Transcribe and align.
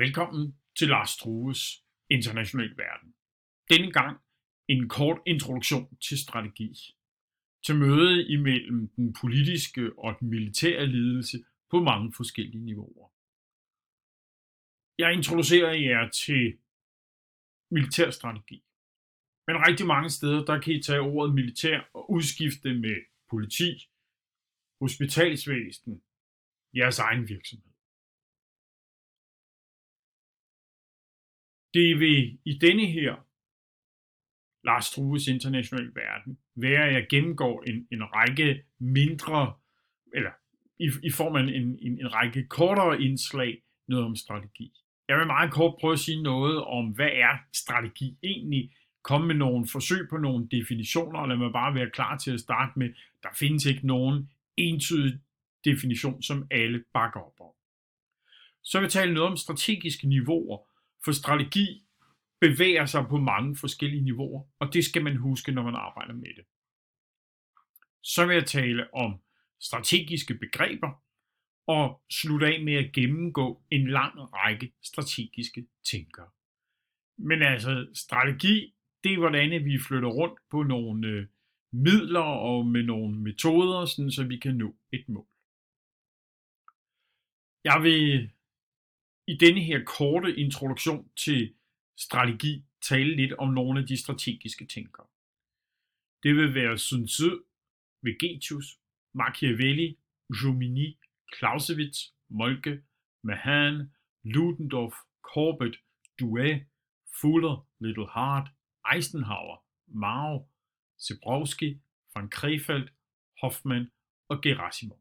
Velkommen 0.00 0.58
til 0.78 0.88
Lars 0.88 1.10
Strues 1.10 1.84
International 2.10 2.76
Verden. 2.76 3.14
Denne 3.70 3.92
gang 3.92 4.20
en 4.68 4.88
kort 4.88 5.20
introduktion 5.26 5.96
til 5.96 6.18
strategi. 6.18 6.72
Til 7.66 7.76
møde 7.76 8.28
imellem 8.28 8.88
den 8.88 9.12
politiske 9.20 9.98
og 9.98 10.16
den 10.20 10.28
militære 10.30 10.86
ledelse 10.86 11.44
på 11.70 11.80
mange 11.80 12.12
forskellige 12.12 12.64
niveauer. 12.64 13.08
Jeg 14.98 15.12
introducerer 15.12 15.72
jer 15.72 16.10
til 16.10 16.58
militær 17.70 18.10
strategi. 18.10 18.64
Men 19.46 19.56
rigtig 19.66 19.86
mange 19.86 20.10
steder, 20.10 20.44
der 20.44 20.60
kan 20.60 20.72
I 20.72 20.82
tage 20.82 21.00
ordet 21.00 21.34
militær 21.34 21.90
og 21.94 22.10
udskifte 22.10 22.74
med 22.74 22.96
politi, 23.30 23.70
hospitalsvæsen, 24.80 26.02
jeres 26.74 26.98
egen 26.98 27.28
virksomhed. 27.28 27.67
Det 31.78 32.00
vil 32.00 32.38
i 32.44 32.58
denne 32.58 32.86
her 32.86 33.14
Lars 34.64 34.84
Strues 34.84 35.26
internationale 35.26 35.92
verden 35.94 36.38
være, 36.54 36.88
at 36.88 36.94
jeg 36.94 37.06
gennemgår 37.10 37.62
en, 37.62 37.88
en 37.92 38.02
række 38.02 38.62
mindre, 38.78 39.54
eller 40.14 40.30
i, 40.78 40.90
i 41.02 41.10
form 41.10 41.36
af 41.36 41.40
en, 41.40 41.48
en, 41.48 42.00
en 42.00 42.14
række 42.14 42.46
kortere 42.46 43.02
indslag, 43.02 43.62
noget 43.88 44.04
om 44.04 44.16
strategi. 44.16 44.72
Jeg 45.08 45.18
vil 45.18 45.26
meget 45.26 45.52
kort 45.52 45.74
prøve 45.80 45.92
at 45.92 45.98
sige 45.98 46.22
noget 46.22 46.64
om, 46.64 46.90
hvad 46.90 47.10
er 47.12 47.34
strategi 47.52 48.18
egentlig, 48.22 48.72
komme 49.02 49.26
med 49.26 49.34
nogle 49.34 49.66
forsøg 49.72 50.08
på 50.10 50.16
nogle 50.16 50.48
definitioner, 50.48 51.18
og 51.20 51.28
lad 51.28 51.36
mig 51.36 51.52
bare 51.52 51.74
være 51.74 51.90
klar 51.90 52.18
til 52.18 52.30
at 52.30 52.40
starte 52.40 52.78
med, 52.78 52.88
der 53.22 53.28
findes 53.38 53.66
ikke 53.66 53.86
nogen 53.86 54.30
entydig 54.56 55.18
definition, 55.64 56.22
som 56.22 56.46
alle 56.50 56.84
bakker 56.92 57.20
op 57.20 57.40
om. 57.40 57.54
Så 58.62 58.78
vil 58.78 58.84
jeg 58.84 58.92
tale 58.92 59.14
noget 59.14 59.30
om 59.30 59.36
strategiske 59.36 60.08
niveauer, 60.08 60.67
for 61.04 61.12
strategi 61.12 61.84
bevæger 62.40 62.86
sig 62.86 63.06
på 63.10 63.16
mange 63.16 63.56
forskellige 63.56 64.04
niveauer, 64.04 64.48
og 64.58 64.74
det 64.74 64.84
skal 64.84 65.04
man 65.04 65.16
huske, 65.16 65.52
når 65.52 65.62
man 65.62 65.74
arbejder 65.74 66.14
med 66.14 66.34
det. 66.36 66.44
Så 68.02 68.26
vil 68.26 68.34
jeg 68.34 68.46
tale 68.46 68.94
om 68.94 69.20
strategiske 69.60 70.34
begreber, 70.34 71.02
og 71.68 72.02
slutte 72.10 72.46
af 72.46 72.62
med 72.64 72.74
at 72.74 72.92
gennemgå 72.92 73.62
en 73.70 73.90
lang 73.90 74.14
række 74.34 74.72
strategiske 74.82 75.66
tænkere. 75.90 76.30
Men 77.18 77.42
altså, 77.42 77.88
strategi, 77.94 78.74
det 79.04 79.12
er 79.12 79.18
hvordan 79.18 79.64
vi 79.64 79.78
flytter 79.88 80.08
rundt 80.08 80.40
på 80.50 80.62
nogle 80.62 81.08
øh, 81.08 81.26
midler 81.72 82.20
og 82.20 82.66
med 82.66 82.82
nogle 82.82 83.20
metoder, 83.20 83.84
sådan 83.84 84.10
så 84.10 84.24
vi 84.24 84.38
kan 84.38 84.56
nå 84.56 84.76
et 84.92 85.08
mål. 85.08 85.26
Jeg 87.64 87.82
vil 87.82 88.30
i 89.28 89.36
denne 89.36 89.60
her 89.60 89.84
korte 89.84 90.36
introduktion 90.36 91.10
til 91.16 91.54
strategi 91.96 92.64
tale 92.88 93.16
lidt 93.16 93.32
om 93.32 93.48
nogle 93.48 93.80
af 93.80 93.86
de 93.86 93.96
strategiske 93.96 94.66
tænkere. 94.66 95.06
Det 96.22 96.36
vil 96.36 96.54
være 96.54 96.78
Sun 96.78 97.06
Tzu, 97.06 97.30
Vegetius, 98.02 98.80
Machiavelli, 99.14 99.98
Jomini, 100.42 100.98
Clausewitz, 101.38 101.98
Molke, 102.28 102.82
Mahan, 103.22 103.92
Ludendorff, 104.22 104.96
Corbett, 105.22 105.76
Due, 106.20 106.66
Fuller, 107.20 107.66
Little 107.80 108.08
Hart, 108.08 108.48
Eisenhower, 108.94 109.64
Mao, 109.86 110.48
Zebrowski, 111.00 111.80
von 112.14 112.30
Krefeld, 112.30 112.88
Hoffmann 113.40 113.90
og 114.28 114.42
Gerasimov. 114.42 115.00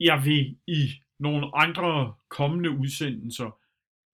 Jeg 0.00 0.24
vil 0.24 0.58
i 0.66 1.02
nogle 1.22 1.56
andre 1.56 2.14
kommende 2.28 2.70
udsendelser 2.70 3.58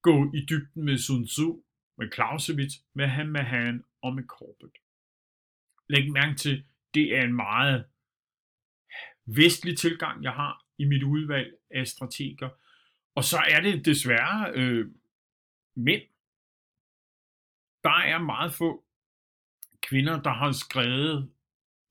gå 0.02 0.32
i 0.34 0.41
dybden 0.50 0.84
med 0.84 0.98
Sun 0.98 1.26
Tzu, 1.26 1.62
med 1.98 2.12
Clausewitz, 2.14 2.74
med 2.94 3.06
Han 3.06 3.36
Han 3.36 3.84
og 4.02 4.14
med 4.14 4.24
Corbett. 4.24 4.76
Læg 5.88 6.12
mærke 6.12 6.34
til, 6.34 6.64
det 6.94 7.16
er 7.16 7.22
en 7.22 7.34
meget 7.34 7.84
vestlig 9.26 9.78
tilgang, 9.78 10.22
jeg 10.22 10.32
har 10.32 10.64
i 10.78 10.84
mit 10.84 11.02
udvalg 11.02 11.58
af 11.70 11.86
strateger. 11.86 12.48
Og 13.14 13.24
så 13.24 13.38
er 13.50 13.60
det 13.60 13.84
desværre 13.84 14.52
øh, 14.54 14.91
mænd. 15.76 16.02
Der 17.84 17.98
er 18.12 18.18
meget 18.18 18.54
få 18.54 18.84
kvinder, 19.82 20.22
der 20.22 20.30
har 20.30 20.52
skrevet 20.52 21.30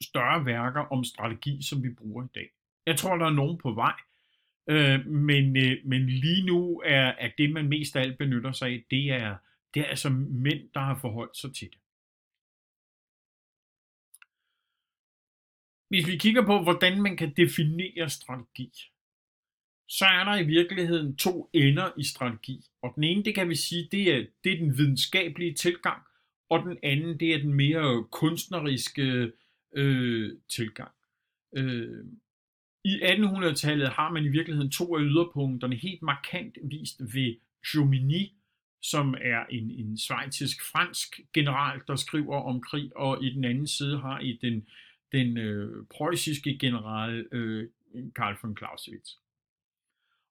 større 0.01 0.45
værker 0.45 0.81
om 0.81 1.03
strategi, 1.03 1.61
som 1.61 1.83
vi 1.83 1.89
bruger 1.89 2.23
i 2.23 2.27
dag. 2.35 2.50
Jeg 2.85 2.97
tror, 2.97 3.17
der 3.17 3.25
er 3.25 3.39
nogen 3.41 3.57
på 3.57 3.72
vej, 3.72 3.95
Øh, 4.69 5.05
men, 5.05 5.57
øh, 5.57 5.85
men 5.85 6.09
lige 6.09 6.45
nu 6.45 6.81
er, 6.85 7.07
er 7.07 7.31
det, 7.38 7.51
man 7.51 7.69
mest 7.69 7.95
af 7.95 8.01
alt 8.01 8.17
benytter 8.17 8.51
sig 8.51 8.67
af, 8.67 8.85
det 8.91 9.11
er, 9.11 9.38
det 9.73 9.79
er 9.79 9.85
altså 9.85 10.09
mænd, 10.09 10.69
der 10.73 10.79
har 10.79 11.00
forholdt 11.01 11.38
sig 11.38 11.55
til 11.55 11.69
det. 11.69 11.79
Hvis 15.89 16.07
vi 16.07 16.17
kigger 16.17 16.45
på, 16.45 16.63
hvordan 16.63 17.01
man 17.01 17.17
kan 17.17 17.33
definere 17.33 18.09
strategi, 18.09 18.72
så 19.88 20.06
er 20.06 20.23
der 20.23 20.38
i 20.38 20.45
virkeligheden 20.45 21.16
to 21.16 21.50
ender 21.53 21.91
i 21.97 22.03
strategi. 22.03 22.66
Og 22.81 22.94
den 22.95 23.03
ene, 23.03 23.23
det 23.23 23.35
kan 23.35 23.50
vi 23.50 23.56
sige, 23.56 23.88
det 23.91 24.16
er, 24.16 24.25
det 24.44 24.53
er 24.53 24.57
den 24.57 24.77
videnskabelige 24.77 25.53
tilgang, 25.53 26.03
og 26.50 26.63
den 26.63 26.77
anden, 26.83 27.19
det 27.19 27.33
er 27.33 27.38
den 27.38 27.53
mere 27.53 28.07
kunstneriske 28.11 29.31
øh, 29.73 30.38
tilgang. 30.50 30.91
Øh, 31.56 32.06
i 32.88 33.02
1800-tallet 33.02 33.90
har 33.90 34.12
man 34.12 34.25
i 34.25 34.28
virkeligheden 34.28 34.72
to 34.72 34.96
af 34.96 35.02
yderpunkterne 35.02 35.75
helt 35.75 36.02
markant 36.02 36.58
vist 36.64 37.02
ved 37.02 37.36
Jomini, 37.75 38.34
som 38.81 39.16
er 39.22 39.46
en, 39.50 39.72
en 39.72 39.98
svejtisk-fransk 39.98 41.20
general, 41.34 41.81
der 41.88 41.96
skriver 41.96 42.42
om 42.42 42.62
krig, 42.62 42.98
og 42.98 43.24
i 43.24 43.30
den 43.30 43.44
anden 43.44 43.68
side 43.68 44.00
har 44.00 44.20
I 44.20 44.40
den, 44.42 44.68
den 45.12 45.38
øh, 45.38 45.86
preussiske 45.98 46.58
general 46.58 47.28
øh, 47.31 47.70
Karl 48.16 48.38
von 48.44 48.58
Clausewitz. 48.58 49.09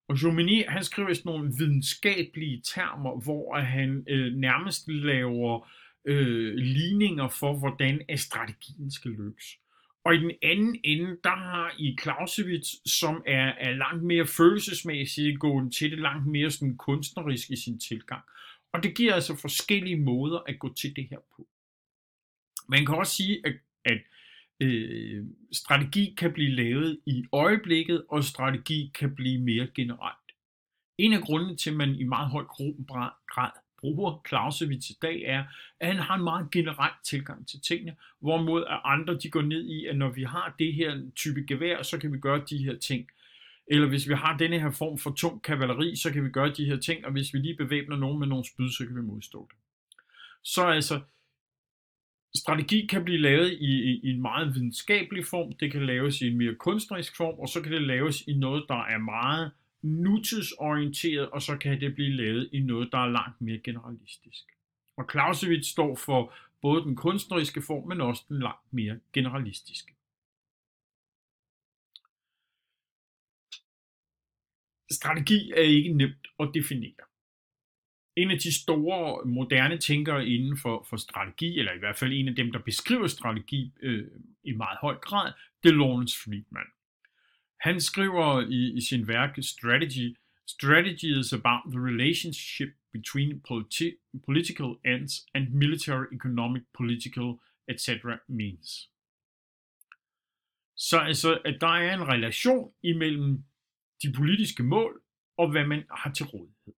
Og 0.08 0.22
Jomini, 0.22 0.62
han 0.68 0.84
skriver 0.84 1.14
sådan 1.14 1.30
nogle 1.32 1.52
videnskabelige 1.58 2.62
termer, 2.74 3.24
hvor 3.24 3.58
han 3.58 4.04
øh, 4.08 4.34
nærmest 4.34 4.88
laver 4.88 5.68
øh, 6.04 6.54
ligninger 6.54 7.28
for, 7.28 7.58
hvordan 7.58 8.00
strategien 8.16 8.90
skal 8.90 9.10
lykkes. 9.10 9.44
Og 10.06 10.14
i 10.14 10.18
den 10.18 10.32
anden 10.42 10.80
ende, 10.84 11.16
der 11.24 11.36
har 11.36 11.74
I 11.78 11.96
Clausewitz, 12.02 12.68
som 12.86 13.22
er, 13.26 13.46
er 13.58 13.72
langt 13.72 14.04
mere 14.04 14.26
følelsesmæssigt 14.26 15.40
gået 15.40 15.72
til 15.72 15.90
det, 15.90 15.98
langt 15.98 16.26
mere 16.26 16.50
sådan 16.50 16.76
kunstnerisk 16.76 17.50
i 17.50 17.56
sin 17.56 17.78
tilgang. 17.80 18.22
Og 18.72 18.82
det 18.82 18.96
giver 18.96 19.14
altså 19.14 19.36
forskellige 19.40 20.00
måder 20.00 20.38
at 20.38 20.58
gå 20.58 20.74
til 20.74 20.96
det 20.96 21.08
her 21.10 21.18
på. 21.36 21.48
Man 22.68 22.86
kan 22.86 22.94
også 22.94 23.14
sige, 23.14 23.46
at, 23.46 23.54
at 23.84 23.98
øh, 24.60 25.24
strategi 25.52 26.14
kan 26.18 26.32
blive 26.32 26.50
lavet 26.50 27.00
i 27.06 27.24
øjeblikket, 27.32 28.04
og 28.08 28.24
strategi 28.24 28.92
kan 28.94 29.14
blive 29.14 29.40
mere 29.40 29.68
generelt. 29.74 30.32
En 30.98 31.12
af 31.12 31.20
grundene 31.20 31.56
til, 31.56 31.70
at 31.70 31.76
man 31.76 31.94
i 31.94 32.04
meget 32.04 32.30
høj 32.30 32.44
grad 32.44 33.50
bruger 33.94 34.22
Clausewitz 34.28 34.90
i 34.90 34.98
dag, 35.02 35.22
er, 35.22 35.44
at 35.80 35.86
han 35.86 35.96
har 35.96 36.14
en 36.14 36.24
meget 36.24 36.50
generel 36.50 36.92
tilgang 37.04 37.48
til 37.48 37.60
tingene, 37.60 37.96
hvorimod 38.20 38.64
at 38.64 38.80
andre 38.84 39.18
de 39.18 39.30
går 39.30 39.42
ned 39.42 39.64
i, 39.64 39.86
at 39.86 39.96
når 39.96 40.10
vi 40.10 40.24
har 40.24 40.54
det 40.58 40.74
her 40.74 41.00
type 41.16 41.44
gevær, 41.48 41.82
så 41.82 41.98
kan 41.98 42.12
vi 42.12 42.18
gøre 42.18 42.42
de 42.50 42.58
her 42.58 42.78
ting. 42.78 43.08
Eller 43.66 43.88
hvis 43.88 44.08
vi 44.08 44.14
har 44.14 44.36
denne 44.36 44.60
her 44.60 44.70
form 44.70 44.98
for 44.98 45.10
tung 45.10 45.42
kavaleri, 45.42 45.96
så 45.96 46.12
kan 46.12 46.24
vi 46.24 46.30
gøre 46.30 46.52
de 46.52 46.64
her 46.64 46.76
ting, 46.76 47.06
og 47.06 47.12
hvis 47.12 47.34
vi 47.34 47.38
lige 47.38 47.56
bevæbner 47.56 47.96
nogen 47.96 48.18
med 48.18 48.26
nogle 48.26 48.44
spyd, 48.44 48.70
så 48.70 48.86
kan 48.86 48.96
vi 48.96 49.02
modstå 49.02 49.48
det. 49.50 49.58
Så 50.42 50.66
altså, 50.66 51.00
strategi 52.34 52.86
kan 52.86 53.04
blive 53.04 53.18
lavet 53.18 53.52
i, 53.52 53.90
i, 53.90 54.00
i 54.02 54.10
en 54.10 54.22
meget 54.22 54.54
videnskabelig 54.54 55.26
form, 55.26 55.52
det 55.52 55.72
kan 55.72 55.86
laves 55.86 56.20
i 56.20 56.28
en 56.28 56.38
mere 56.38 56.54
kunstnerisk 56.54 57.16
form, 57.16 57.38
og 57.38 57.48
så 57.48 57.60
kan 57.60 57.72
det 57.72 57.82
laves 57.82 58.22
i 58.26 58.32
noget, 58.32 58.64
der 58.68 58.84
er 58.84 58.98
meget 58.98 59.50
nutidsorienteret, 59.86 61.30
og 61.30 61.42
så 61.42 61.56
kan 61.56 61.80
det 61.80 61.94
blive 61.94 62.10
lavet 62.10 62.48
i 62.52 62.60
noget, 62.60 62.92
der 62.92 62.98
er 62.98 63.06
langt 63.10 63.40
mere 63.40 63.58
generalistisk. 63.58 64.44
Og 64.96 65.08
Clausewitz 65.10 65.68
står 65.68 65.96
for 65.96 66.34
både 66.62 66.82
den 66.82 66.96
kunstneriske 66.96 67.62
form, 67.62 67.88
men 67.88 68.00
også 68.00 68.24
den 68.28 68.40
langt 68.40 68.72
mere 68.72 69.00
generalistiske. 69.12 69.92
Strategi 74.90 75.50
er 75.50 75.60
ikke 75.60 75.92
nemt 75.92 76.26
at 76.40 76.50
definere. 76.54 77.04
En 78.16 78.30
af 78.30 78.38
de 78.38 78.62
store 78.62 79.24
moderne 79.24 79.78
tænkere 79.78 80.26
inden 80.26 80.58
for, 80.58 80.86
for 80.90 80.96
strategi, 80.96 81.58
eller 81.58 81.72
i 81.72 81.78
hvert 81.78 81.96
fald 81.96 82.12
en 82.12 82.28
af 82.28 82.34
dem, 82.34 82.52
der 82.52 82.58
beskriver 82.58 83.06
strategi 83.06 83.72
øh, 83.82 84.08
i 84.44 84.52
meget 84.52 84.78
høj 84.80 84.94
grad, 84.94 85.32
det 85.62 85.68
er 85.68 85.74
Lawrence 85.74 86.16
Friedman. 86.24 86.66
Han 87.60 87.80
skriver 87.80 88.40
i, 88.40 88.76
i 88.76 88.80
sin 88.80 89.08
værk 89.08 89.36
Strategy, 89.42 90.16
Strategy 90.46 91.18
is 91.20 91.32
about 91.32 91.72
the 91.72 91.80
relationship 91.80 92.68
between 92.92 93.42
politi- 93.48 93.98
political 94.24 94.76
ends 94.84 95.26
and 95.34 95.52
military, 95.52 96.06
economic, 96.12 96.62
political, 96.72 97.40
etc. 97.68 97.88
means. 98.28 98.90
Så 100.76 100.98
altså, 100.98 101.40
at 101.44 101.60
der 101.60 101.68
er 101.68 101.94
en 101.94 102.08
relation 102.08 102.72
imellem 102.82 103.44
de 104.02 104.12
politiske 104.12 104.62
mål, 104.62 105.02
og 105.36 105.50
hvad 105.50 105.66
man 105.66 105.84
har 105.90 106.12
til 106.12 106.26
rådighed. 106.26 106.74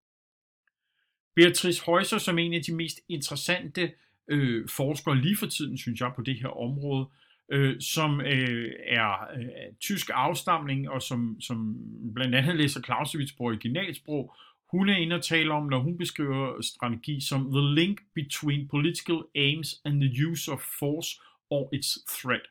Beatrice 1.37 1.85
Heusser, 1.87 2.19
som 2.19 2.39
en 2.39 2.55
af 2.55 2.63
de 2.63 2.75
mest 2.75 3.01
interessante 3.09 3.95
øh, 4.29 4.69
forskere 4.69 5.17
lige 5.17 5.37
for 5.37 5.47
tiden, 5.47 5.79
synes 5.79 6.01
jeg, 6.01 6.13
på 6.17 6.23
det 6.23 6.41
her 6.41 6.49
område, 6.49 7.09
øh, 7.53 7.81
som 7.81 8.21
øh, 8.21 8.73
er 8.87 9.13
øh, 9.37 9.75
tysk 9.81 10.11
afstamning, 10.15 10.91
og 10.91 11.03
som, 11.03 11.41
som 11.41 11.77
blandt 12.15 12.35
andet 12.35 12.57
læser 12.57 12.83
Clausewitz 12.83 13.33
på 13.33 13.45
originalsprog, 13.45 14.35
hun 14.71 14.89
er 14.89 14.97
inde 14.97 15.17
og 15.17 15.25
tale 15.25 15.53
om, 15.53 15.67
når 15.67 15.79
hun 15.79 15.99
beskriver 15.99 16.61
strategi 16.61 17.21
som 17.21 17.51
the 17.53 17.75
link 17.75 18.01
between 18.15 18.69
political 18.69 19.19
aims 19.35 19.81
and 19.85 20.01
the 20.01 20.27
use 20.27 20.53
of 20.53 20.61
force 20.79 21.21
or 21.51 21.75
its 21.75 21.99
threat. 22.09 22.43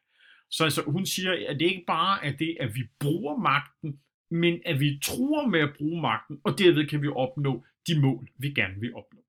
Så 0.49 0.63
altså, 0.63 0.81
hun 0.81 1.05
siger, 1.05 1.49
at 1.49 1.59
det 1.59 1.65
ikke 1.65 1.83
bare 1.87 2.25
er 2.25 2.31
det, 2.31 2.57
at 2.59 2.75
vi 2.75 2.83
bruger 2.99 3.37
magten, 3.37 3.99
men 4.31 4.61
at 4.65 4.79
vi 4.79 4.99
tror 5.03 5.47
med 5.47 5.59
at 5.59 5.73
bruge 5.77 6.01
magten, 6.01 6.41
og 6.43 6.59
derved 6.59 6.87
kan 6.87 7.01
vi 7.01 7.07
opnå 7.07 7.65
de 7.87 8.01
mål, 8.01 8.27
vi 8.37 8.49
gerne 8.49 8.79
vil 8.79 8.95
opnå. 8.95 9.21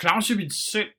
Clausewitz 0.00 0.56
selv, 0.72 0.90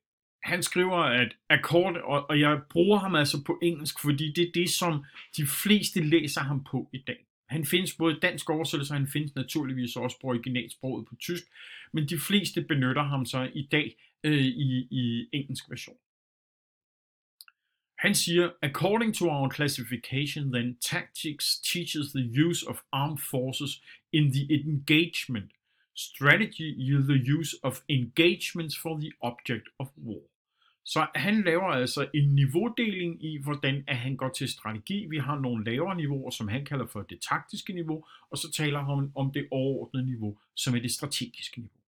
han 0.46 0.64
skriver, 0.64 0.98
at 0.98 1.36
akkord, 1.50 1.96
og, 1.96 2.30
og 2.30 2.40
jeg 2.40 2.62
bruger 2.70 2.98
ham 2.98 3.16
altså 3.16 3.44
på 3.44 3.60
engelsk, 3.62 4.00
fordi 4.02 4.32
det 4.32 4.48
er 4.48 4.52
det, 4.54 4.70
som 4.70 5.04
de 5.38 5.48
fleste 5.48 6.04
læser 6.04 6.42
ham 6.42 6.64
på 6.64 6.90
i 6.94 6.98
dag. 6.98 7.26
Han 7.50 7.66
findes 7.66 7.94
både 7.94 8.20
dansk 8.22 8.50
oversættelse, 8.50 8.94
og 8.94 8.98
han 8.98 9.08
findes 9.08 9.36
naturligvis 9.36 9.96
også 9.96 10.18
på 10.22 10.28
originalsproget 10.28 11.08
på 11.08 11.16
tysk, 11.16 11.44
men 11.94 12.10
de 12.10 12.20
fleste 12.20 12.62
benytter 12.62 13.04
ham 13.04 13.26
så 13.26 13.50
i 13.54 13.68
dag 13.72 13.96
øh, 14.24 14.46
i, 14.46 14.88
i 14.92 15.28
engelsk 15.34 15.70
version. 15.70 15.98
Han 17.98 18.16
siger, 18.16 18.52
according 18.62 19.16
to 19.16 19.26
our 19.30 19.50
classification, 19.56 20.54
then 20.54 20.78
tactics 20.82 21.60
teaches 21.74 22.12
the 22.12 22.46
use 22.46 22.70
of 22.70 22.76
armed 22.92 23.20
forces 23.32 23.82
in 24.12 24.32
the 24.32 24.54
engagement. 24.54 25.52
Strategy 25.96 26.70
is 26.78 27.06
the 27.08 27.22
use 27.38 27.56
of 27.64 27.74
engagements 27.90 28.78
for 28.78 29.00
the 29.00 29.12
object 29.22 29.68
of 29.80 29.88
war. 29.98 30.35
Så 30.86 31.08
han 31.16 31.44
laver 31.44 31.64
altså 31.64 32.10
en 32.14 32.36
niveaudeling 32.36 33.26
i, 33.26 33.38
hvordan 33.38 33.84
at 33.88 33.98
han 33.98 34.18
går 34.18 34.30
til 34.30 34.50
strategi. 34.50 35.06
Vi 35.10 35.18
har 35.18 35.40
nogle 35.40 35.66
lavere 35.66 35.96
niveauer, 35.96 36.30
som 36.30 36.48
han 36.48 36.66
kalder 36.66 36.88
for 36.88 37.02
det 37.02 37.20
taktiske 37.22 37.74
niveau, 37.74 38.06
og 38.30 38.38
så 38.38 38.52
taler 38.52 38.80
han 38.80 39.12
om 39.16 39.32
det 39.32 39.48
overordnede 39.52 40.06
niveau, 40.06 40.38
som 40.56 40.76
er 40.76 40.80
det 40.80 40.92
strategiske 40.92 41.60
niveau. 41.60 41.80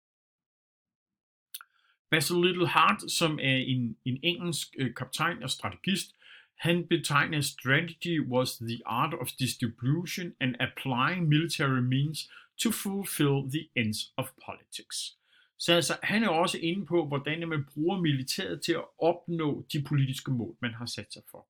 Basil 2.09 2.35
Little 2.35 2.67
Hart, 2.67 3.11
som 3.11 3.39
er 3.41 3.57
en, 3.57 3.97
en 4.05 4.19
engelsk 4.23 4.75
øh, 4.77 4.94
kaptajn 4.95 5.44
og 5.44 5.49
strategist, 5.49 6.15
han 6.57 6.88
betegner 6.88 7.41
strategy 7.41 8.21
was 8.27 8.57
the 8.57 8.79
art 8.85 9.13
of 9.13 9.27
distribution 9.39 10.33
and 10.39 10.55
applying 10.59 11.27
military 11.27 11.81
means 11.81 12.31
to 12.57 12.71
fulfill 12.71 13.51
the 13.51 13.69
ends 13.75 14.13
of 14.17 14.25
politics. 14.45 15.17
Så 15.59 15.74
altså, 15.74 15.98
han 16.04 16.24
er 16.24 16.30
også 16.30 16.57
inde 16.57 16.86
på, 16.86 17.07
hvordan 17.07 17.50
man 17.50 17.65
bruger 17.74 18.01
militæret 18.01 18.62
til 18.62 18.74
at 18.74 18.86
opnå 19.00 19.65
de 19.74 19.83
politiske 19.83 20.31
mål, 20.31 20.57
man 20.62 20.74
har 20.74 20.86
sat 20.86 21.13
sig 21.13 21.21
for. 21.31 21.48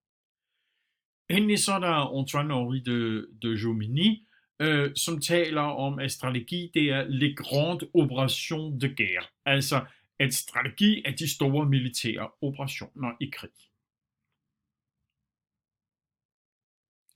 Endelig 1.29 1.59
så 1.59 1.73
er 1.73 1.79
der 1.79 1.95
Antoine-Henri 2.19 2.79
de, 2.79 3.27
de 3.41 3.53
Jomini, 3.63 4.27
øh, 4.59 4.95
som 4.95 5.21
taler 5.21 5.61
om, 5.61 5.99
at 5.99 6.11
strategi 6.11 6.71
det 6.73 6.89
er 6.89 7.03
les 7.03 7.35
grandes 7.37 7.83
opérations 7.83 8.79
de 8.79 8.95
guerre. 8.95 9.25
Altså, 9.45 9.85
at 10.19 10.33
strategi 10.33 11.01
er 11.05 11.11
de 11.11 11.35
store 11.35 11.65
militære 11.65 12.29
operationer 12.41 13.11
i 13.21 13.29
krig. 13.29 13.57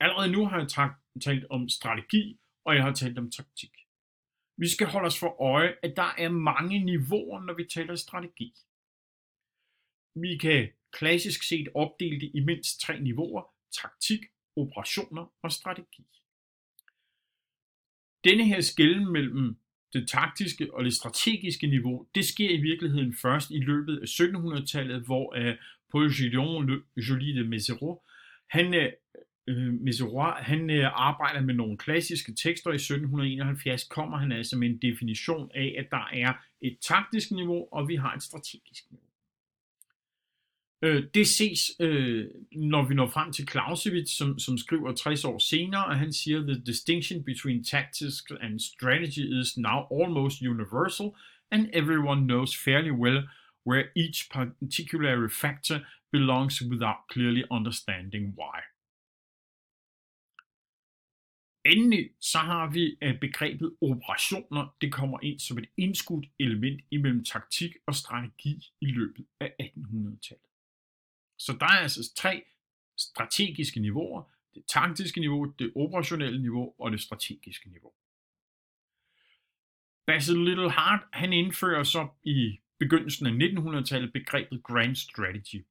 Allerede 0.00 0.32
nu 0.32 0.46
har 0.46 0.58
jeg 0.58 0.68
talt 1.22 1.44
om 1.50 1.68
strategi, 1.68 2.38
og 2.64 2.74
jeg 2.74 2.82
har 2.82 2.92
talt 2.92 3.18
om 3.18 3.30
taktik. 3.30 3.81
Vi 4.62 4.68
skal 4.68 4.86
holde 4.86 5.06
os 5.06 5.18
for 5.18 5.42
øje, 5.42 5.74
at 5.82 5.96
der 5.96 6.14
er 6.18 6.28
mange 6.28 6.84
niveauer, 6.84 7.40
når 7.40 7.54
vi 7.54 7.64
taler 7.64 7.94
strategi. 7.94 8.54
Vi 10.14 10.36
kan 10.36 10.68
klassisk 10.92 11.42
set 11.42 11.68
opdele 11.74 12.20
det 12.20 12.30
i 12.34 12.40
mindst 12.40 12.80
tre 12.80 13.00
niveauer, 13.00 13.42
taktik, 13.82 14.20
operationer 14.56 15.32
og 15.42 15.52
strategi. 15.52 16.04
Denne 18.24 18.44
her 18.44 18.60
skælden 18.60 19.12
mellem 19.12 19.56
det 19.92 20.08
taktiske 20.08 20.74
og 20.74 20.84
det 20.84 20.94
strategiske 20.94 21.66
niveau, 21.66 22.06
det 22.14 22.24
sker 22.24 22.50
i 22.50 22.60
virkeligheden 22.60 23.14
først 23.14 23.50
i 23.50 23.58
løbet 23.58 23.98
af 23.98 24.06
1700-tallet, 24.06 25.02
hvor 25.04 25.36
uh, 25.38 25.54
Paul 25.92 26.14
Gillon, 26.16 26.82
Jolie 26.96 27.42
de 27.42 27.56
Mézereau, 27.56 28.06
han 28.50 28.66
uh, 28.74 28.92
øh, 29.52 29.74
Mesuroi, 29.80 30.32
han 30.42 30.70
øh, 30.70 30.90
arbejder 30.92 31.40
med 31.40 31.54
nogle 31.54 31.78
klassiske 31.78 32.34
tekster. 32.34 32.70
I 32.70 32.74
1771 32.74 33.84
kommer 33.84 34.18
han 34.18 34.32
altså 34.32 34.56
med 34.56 34.68
en 34.68 34.78
definition 34.78 35.50
af, 35.54 35.74
at 35.78 35.86
der 35.90 36.08
er 36.12 36.32
et 36.60 36.78
taktisk 36.80 37.30
niveau, 37.30 37.68
og 37.72 37.88
vi 37.88 37.96
har 37.96 38.14
et 38.14 38.22
strategisk 38.22 38.84
niveau. 38.90 39.08
Øh, 40.84 41.04
det 41.14 41.26
ses, 41.26 41.70
øh, 41.80 42.26
når 42.52 42.88
vi 42.88 42.94
når 42.94 43.06
frem 43.06 43.32
til 43.32 43.48
Clausewitz, 43.48 44.12
som, 44.12 44.38
som 44.38 44.58
skriver 44.58 44.94
60 44.94 45.24
år 45.24 45.38
senere, 45.38 45.84
og 45.84 45.98
han 45.98 46.12
siger, 46.12 46.40
the 46.40 46.62
distinction 46.66 47.24
between 47.24 47.64
tactics 47.64 48.24
and 48.40 48.60
strategy 48.60 49.40
is 49.40 49.58
now 49.58 49.78
almost 50.00 50.40
universal, 50.40 51.10
and 51.50 51.68
everyone 51.72 52.20
knows 52.26 52.56
fairly 52.64 52.90
well 52.90 53.22
where 53.66 53.84
each 53.96 54.28
particular 54.30 55.28
factor 55.28 55.78
belongs 56.12 56.62
without 56.62 57.00
clearly 57.12 57.44
understanding 57.50 58.34
why. 58.36 58.71
Endelig 61.64 62.10
så 62.20 62.38
har 62.38 62.70
vi 62.70 62.96
øh, 63.02 63.20
begrebet 63.20 63.76
operationer. 63.80 64.76
Det 64.80 64.92
kommer 64.92 65.18
ind 65.22 65.40
som 65.40 65.58
et 65.58 65.68
indskudt 65.76 66.26
element 66.38 66.80
imellem 66.90 67.24
taktik 67.24 67.76
og 67.86 67.94
strategi 67.94 68.72
i 68.80 68.86
løbet 68.86 69.26
af 69.40 69.54
1800-tallet. 69.62 70.50
Så 71.38 71.56
der 71.60 71.66
er 71.66 71.80
altså 71.82 72.14
tre 72.16 72.44
strategiske 72.98 73.80
niveauer. 73.80 74.22
Det 74.54 74.64
taktiske 74.68 75.20
niveau, 75.20 75.44
det 75.44 75.72
operationelle 75.76 76.42
niveau 76.42 76.74
og 76.78 76.92
det 76.92 77.00
strategiske 77.00 77.70
niveau. 77.70 77.92
Basil 80.06 80.38
Little 80.38 80.70
Hart, 80.70 81.00
han 81.12 81.32
indfører 81.32 81.82
så 81.82 82.08
i 82.24 82.60
begyndelsen 82.78 83.26
af 83.26 83.46
1900-tallet 83.46 84.12
begrebet 84.12 84.62
Grand 84.62 84.96
Strategy. 84.96 85.64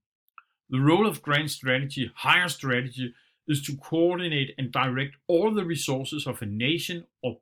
The 0.73 0.83
role 0.91 1.09
of 1.09 1.19
Grand 1.19 1.47
Strategy, 1.47 2.09
Higher 2.23 2.47
Strategy, 2.47 3.15
is 3.47 3.61
to 3.61 3.73
coordinate 3.89 4.53
and 4.57 4.71
direct 4.71 5.15
all 5.27 5.51
the 5.55 5.65
resources 5.65 6.27
of 6.27 6.41
a 6.41 6.45
nation 6.45 7.03
or 7.21 7.37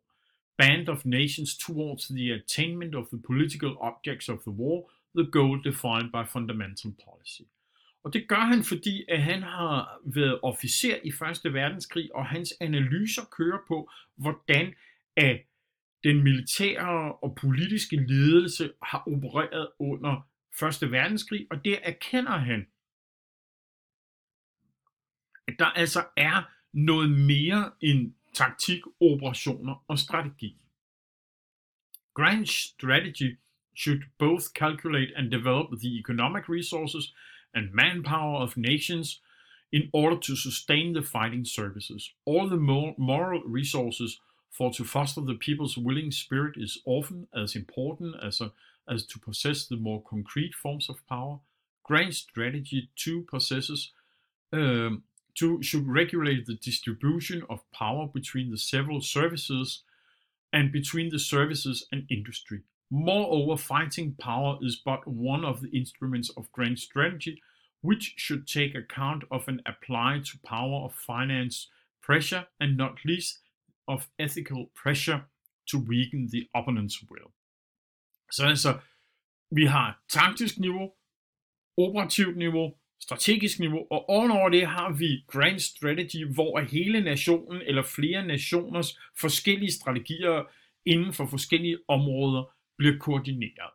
band 0.58 0.90
of 0.90 1.06
nations 1.06 1.58
towards 1.58 2.08
the 2.08 2.32
attainment 2.32 2.96
of 2.96 3.06
the 3.10 3.22
political 3.28 3.78
objects 3.82 4.30
of 4.30 4.40
the 4.44 4.52
war, 4.52 4.90
the 5.16 5.26
goal 5.32 5.58
defined 5.62 6.12
by 6.12 6.24
fundamental 6.32 6.92
policy. 7.06 7.42
Og 8.04 8.14
det 8.14 8.28
gør 8.28 8.46
han, 8.54 8.64
fordi 8.64 9.06
at 9.08 9.22
han 9.22 9.44
har 9.44 10.02
været 10.06 10.40
officer 10.44 10.96
i 11.04 11.12
Første 11.12 11.54
Verdenskrig, 11.54 12.16
og 12.16 12.26
hans 12.26 12.54
analyser 12.62 13.22
kører 13.32 13.60
på, 13.68 13.92
hvordan 14.16 14.74
at 15.16 15.42
den 16.04 16.24
militære 16.24 17.16
og 17.16 17.36
politiske 17.36 17.96
ledelse 17.96 18.72
har 18.84 19.04
opereret 19.08 19.68
under 19.80 20.28
Første 20.60 20.92
Verdenskrig, 20.92 21.48
og 21.52 21.66
det 21.66 21.80
erkender 21.84 22.38
han 22.38 22.68
at 25.50 25.60
der 25.60 25.66
altså 25.66 26.06
er 26.18 26.44
noget 26.74 27.12
mere 27.12 27.72
end 27.82 28.14
taktik, 28.34 28.82
operationer 29.00 29.84
og 29.88 30.00
strategi. 30.00 30.56
Grand 32.14 32.46
strategy 32.46 33.38
should 33.76 34.02
both 34.18 34.44
calculate 34.56 35.12
and 35.16 35.32
develop 35.32 35.68
the 35.80 36.00
economic 36.00 36.44
resources 36.50 37.14
and 37.56 37.74
manpower 37.74 38.38
of 38.42 38.58
nations 38.58 39.22
in 39.72 39.90
order 39.94 40.18
to 40.18 40.36
sustain 40.36 40.94
the 40.94 41.04
fighting 41.04 41.46
services. 41.48 42.14
All 42.26 42.48
the 42.48 42.58
moral 42.98 43.42
resources 43.46 44.20
for 44.58 44.72
to 44.72 44.84
foster 44.84 45.22
the 45.22 45.40
people's 45.48 45.78
willing 45.78 46.12
spirit 46.12 46.56
is 46.58 46.82
often 46.86 47.28
as 47.34 47.56
important 47.56 48.16
as, 48.28 48.42
a, 48.42 48.52
as 48.94 49.06
to 49.06 49.20
possess 49.20 49.68
the 49.68 49.78
more 49.78 50.02
concrete 50.10 50.54
forms 50.62 50.90
of 50.90 51.08
power. 51.08 51.40
Grand 51.84 52.14
strategy 52.14 52.90
too 52.96 53.26
possesses 53.32 53.92
um, 54.52 55.04
should 55.62 55.88
regulate 55.88 56.46
the 56.46 56.56
distribution 56.56 57.44
of 57.50 57.72
power 57.72 58.08
between 58.08 58.52
the 58.52 58.58
several 58.58 59.02
services 59.02 59.84
and 60.52 60.72
between 60.72 61.10
the 61.10 61.20
services 61.20 61.88
and 61.92 62.06
industry. 62.10 62.62
Moreover, 62.92 63.56
fighting 63.58 64.16
power 64.20 64.58
is 64.62 64.82
but 64.84 65.08
one 65.08 65.46
of 65.46 65.62
the 65.62 65.70
instruments 65.70 66.32
of 66.38 66.52
grand 66.52 66.80
strategy, 66.80 67.42
which 67.82 68.14
should 68.18 68.48
take 68.48 68.76
account 68.76 69.24
of 69.32 69.48
and 69.48 69.62
apply 69.66 70.22
to 70.26 70.40
power 70.44 70.86
of 70.86 70.94
finance 70.96 71.68
pressure 72.02 72.48
and 72.60 72.76
not 72.76 73.06
least 73.06 73.40
of 73.88 74.08
ethical 74.18 74.72
pressure 74.76 75.26
to 75.68 75.78
weaken 75.78 76.28
the 76.32 76.50
opponent's 76.56 77.02
will. 77.10 77.32
Så 78.32 78.46
altså, 78.46 78.80
vi 79.52 79.66
har 79.66 80.02
taktisk 80.10 80.58
niveau, 80.60 80.94
operativt 81.78 82.38
niveau, 82.38 82.79
strategisk 83.02 83.60
niveau, 83.60 83.88
og 83.92 84.10
ovenover 84.10 84.50
det 84.50 84.68
har 84.68 84.92
vi 84.92 85.24
Grand 85.28 85.60
Strategy, 85.60 86.34
hvor 86.34 86.60
hele 86.60 87.02
nationen 87.02 87.62
eller 87.62 87.84
flere 87.84 88.28
nationers 88.28 89.00
forskellige 89.20 89.72
strategier 89.72 90.44
inden 90.86 91.14
for 91.14 91.28
forskellige 91.28 91.78
områder 91.88 92.44
bliver 92.78 92.98
koordineret. 92.98 93.72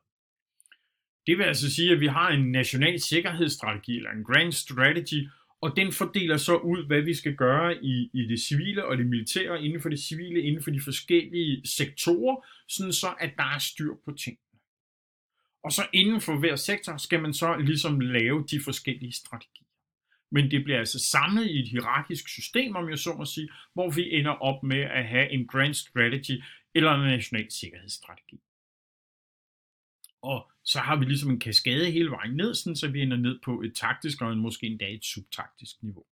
Det 1.26 1.38
vil 1.38 1.44
altså 1.44 1.74
sige, 1.74 1.92
at 1.92 2.00
vi 2.00 2.06
har 2.06 2.28
en 2.28 2.52
national 2.52 3.00
sikkerhedsstrategi, 3.00 3.96
eller 3.96 4.10
en 4.10 4.24
Grand 4.24 4.52
Strategy, 4.52 5.28
og 5.60 5.76
den 5.76 5.92
fordeler 5.92 6.36
så 6.36 6.56
ud, 6.56 6.86
hvad 6.86 7.00
vi 7.00 7.14
skal 7.14 7.34
gøre 7.36 7.84
i, 7.84 8.10
i 8.14 8.26
det 8.28 8.40
civile 8.40 8.84
og 8.84 8.98
det 8.98 9.06
militære, 9.06 9.64
inden 9.64 9.82
for 9.82 9.88
det 9.88 10.00
civile, 10.00 10.42
inden 10.42 10.62
for 10.62 10.70
de 10.70 10.80
forskellige 10.80 11.66
sektorer, 11.66 12.46
sådan 12.68 12.92
så 12.92 13.14
at 13.20 13.30
der 13.36 13.44
er 13.54 13.58
styr 13.58 13.94
på 14.04 14.12
tingene. 14.12 14.53
Og 15.64 15.72
så 15.72 15.86
inden 15.92 16.20
for 16.20 16.38
hver 16.38 16.56
sektor 16.56 16.96
skal 16.96 17.22
man 17.22 17.34
så 17.34 17.56
ligesom 17.56 18.00
lave 18.00 18.46
de 18.50 18.60
forskellige 18.64 19.12
strategier. 19.12 19.66
Men 20.30 20.50
det 20.50 20.64
bliver 20.64 20.78
altså 20.78 20.98
samlet 20.98 21.46
i 21.50 21.58
et 21.60 21.68
hierarkisk 21.68 22.28
system, 22.28 22.76
om 22.76 22.88
jeg 22.90 22.98
så 22.98 23.14
må 23.18 23.24
sige, 23.24 23.48
hvor 23.74 23.90
vi 23.90 24.14
ender 24.14 24.30
op 24.30 24.62
med 24.62 24.80
at 24.80 25.08
have 25.08 25.30
en 25.30 25.46
grand 25.46 25.74
strategy 25.74 26.42
eller 26.74 26.92
en 26.94 27.00
national 27.00 27.50
sikkerhedsstrategi. 27.50 28.40
Og 30.22 30.50
så 30.64 30.80
har 30.80 30.96
vi 30.96 31.04
ligesom 31.04 31.30
en 31.30 31.40
kaskade 31.40 31.90
hele 31.90 32.10
vejen 32.10 32.36
ned, 32.36 32.54
sådan, 32.54 32.76
så 32.76 32.88
vi 32.88 33.00
ender 33.00 33.16
ned 33.16 33.38
på 33.44 33.62
et 33.62 33.74
taktisk 33.74 34.22
og 34.22 34.36
måske 34.36 34.66
endda 34.66 34.88
et 34.88 35.04
subtaktisk 35.04 35.82
niveau. 35.82 36.04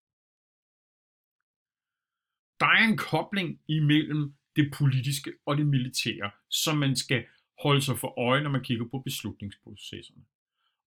Der 2.61 2.67
er 2.67 2.85
en 2.89 2.97
kobling 2.97 3.61
imellem 3.69 4.35
det 4.57 4.75
politiske 4.79 5.33
og 5.47 5.57
det 5.57 5.67
militære, 5.67 6.31
som 6.51 6.79
man 6.79 6.97
skal 6.97 7.25
holde 7.63 7.83
sig 7.83 7.99
for 7.99 8.19
øje, 8.19 8.43
når 8.43 8.51
man 8.51 8.65
kigger 8.65 8.85
på 8.91 8.99
beslutningsprocesserne. 8.99 10.23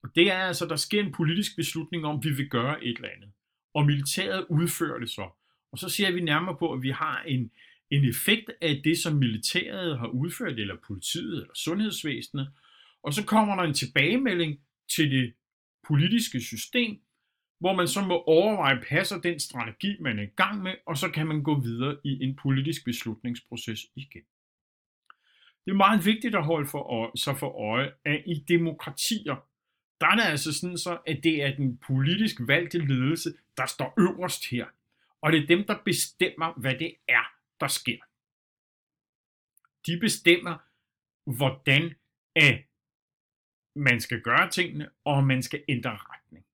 Og 0.03 0.09
det 0.15 0.31
er 0.31 0.37
altså, 0.37 0.65
der 0.65 0.75
sker 0.75 0.99
en 0.99 1.11
politisk 1.11 1.55
beslutning 1.55 2.05
om, 2.05 2.17
at 2.17 2.23
vi 2.23 2.29
vil 2.29 2.49
gøre 2.49 2.83
et 2.83 2.95
eller 2.95 3.09
andet. 3.15 3.31
Og 3.73 3.85
militæret 3.85 4.45
udfører 4.49 4.99
det 4.99 5.09
så. 5.09 5.29
Og 5.71 5.77
så 5.79 5.89
ser 5.89 6.11
vi 6.11 6.21
nærmere 6.21 6.57
på, 6.59 6.73
at 6.73 6.81
vi 6.81 6.89
har 6.89 7.23
en, 7.23 7.51
en 7.89 8.05
effekt 8.09 8.51
af 8.61 8.81
det, 8.83 8.97
som 8.97 9.15
militæret 9.15 9.99
har 9.99 10.07
udført, 10.07 10.59
eller 10.59 10.75
politiet, 10.87 11.41
eller 11.41 11.53
sundhedsvæsenet. 11.55 12.51
Og 13.03 13.13
så 13.13 13.25
kommer 13.25 13.55
der 13.55 13.63
en 13.63 13.73
tilbagemelding 13.73 14.59
til 14.95 15.11
det 15.11 15.33
politiske 15.87 16.41
system, 16.41 17.01
hvor 17.59 17.73
man 17.75 17.87
så 17.87 18.01
må 18.01 18.21
overveje, 18.21 18.81
passer 18.89 19.21
den 19.21 19.39
strategi, 19.39 19.97
man 20.01 20.19
er 20.19 20.23
i 20.23 20.35
gang 20.35 20.63
med, 20.63 20.73
og 20.85 20.97
så 20.97 21.09
kan 21.09 21.27
man 21.27 21.43
gå 21.43 21.59
videre 21.59 21.97
i 22.03 22.23
en 22.23 22.35
politisk 22.35 22.85
beslutningsproces 22.85 23.79
igen. 23.95 24.23
Det 25.65 25.71
er 25.71 25.75
meget 25.75 26.05
vigtigt 26.05 26.35
at 26.35 26.43
holde 26.43 26.67
for 26.67 26.79
øje, 26.79 27.11
så 27.15 27.33
for 27.33 27.71
øje, 27.71 27.93
at 28.05 28.23
i 28.25 28.45
demokratier, 28.47 29.47
der 30.01 30.07
er 30.07 30.15
det 30.15 30.23
altså 30.23 30.59
sådan 30.59 30.77
så, 30.77 30.97
at 31.07 31.19
det 31.23 31.43
er 31.43 31.55
den 31.55 31.77
politisk 31.77 32.35
valgte 32.39 32.77
ledelse, 32.77 33.33
der 33.57 33.65
står 33.65 33.93
øverst 33.99 34.49
her. 34.49 34.65
Og 35.21 35.31
det 35.31 35.43
er 35.43 35.47
dem, 35.47 35.65
der 35.65 35.77
bestemmer, 35.85 36.53
hvad 36.53 36.75
det 36.75 36.95
er, 37.07 37.33
der 37.59 37.67
sker. 37.67 37.97
De 39.87 39.99
bestemmer, 39.99 40.57
hvordan 41.37 41.95
at 42.35 42.61
man 43.75 44.01
skal 44.01 44.21
gøre 44.21 44.49
tingene, 44.49 44.89
og 45.03 45.23
man 45.23 45.43
skal 45.43 45.63
ændre 45.67 45.97
retning. 45.97 46.45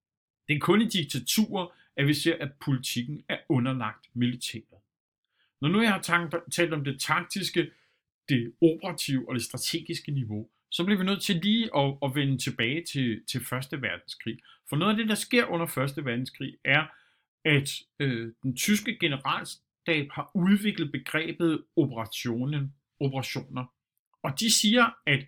Det 0.47 0.55
er 0.55 0.59
kun 0.59 0.81
i 0.81 0.87
diktaturer, 0.87 1.67
at 1.95 2.07
vi 2.07 2.13
ser, 2.13 2.37
at 2.39 2.51
politikken 2.53 3.23
er 3.29 3.37
underlagt 3.49 4.09
militæret. 4.13 4.79
Når 5.61 5.69
nu 5.69 5.81
jeg 5.81 5.93
har 5.93 6.01
talt 6.51 6.73
om 6.73 6.83
det 6.83 6.99
taktiske, 6.99 7.71
det 8.29 8.53
operative 8.61 9.29
og 9.29 9.35
det 9.35 9.43
strategiske 9.43 10.11
niveau, 10.11 10.49
så 10.71 10.85
bliver 10.85 10.97
vi 10.99 11.05
nødt 11.05 11.21
til 11.21 11.35
lige 11.35 11.69
at, 11.77 11.97
at 12.03 12.15
vende 12.15 12.37
tilbage 12.37 12.83
til, 12.91 13.21
til 13.31 13.45
Første 13.45 13.81
Verdenskrig. 13.81 14.37
For 14.69 14.75
noget 14.75 14.91
af 14.91 14.97
det, 14.97 15.09
der 15.09 15.15
sker 15.15 15.45
under 15.45 15.65
Første 15.65 16.05
Verdenskrig, 16.05 16.57
er, 16.65 16.83
at 17.45 17.69
øh, 17.99 18.33
den 18.43 18.55
tyske 18.55 18.97
generalstab 18.99 20.07
har 20.11 20.31
udviklet 20.35 20.91
begrebet 20.91 21.63
operationen, 21.75 22.73
operationer. 22.99 23.65
Og 24.23 24.39
de 24.39 24.51
siger, 24.51 24.85
at 25.05 25.25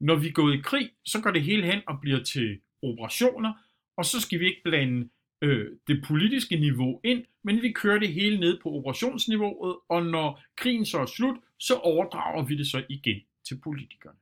når 0.00 0.16
vi 0.16 0.30
går 0.30 0.50
i 0.50 0.60
krig, 0.64 0.90
så 1.04 1.20
går 1.20 1.30
det 1.30 1.42
hele 1.42 1.66
hen 1.66 1.82
og 1.86 1.98
bliver 2.00 2.22
til 2.22 2.60
operationer, 2.82 3.52
og 3.96 4.04
så 4.04 4.20
skal 4.20 4.40
vi 4.40 4.46
ikke 4.46 4.62
blande 4.64 5.08
øh, 5.42 5.66
det 5.86 6.04
politiske 6.06 6.56
niveau 6.56 7.00
ind, 7.04 7.24
men 7.44 7.62
vi 7.62 7.72
kører 7.72 7.98
det 7.98 8.12
hele 8.12 8.40
ned 8.40 8.60
på 8.62 8.68
operationsniveauet, 8.68 9.76
og 9.88 10.06
når 10.06 10.42
krigen 10.56 10.86
så 10.86 10.98
er 10.98 11.06
slut, 11.06 11.36
så 11.62 11.74
overdrager 11.76 12.44
vi 12.44 12.56
det 12.56 12.66
så 12.66 12.84
igen 12.88 13.20
til 13.44 13.60
politikerne. 13.64 14.18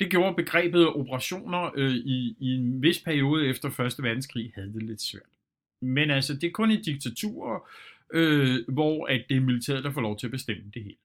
Det 0.00 0.10
gjorde 0.10 0.36
begrebet 0.36 0.88
operationer 0.88 1.70
øh, 1.76 1.94
i, 1.94 2.36
i 2.40 2.46
en 2.46 2.82
vis 2.82 3.02
periode 3.02 3.46
efter 3.46 3.68
1. 3.68 4.02
verdenskrig 4.02 4.52
havde 4.54 4.72
det 4.72 4.82
lidt 4.82 5.02
svært. 5.02 5.32
Men 5.80 6.10
altså, 6.10 6.34
det 6.34 6.44
er 6.44 6.50
kun 6.50 6.70
i 6.70 6.82
diktaturer, 6.82 7.70
øh, 8.12 8.58
hvor 8.68 9.06
at 9.06 9.24
det 9.28 9.36
er 9.36 9.40
militæret, 9.40 9.84
der 9.84 9.90
får 9.90 10.00
lov 10.00 10.18
til 10.18 10.26
at 10.26 10.30
bestemme 10.30 10.70
det 10.74 10.82
hele. 10.82 10.98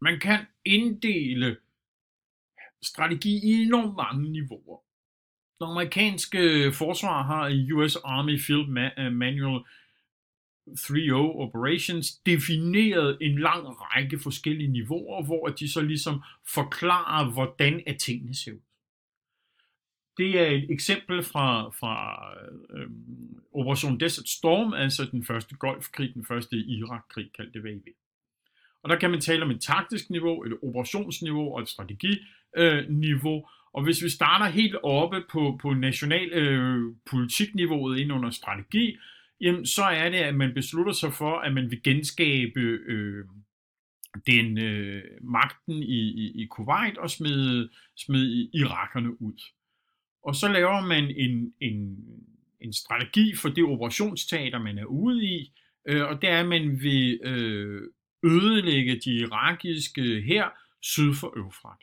Man 0.00 0.20
kan 0.20 0.38
inddele 0.64 1.56
strategi 2.82 3.34
i 3.44 3.62
enormt 3.62 3.96
mange 3.96 4.32
niveauer. 4.32 4.80
Den 5.60 5.70
amerikanske 5.70 6.72
forsvar 6.72 7.22
har 7.22 7.48
i 7.48 7.72
US 7.72 7.96
Army 7.96 8.40
Field 8.40 8.68
Manual 9.10 9.64
3O 10.68 11.40
Operations 11.40 12.12
defineret 12.12 13.18
en 13.20 13.38
lang 13.38 13.66
række 13.66 14.18
forskellige 14.18 14.68
niveauer, 14.68 15.24
hvor 15.24 15.48
de 15.48 15.72
så 15.72 15.80
ligesom 15.80 16.22
forklarer, 16.54 17.30
hvordan 17.32 17.82
at 17.86 17.98
tingene 17.98 18.34
ser 18.34 18.52
ud. 18.52 18.58
Det 20.18 20.40
er 20.40 20.46
et 20.46 20.70
eksempel 20.70 21.22
fra, 21.22 21.68
fra 21.68 22.22
øh, 22.74 22.90
Operation 23.52 24.00
Desert 24.00 24.28
Storm, 24.28 24.72
altså 24.72 25.04
den 25.04 25.24
første 25.24 25.56
Golfkrig, 25.56 26.14
den 26.14 26.24
første 26.24 26.56
Irakkrig, 26.56 27.30
kaldte 27.36 27.52
det 27.52 27.64
VIV. 27.64 27.82
Og 28.82 28.90
der 28.90 28.96
kan 28.96 29.10
man 29.10 29.20
tale 29.20 29.42
om 29.42 29.50
et 29.50 29.60
taktisk 29.60 30.10
niveau, 30.10 30.42
et 30.42 30.58
operationsniveau 30.62 31.54
og 31.54 31.62
et 31.62 31.68
strateginiveau. 31.68 33.36
Øh, 33.36 33.42
og 33.72 33.82
hvis 33.82 34.02
vi 34.04 34.08
starter 34.08 34.46
helt 34.46 34.76
oppe 34.82 35.24
på, 35.30 35.58
på 35.62 35.74
national 35.74 36.32
øh, 36.32 36.94
politikniveauet 37.10 37.98
ind 37.98 38.12
under 38.12 38.30
strategi, 38.30 38.96
jamen 39.40 39.66
så 39.66 39.82
er 39.82 40.08
det, 40.10 40.18
at 40.18 40.34
man 40.34 40.54
beslutter 40.54 40.92
sig 40.92 41.12
for, 41.12 41.38
at 41.38 41.52
man 41.54 41.70
vil 41.70 41.82
genskabe 41.82 42.60
øh, 42.60 43.24
den 44.26 44.58
øh, 44.58 45.04
magten 45.22 45.82
i, 45.82 46.00
i, 46.00 46.42
i 46.42 46.46
Kuwait 46.46 46.98
og 46.98 47.10
smide, 47.10 47.70
smide 47.96 48.50
irakerne 48.54 49.22
ud. 49.22 49.42
Og 50.22 50.34
så 50.34 50.48
laver 50.48 50.86
man 50.86 51.04
en, 51.16 51.54
en, 51.60 51.98
en 52.60 52.72
strategi 52.72 53.34
for 53.36 53.48
det 53.48 53.64
operationsteater, 53.64 54.58
man 54.58 54.78
er 54.78 54.84
ude 54.84 55.24
i, 55.24 55.52
øh, 55.88 56.04
og 56.04 56.22
det 56.22 56.30
er, 56.30 56.40
at 56.40 56.48
man 56.48 56.80
vil 56.80 57.20
øh, 57.22 57.82
ødelægge 58.24 59.00
de 59.04 59.14
irakiske 59.14 60.20
her 60.20 60.48
syd 60.82 61.14
for 61.14 61.46
Øfrat. 61.46 61.78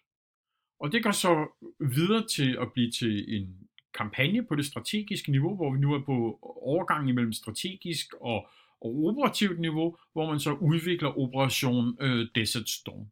Og 0.79 0.91
det 0.91 1.03
går 1.03 1.11
så 1.11 1.47
videre 1.79 2.27
til 2.27 2.57
at 2.61 2.73
blive 2.73 2.91
til 2.91 3.35
en 3.35 3.62
kampagne 3.93 4.45
på 4.45 4.55
det 4.55 4.65
strategiske 4.65 5.31
niveau, 5.31 5.55
hvor 5.55 5.73
vi 5.73 5.79
nu 5.79 5.93
er 5.93 6.01
på 6.01 6.39
overgang 6.61 7.09
imellem 7.09 7.33
strategisk 7.33 8.13
og, 8.21 8.47
og 8.81 9.05
operativt 9.05 9.59
niveau, 9.59 9.97
hvor 10.13 10.29
man 10.29 10.39
så 10.39 10.53
udvikler 10.53 11.19
Operation 11.19 11.97
øh, 11.99 12.27
Desert 12.35 12.69
Storm. 12.69 13.05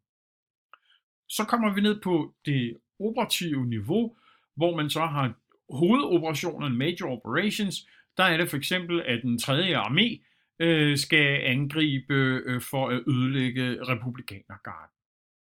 Så 1.29 1.43
kommer 1.43 1.73
vi 1.73 1.81
ned 1.81 2.01
på 2.01 2.33
det 2.45 2.77
operative 2.99 3.65
niveau, 3.65 4.15
hvor 4.55 4.75
man 4.75 4.89
så 4.89 5.05
har 5.05 5.33
hovedoperationen, 5.69 6.77
major 6.77 7.09
operations. 7.09 7.87
Der 8.17 8.23
er 8.23 8.37
det 8.37 8.49
for 8.49 8.57
eksempel, 8.57 9.01
at 9.01 9.21
den 9.23 9.39
tredje 9.39 9.75
armé 9.75 10.21
øh, 10.59 10.97
skal 10.97 11.41
angribe 11.43 12.13
øh, 12.45 12.61
for 12.61 12.89
at 12.89 13.03
ødelægge 13.07 13.83
republikanergarden. 13.83 14.95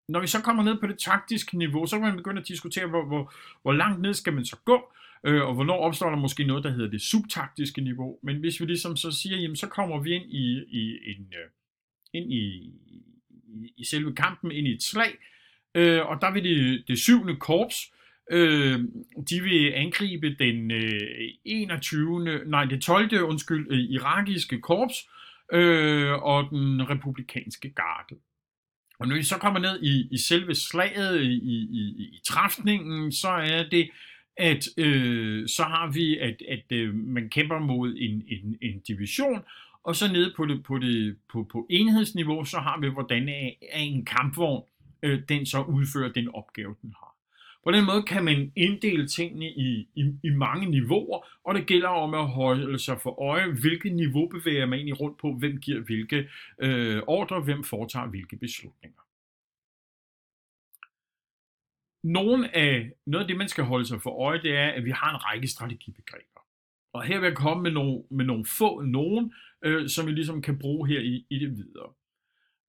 Når 0.09 0.19
vi 0.19 0.27
så 0.27 0.41
kommer 0.41 0.63
ned 0.63 0.79
på 0.79 0.87
det 0.87 0.99
taktiske 0.99 1.57
niveau, 1.57 1.85
så 1.85 1.95
kan 1.95 2.07
man 2.07 2.17
begynde 2.17 2.41
at 2.41 2.47
diskutere, 2.47 2.87
hvor, 2.87 3.05
hvor, 3.05 3.33
hvor 3.61 3.73
langt 3.73 4.01
ned 4.01 4.13
skal 4.13 4.33
man 4.33 4.45
så 4.45 4.57
gå, 4.65 4.91
øh, 5.25 5.41
og 5.41 5.53
hvornår 5.53 5.77
opstår 5.77 6.09
der 6.09 6.17
måske 6.17 6.43
noget, 6.43 6.63
der 6.63 6.69
hedder 6.69 6.89
det 6.89 7.01
subtaktiske 7.01 7.81
niveau. 7.81 8.19
Men 8.23 8.37
hvis 8.37 8.61
vi 8.61 8.65
ligesom 8.65 8.95
så 8.95 9.11
siger, 9.11 9.37
jamen 9.37 9.55
så 9.55 9.67
kommer 9.67 10.01
vi 10.01 10.09
ind 10.09 10.31
i, 10.31 10.63
i, 10.69 10.99
en, 11.11 11.33
øh, 11.33 11.49
ind 12.13 12.33
i, 12.33 12.45
i, 12.87 13.73
i 13.77 13.85
selve 13.85 14.15
kampen, 14.15 14.51
ind 14.51 14.67
i 14.67 14.73
et 14.73 14.83
slag, 14.83 15.17
øh, 15.75 16.05
og 16.05 16.21
der 16.21 16.31
vil 16.31 16.43
det, 16.43 16.83
det 16.87 16.99
syvende 16.99 17.35
korps, 17.35 17.93
øh, 18.31 18.79
de 19.29 19.41
vil 19.43 19.71
angribe 19.71 20.35
den 20.39 20.71
øh, 20.71 21.29
21. 21.45 22.39
nej 22.45 22.65
det 22.65 22.81
12. 22.81 23.23
undskyld, 23.23 23.67
øh, 23.71 23.79
irakiske 23.79 24.61
korps 24.61 24.95
øh, 25.53 26.13
og 26.13 26.49
den 26.49 26.89
republikanske 26.89 27.69
garde. 27.69 28.15
Og 28.99 29.07
når 29.07 29.15
vi 29.15 29.23
så 29.23 29.37
kommer 29.37 29.59
ned 29.59 29.83
i, 29.83 30.07
i 30.11 30.17
selve 30.17 30.55
slaget, 30.55 31.21
i, 31.21 31.33
i, 31.33 31.55
i, 31.71 32.03
i 32.03 32.21
træfningen, 32.25 33.11
så 33.11 33.29
er 33.29 33.69
det, 33.69 33.89
at 34.37 34.67
øh, 34.77 35.47
så 35.47 35.63
har 35.63 35.91
vi, 35.93 36.17
at, 36.17 36.41
at 36.47 36.71
øh, 36.71 36.95
man 36.95 37.29
kæmper 37.29 37.59
mod 37.59 37.95
en, 37.97 38.23
en, 38.27 38.57
en 38.61 38.79
division, 38.79 39.39
og 39.83 39.95
så 39.95 40.11
nede 40.11 40.33
på, 40.37 40.45
det, 40.45 40.63
på, 40.63 40.77
det, 40.77 41.17
på, 41.31 41.47
på 41.51 41.67
enhedsniveau, 41.69 42.45
så 42.45 42.57
har 42.57 42.79
vi, 42.79 42.89
hvordan 42.89 43.29
er, 43.29 43.49
er 43.71 43.79
en 43.79 44.05
kampvogn, 44.05 44.63
øh, 45.03 45.21
den 45.29 45.45
så 45.45 45.61
udfører 45.61 46.11
den 46.11 46.29
opgave, 46.35 46.75
den 46.81 46.93
har. 46.99 47.11
På 47.63 47.71
den 47.71 47.85
måde 47.85 48.03
kan 48.03 48.25
man 48.25 48.51
inddele 48.55 49.07
tingene 49.07 49.45
i, 49.45 49.87
i, 49.95 50.03
i 50.23 50.29
mange 50.29 50.69
niveauer, 50.69 51.25
og 51.43 51.55
det 51.55 51.65
gælder 51.65 51.87
om 51.87 52.13
at 52.13 52.27
holde 52.27 52.79
sig 52.79 53.01
for 53.01 53.21
øje, 53.21 53.51
hvilket 53.51 53.93
niveau 53.93 54.27
bevæger 54.27 54.65
man 54.65 54.79
egentlig 54.79 55.01
rundt 55.01 55.17
på, 55.17 55.33
hvem 55.33 55.57
giver 55.57 55.79
hvilke 55.79 56.29
øh, 56.59 57.01
ordre, 57.07 57.41
hvem 57.41 57.63
foretager 57.63 58.07
hvilke 58.07 58.37
beslutninger. 58.37 59.00
Nogle 62.03 62.55
af, 62.55 62.91
noget 63.05 63.23
af 63.23 63.27
det, 63.27 63.37
man 63.37 63.49
skal 63.49 63.63
holde 63.63 63.85
sig 63.85 64.01
for 64.01 64.21
øje, 64.21 64.41
det 64.41 64.57
er, 64.57 64.67
at 64.67 64.85
vi 64.85 64.91
har 64.91 65.09
en 65.09 65.25
række 65.25 65.47
strategibegreber. 65.47 66.41
Og 66.93 67.03
her 67.03 67.19
vil 67.19 67.27
jeg 67.27 67.37
komme 67.37 67.63
med 67.63 67.71
nogle, 67.71 68.03
med 68.11 68.25
nogle 68.25 68.45
få 68.45 68.81
nogen, 68.81 69.33
øh, 69.65 69.89
som 69.89 70.07
vi 70.07 70.11
ligesom 70.11 70.41
kan 70.41 70.59
bruge 70.59 70.87
her 70.87 70.99
i, 70.99 71.25
i 71.29 71.39
det 71.39 71.57
videre. 71.57 71.93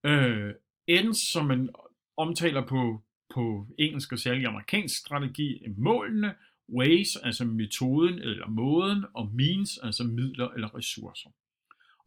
Øh, 0.05 0.55
ends, 0.87 1.33
som 1.33 1.47
man 1.47 1.71
omtaler 2.17 2.67
på, 2.67 3.03
på 3.35 3.67
engelsk 3.79 4.13
og 4.13 4.19
særligt 4.19 4.47
amerikansk 4.47 4.99
strategi, 4.99 5.65
er 5.65 5.71
målene, 5.77 6.35
ways, 6.69 7.17
altså 7.17 7.45
metoden 7.45 8.19
eller 8.19 8.49
måden, 8.49 9.05
og 9.15 9.31
means, 9.35 9.79
altså 9.79 10.05
midler 10.05 10.49
eller 10.49 10.77
ressourcer. 10.77 11.31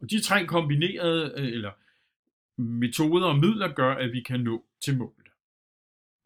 Og 0.00 0.10
de 0.10 0.20
tre 0.20 0.46
kombinerede, 0.46 1.34
øh, 1.36 1.46
eller 1.46 1.70
metoder 2.60 3.26
og 3.26 3.38
midler, 3.38 3.72
gør, 3.72 3.94
at 3.94 4.12
vi 4.12 4.20
kan 4.20 4.40
nå 4.40 4.64
til 4.80 4.96
målet. 4.96 5.25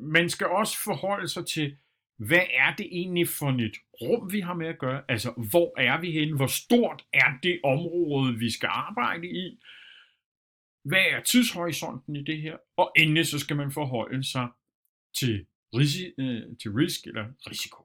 Man 0.01 0.31
skal 0.31 0.47
også 0.47 0.79
forholde 0.85 1.29
sig 1.29 1.47
til, 1.47 1.77
hvad 2.17 2.47
er 2.51 2.75
det 2.77 2.87
egentlig 2.91 3.29
for 3.29 3.51
et 3.51 3.77
rum, 4.03 4.33
vi 4.33 4.41
har 4.41 4.55
med 4.55 4.67
at 4.67 4.79
gøre? 4.79 5.03
Altså, 5.09 5.31
hvor 5.51 5.81
er 5.81 6.01
vi 6.01 6.11
henne? 6.11 6.37
Hvor 6.37 6.47
stort 6.47 7.05
er 7.13 7.39
det 7.43 7.61
område, 7.65 8.39
vi 8.39 8.51
skal 8.51 8.69
arbejde 8.73 9.29
i? 9.29 9.61
Hvad 10.85 11.05
er 11.11 11.21
tidshorisonten 11.23 12.17
i 12.17 12.23
det 12.23 12.43
her? 12.43 12.57
Og 12.77 12.93
endelig 12.97 13.27
så 13.27 13.39
skal 13.39 13.57
man 13.57 13.73
forholde 13.73 14.25
sig 14.25 14.49
til, 15.19 15.47
risi, 15.75 16.13
øh, 16.19 16.57
til 16.63 16.71
risk 16.71 17.07
eller 17.07 17.27
risiko. 17.51 17.85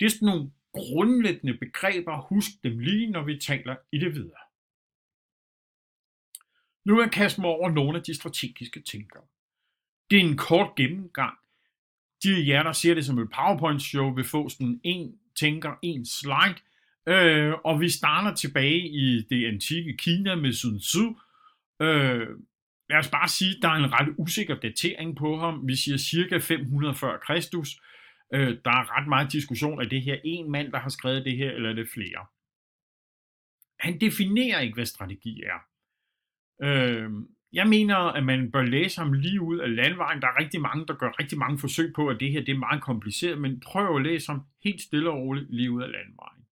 Det 0.00 0.06
er 0.06 0.10
sådan 0.10 0.26
nogle 0.26 0.50
grundlæggende 0.72 1.58
begreber. 1.58 2.26
Husk 2.28 2.50
dem 2.62 2.78
lige, 2.78 3.10
når 3.10 3.22
vi 3.22 3.38
taler 3.38 3.76
i 3.92 3.98
det 3.98 4.14
videre. 4.14 4.44
Nu 6.84 6.94
vil 6.94 7.02
jeg 7.02 7.12
kaste 7.12 7.40
mig 7.40 7.50
over 7.50 7.70
nogle 7.70 7.98
af 7.98 8.04
de 8.04 8.14
strategiske 8.14 8.82
tænkere. 8.82 9.24
Det 10.10 10.16
er 10.16 10.24
en 10.24 10.36
kort 10.36 10.74
gennemgang 10.76 11.38
de 12.22 12.36
af 12.36 12.46
jer, 12.46 12.62
der 12.62 12.72
ser 12.72 12.94
det 12.94 13.06
som 13.06 13.18
et 13.18 13.28
PowerPoint-show, 13.30 14.14
vil 14.14 14.24
få 14.24 14.48
sådan 14.48 14.80
en 14.84 15.18
tænker, 15.36 15.78
en 15.82 16.06
slide, 16.06 16.60
øh, 17.06 17.54
og 17.64 17.80
vi 17.80 17.88
starter 17.88 18.34
tilbage 18.34 18.88
i 18.88 19.26
det 19.30 19.46
antikke 19.46 19.96
Kina 19.96 20.34
med 20.34 20.52
Sun 20.52 20.78
Tzu. 20.78 21.16
Øh, 21.82 22.28
lad 22.90 22.98
os 22.98 23.10
bare 23.10 23.28
sige, 23.28 23.56
at 23.56 23.62
der 23.62 23.68
er 23.68 23.74
en 23.74 23.92
ret 23.92 24.14
usikker 24.18 24.54
datering 24.54 25.16
på 25.16 25.36
ham. 25.36 25.68
Vi 25.68 25.76
siger 25.76 25.96
cirka 25.96 26.38
500 26.38 26.94
før 26.94 27.18
Kristus. 27.18 27.80
Øh, 28.34 28.58
der 28.64 28.70
er 28.70 28.98
ret 28.98 29.08
meget 29.08 29.32
diskussion 29.32 29.80
af 29.80 29.88
det 29.88 30.02
her 30.02 30.16
en 30.24 30.50
mand, 30.50 30.72
der 30.72 30.78
har 30.78 30.88
skrevet 30.88 31.24
det 31.24 31.36
her, 31.36 31.50
eller 31.50 31.70
er 31.70 31.74
det 31.74 31.88
flere. 31.94 32.26
Han 33.80 34.00
definerer 34.00 34.60
ikke, 34.60 34.74
hvad 34.74 34.86
strategi 34.86 35.42
er. 35.42 35.58
Øh, 36.62 37.10
jeg 37.52 37.68
mener, 37.68 37.96
at 37.96 38.24
man 38.24 38.50
bør 38.50 38.62
læse 38.62 39.00
ham 39.00 39.12
lige 39.12 39.40
ud 39.40 39.58
af 39.58 39.76
landvejen. 39.76 40.22
Der 40.22 40.28
er 40.28 40.40
rigtig 40.40 40.60
mange, 40.60 40.86
der 40.86 40.94
gør 40.94 41.10
rigtig 41.20 41.38
mange 41.38 41.58
forsøg 41.58 41.92
på, 41.94 42.08
at 42.08 42.20
det 42.20 42.32
her 42.32 42.40
det 42.40 42.54
er 42.54 42.58
meget 42.58 42.82
kompliceret, 42.82 43.40
men 43.40 43.60
prøv 43.60 43.96
at 43.96 44.02
læse 44.02 44.32
ham 44.32 44.42
helt 44.64 44.80
stille 44.80 45.10
og 45.10 45.18
roligt 45.18 45.54
lige 45.54 45.70
ud 45.70 45.82
af 45.82 45.90
landvejen. 45.90 46.42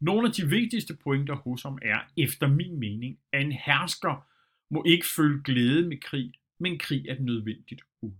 Nogle 0.00 0.28
af 0.28 0.34
de 0.34 0.48
vigtigste 0.48 0.96
pointer 0.96 1.34
hos 1.34 1.62
ham 1.62 1.78
er, 1.82 1.98
efter 2.16 2.48
min 2.48 2.78
mening, 2.78 3.18
at 3.32 3.42
en 3.42 3.52
hersker 3.52 4.26
må 4.70 4.84
ikke 4.86 5.06
føle 5.16 5.42
glæde 5.44 5.88
med 5.88 6.00
krig, 6.00 6.32
men 6.58 6.78
krig 6.78 7.08
er 7.08 7.20
nødvendigt 7.20 7.82
onde. 8.02 8.16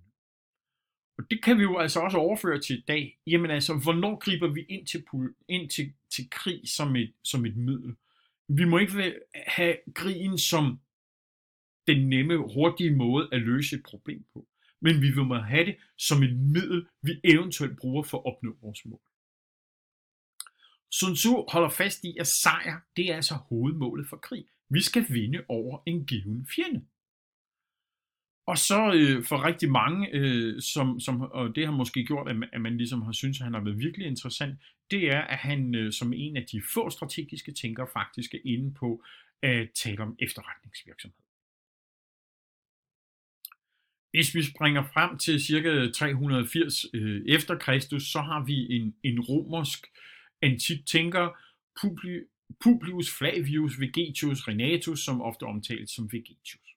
Og 1.19 1.31
det 1.31 1.43
kan 1.43 1.59
vi 1.59 1.63
jo 1.63 1.79
altså 1.79 2.01
også 2.01 2.19
overføre 2.19 2.61
til 2.61 2.79
i 2.79 2.85
dag. 2.89 3.19
Jamen 3.27 3.51
altså, 3.51 3.75
hvornår 3.75 4.19
griber 4.19 4.49
vi 4.49 4.63
ind 4.69 4.87
til, 4.87 5.05
ind 5.49 5.71
til, 5.71 5.93
til 6.11 6.31
krig 6.31 6.61
som 6.64 6.97
et, 6.97 7.12
som 7.23 7.47
et 7.47 7.57
middel? 7.57 7.95
Vi 8.49 8.64
må 8.64 8.79
ikke 8.79 9.14
have 9.47 9.77
krigen 9.95 10.38
som 10.38 10.79
den 11.87 12.09
nemme, 12.09 12.37
hurtige 12.37 12.97
måde 12.97 13.29
at 13.33 13.40
løse 13.40 13.77
et 13.77 13.83
problem 13.83 14.25
på. 14.33 14.49
Men 14.81 15.03
vi 15.03 15.11
vil 15.11 15.42
have 15.42 15.66
det 15.66 15.77
som 15.99 16.23
et 16.23 16.37
middel, 16.37 16.87
vi 17.03 17.20
eventuelt 17.25 17.79
bruger 17.79 18.03
for 18.03 18.18
at 18.18 18.27
opnå 18.27 18.57
vores 18.62 18.85
mål. 18.85 19.01
Sun 20.90 21.14
Tzu 21.14 21.44
holder 21.53 21.68
fast 21.68 22.05
i, 22.05 22.16
at 22.20 22.27
sejr, 22.27 22.81
det 22.97 23.11
er 23.11 23.16
altså 23.16 23.35
hovedmålet 23.35 24.09
for 24.09 24.16
krig. 24.16 24.44
Vi 24.70 24.83
skal 24.83 25.07
vinde 25.09 25.44
over 25.49 25.83
en 25.87 26.07
given 26.07 26.47
fjende. 26.57 26.85
Og 28.47 28.59
så 28.59 28.92
øh, 28.94 29.25
for 29.25 29.44
rigtig 29.44 29.70
mange, 29.70 30.09
øh, 30.12 30.61
som, 30.61 31.01
som, 31.01 31.20
og 31.20 31.55
det 31.57 31.66
har 31.66 31.73
måske 31.73 32.05
gjort, 32.05 32.29
at 32.29 32.37
man, 32.37 32.49
at 32.53 32.61
man 32.61 32.77
ligesom 32.77 33.03
har 33.03 33.12
syntes, 33.12 33.40
at 33.40 33.44
han 33.44 33.55
har 33.55 33.61
været 33.61 33.79
virkelig 33.79 34.07
interessant, 34.07 34.59
det 34.90 35.12
er, 35.12 35.20
at 35.20 35.38
han 35.38 35.75
øh, 35.75 35.92
som 35.92 36.12
en 36.12 36.37
af 36.37 36.47
de 36.53 36.62
få 36.75 36.90
strategiske 36.90 37.53
tænkere 37.53 37.88
faktisk 37.92 38.35
er 38.35 38.38
inde 38.44 38.75
på 38.75 39.05
at 39.42 39.70
tale 39.75 40.03
om 40.03 40.16
efterretningsvirksomhed. 40.18 41.24
Hvis 44.14 44.35
vi 44.35 44.42
springer 44.42 44.83
frem 44.83 45.18
til 45.18 45.44
cirka 45.44 45.90
380 45.90 46.87
øh, 46.94 47.22
efter 47.27 47.59
Kristus, 47.59 48.03
så 48.03 48.20
har 48.20 48.44
vi 48.44 48.77
en, 48.77 48.94
en 49.03 49.20
romersk 49.20 49.87
antik 50.42 50.87
tænker, 50.87 51.29
Publius 52.62 53.18
Flavius 53.18 53.81
Vegetius 53.81 54.48
Renatus, 54.48 55.05
som 55.05 55.22
ofte 55.22 55.42
omtales 55.42 55.90
som 55.90 56.12
Vegetius. 56.12 56.68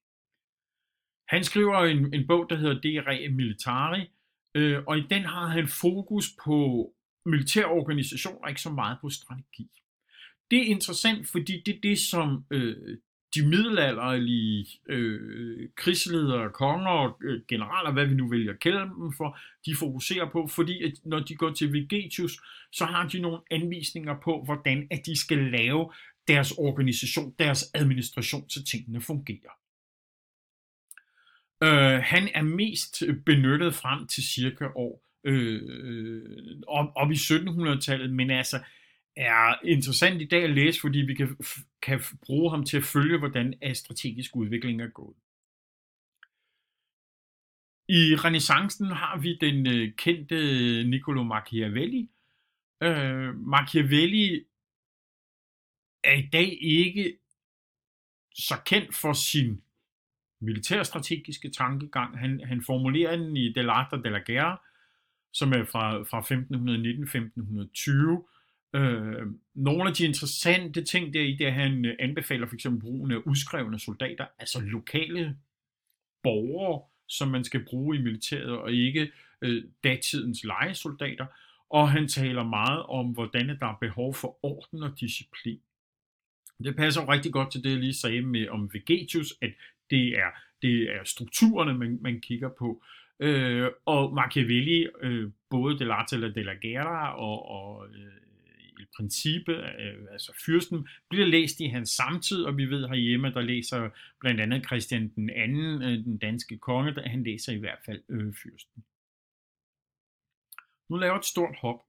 Han 1.28 1.44
skriver 1.44 1.78
en, 1.78 2.14
en 2.14 2.28
bog, 2.28 2.50
der 2.50 2.56
hedder 2.56 2.82
De 2.82 3.02
Re 3.08 3.30
Militari, 3.30 4.10
øh, 4.56 4.84
og 4.88 4.98
i 4.98 5.04
den 5.10 5.24
har 5.24 5.48
han 5.48 5.68
fokus 5.68 6.26
på 6.46 6.90
militær 7.26 7.66
organisation 7.66 8.38
og 8.44 8.50
ikke 8.50 8.62
så 8.62 8.72
meget 8.72 8.98
på 9.02 9.10
strategi. 9.10 9.70
Det 10.52 10.60
er 10.60 10.66
interessant, 10.66 11.28
fordi 11.28 11.62
det 11.66 11.76
er 11.76 11.82
det, 11.84 12.00
som 12.00 12.46
øh, 12.52 12.98
de 13.36 13.48
middelalderlige 13.48 14.68
øh, 14.90 15.70
krigsledere, 15.76 16.50
konger, 16.50 17.18
øh, 17.24 17.42
generaler, 17.48 17.92
hvad 17.92 18.06
vi 18.06 18.14
nu 18.14 18.30
vælger 18.30 18.54
at 18.54 18.60
kalde 18.60 18.80
dem 18.80 19.14
for, 19.18 19.38
de 19.66 19.76
fokuserer 19.76 20.30
på, 20.30 20.48
fordi 20.48 20.84
at 20.84 20.94
når 21.06 21.20
de 21.20 21.36
går 21.36 21.54
til 21.54 21.74
Vegetius, 21.74 22.42
så 22.72 22.86
har 22.86 23.08
de 23.08 23.20
nogle 23.20 23.40
anvisninger 23.52 24.16
på, 24.24 24.44
hvordan 24.46 24.88
at 24.92 25.06
de 25.06 25.20
skal 25.20 25.38
lave 25.38 25.92
deres 26.28 26.52
organisation, 26.52 27.34
deres 27.40 27.72
administration, 27.74 28.50
så 28.50 28.64
tingene 28.64 29.02
fungerer. 29.02 29.54
Øh, 31.64 32.02
han 32.04 32.30
er 32.34 32.44
mest 32.44 33.04
benyttet 33.26 33.76
frem 33.76 34.08
til 34.08 34.24
cirka 34.24 34.66
år 34.76 35.08
øh, 35.24 35.62
øh 35.66 36.62
op, 36.68 36.92
op 36.96 37.12
i 37.12 37.16
1700-tallet, 37.16 38.14
men 38.14 38.32
altså 38.32 38.60
er 39.18 39.66
interessant 39.66 40.22
i 40.22 40.26
dag 40.26 40.44
at 40.44 40.50
læse, 40.50 40.82
fordi 40.82 41.00
vi 41.00 41.14
kan, 41.14 41.38
kan 41.82 42.02
bruge 42.26 42.52
ham 42.52 42.64
til 42.66 42.78
at 42.78 42.84
følge, 42.84 43.18
hvordan 43.18 43.54
strategisk 43.76 44.36
udvikling 44.36 44.82
er 44.82 44.88
gået. 44.88 45.16
I 47.90 48.16
renaissancen 48.16 48.86
har 48.86 49.18
vi 49.18 49.38
den 49.42 49.68
øh, 49.68 49.94
kendte 49.96 50.36
øh, 50.36 50.86
Niccolo 50.86 51.24
Machiavelli. 51.24 52.10
Øh, 52.84 53.36
Machiavelli 53.36 54.46
er 56.04 56.14
i 56.14 56.30
dag 56.34 56.58
ikke 56.62 57.18
så 58.36 58.56
kendt 58.66 58.96
for 58.96 59.14
sin 59.14 59.62
militærstrategiske 60.42 61.50
tankegang. 61.50 62.20
Han, 62.20 62.42
han 62.46 62.64
formulerer 62.64 63.16
den 63.16 63.38
i 63.38 63.50
Dell'Arte 63.50 64.02
della 64.04 64.20
Guerra, 64.26 64.62
som 65.34 65.54
er 65.54 65.64
fra, 65.66 66.04
fra 66.04 66.22
1519-1520, 68.22 68.37
Øh, 68.74 69.28
nogle 69.56 69.90
af 69.90 69.96
de 69.96 70.06
interessante 70.06 70.84
ting 70.84 71.14
der 71.14 71.22
i 71.22 71.36
det, 71.36 71.46
at 71.46 71.54
han 71.54 71.86
øh, 71.86 71.96
anbefaler 72.00 72.48
for 72.48 72.54
eksempel 72.54 72.82
brugen 72.82 73.12
af 73.12 73.18
udskrevne 73.26 73.80
soldater, 73.80 74.26
altså 74.40 74.60
lokale 74.60 75.38
borgere, 76.24 76.82
som 77.08 77.28
man 77.28 77.44
skal 77.44 77.66
bruge 77.66 77.98
i 77.98 78.02
militæret, 78.02 78.52
og 78.52 78.72
ikke 78.72 79.12
øh, 79.42 79.64
datidens 79.84 80.44
legesoldater. 80.44 81.26
Og 81.70 81.92
han 81.92 82.08
taler 82.08 82.44
meget 82.44 82.84
om, 82.84 83.06
hvordan 83.06 83.48
der 83.48 83.68
er 83.68 83.78
behov 83.82 84.14
for 84.14 84.46
orden 84.46 84.84
og 84.84 85.00
disciplin. 85.00 85.60
Det 86.64 86.76
passer 86.76 87.02
jo 87.02 87.12
rigtig 87.12 87.34
godt 87.34 87.52
til 87.52 87.64
det, 87.64 87.70
jeg 87.70 87.80
lige 87.80 87.94
sagde 87.94 88.22
med 88.22 88.48
om 88.48 88.70
Vegetius, 88.74 89.34
at 89.42 89.52
det 89.90 90.08
er, 90.08 90.32
det 90.62 90.96
er 90.96 91.04
strukturerne, 91.04 91.74
man, 91.74 91.98
man 92.02 92.22
kigger 92.22 92.50
på. 92.50 92.84
Øh, 93.20 93.70
og 93.86 94.14
Machiavelli, 94.14 94.88
øh, 95.02 95.32
både 95.50 95.76
Dell'Arte 95.76 96.16
della 96.16 96.54
Guerra 96.62 97.18
og, 97.18 97.50
og 97.50 97.88
øh, 97.88 98.27
i 98.80 98.86
princippet, 98.96 99.58
øh, 99.58 100.06
altså 100.12 100.34
fyrsten, 100.46 100.88
bliver 101.10 101.26
læst 101.26 101.60
i 101.60 101.68
hans 101.68 101.90
samtid, 101.90 102.44
og 102.44 102.58
vi 102.58 102.66
ved 102.66 102.88
herhjemme, 102.88 103.32
der 103.34 103.42
læser 103.42 103.90
blandt 104.20 104.42
andet 104.42 104.66
Christian 104.66 105.08
den 105.16 105.30
anden, 105.30 105.82
øh, 105.82 106.04
den 106.04 106.18
danske 106.18 106.58
konge, 106.58 106.96
der 106.96 107.10
han 107.10 107.24
læser 107.24 107.54
i 107.54 107.58
hvert 107.58 107.80
fald 107.86 108.02
øh, 108.10 108.34
fyrsten. 108.34 108.84
Nu 110.90 110.98
laver 110.98 111.18
et 111.18 111.26
stort 111.26 111.56
hop. 111.62 111.84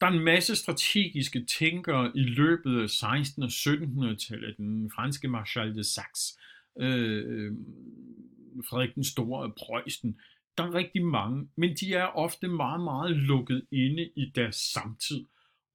Der 0.00 0.06
er 0.06 0.10
en 0.10 0.24
masse 0.24 0.56
strategiske 0.56 1.44
tænkere 1.44 2.12
i 2.14 2.22
løbet 2.22 2.82
af 2.82 2.90
16. 2.90 3.42
og 3.42 3.48
1700-tallet. 3.48 4.56
Den 4.56 4.90
franske 4.90 5.28
Marshal 5.28 5.74
de 5.74 5.84
Saxe, 5.84 6.38
øh, 6.80 7.52
Frederik 8.68 8.94
den 8.94 9.04
Store 9.04 9.44
af 9.44 9.54
Preussen, 9.54 10.20
Der 10.58 10.64
er 10.64 10.74
rigtig 10.74 11.04
mange, 11.04 11.48
men 11.56 11.76
de 11.76 11.94
er 11.94 12.06
ofte 12.06 12.48
meget, 12.48 12.80
meget 12.80 13.16
lukket 13.16 13.66
inde 13.70 14.10
i 14.16 14.32
deres 14.34 14.56
samtid, 14.56 15.26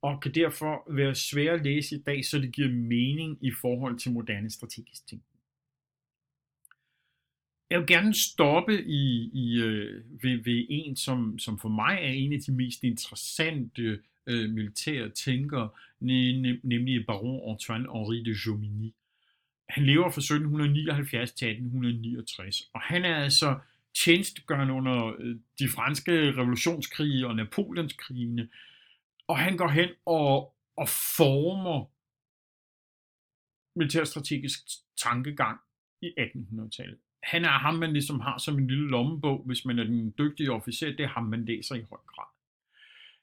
og 0.05 0.21
kan 0.21 0.33
derfor 0.35 0.93
være 0.95 1.15
svære 1.15 1.53
at 1.53 1.63
læse 1.63 1.95
i 1.95 2.01
dag, 2.01 2.25
så 2.25 2.39
det 2.39 2.51
giver 2.51 2.69
mening 2.69 3.37
i 3.41 3.51
forhold 3.51 3.99
til 3.99 4.11
moderne 4.11 4.49
strategisk 4.49 5.07
tænkning. 5.07 5.39
Jeg 7.69 7.79
vil 7.79 7.87
gerne 7.87 8.13
stoppe 8.13 8.85
i, 8.85 9.29
i, 9.33 9.61
øh, 9.61 10.03
ved, 10.23 10.43
ved 10.43 10.65
en, 10.69 10.95
som, 10.95 11.39
som 11.39 11.59
for 11.59 11.69
mig 11.69 11.97
er 12.01 12.11
en 12.11 12.33
af 12.33 12.39
de 12.39 12.51
mest 12.51 12.83
interessante 12.83 13.99
øh, 14.27 14.49
militære 14.49 15.09
tænkere, 15.09 15.69
nemlig 16.63 17.05
baron 17.05 17.51
Antoine 17.51 17.87
Henri 17.93 18.23
de 18.23 18.35
Jomini. 18.45 18.93
Han 19.69 19.85
lever 19.85 20.09
fra 20.09 20.21
1779 20.21 21.31
til 21.31 21.47
1869, 21.47 22.69
og 22.73 22.81
han 22.81 23.05
er 23.05 23.15
altså 23.15 23.59
tjenestegørende 24.03 24.73
under 24.73 25.15
øh, 25.19 25.35
de 25.59 25.69
franske 25.69 26.31
revolutionskrige 26.31 27.27
og 27.27 27.35
Napoleonskrigene, 27.35 28.47
og 29.27 29.37
han 29.37 29.57
går 29.57 29.67
hen 29.67 29.89
og, 30.05 30.55
og 30.77 30.89
former 31.17 31.85
militærstrategisk 33.79 34.59
tankegang 34.97 35.59
i 36.01 36.13
1800-tallet. 36.19 36.97
Han 37.23 37.45
er 37.45 37.49
ham, 37.49 37.75
man 37.75 37.93
ligesom 37.93 38.19
har 38.19 38.37
som 38.37 38.57
en 38.57 38.67
lille 38.67 38.89
lommebog, 38.89 39.43
hvis 39.45 39.65
man 39.65 39.79
er 39.79 39.83
den 39.83 40.13
dygtige 40.17 40.51
officer, 40.51 40.87
det 40.87 40.99
er 40.99 41.07
ham, 41.07 41.23
man 41.23 41.45
læser 41.45 41.75
i 41.75 41.85
høj 41.89 41.99
grad. 42.07 42.25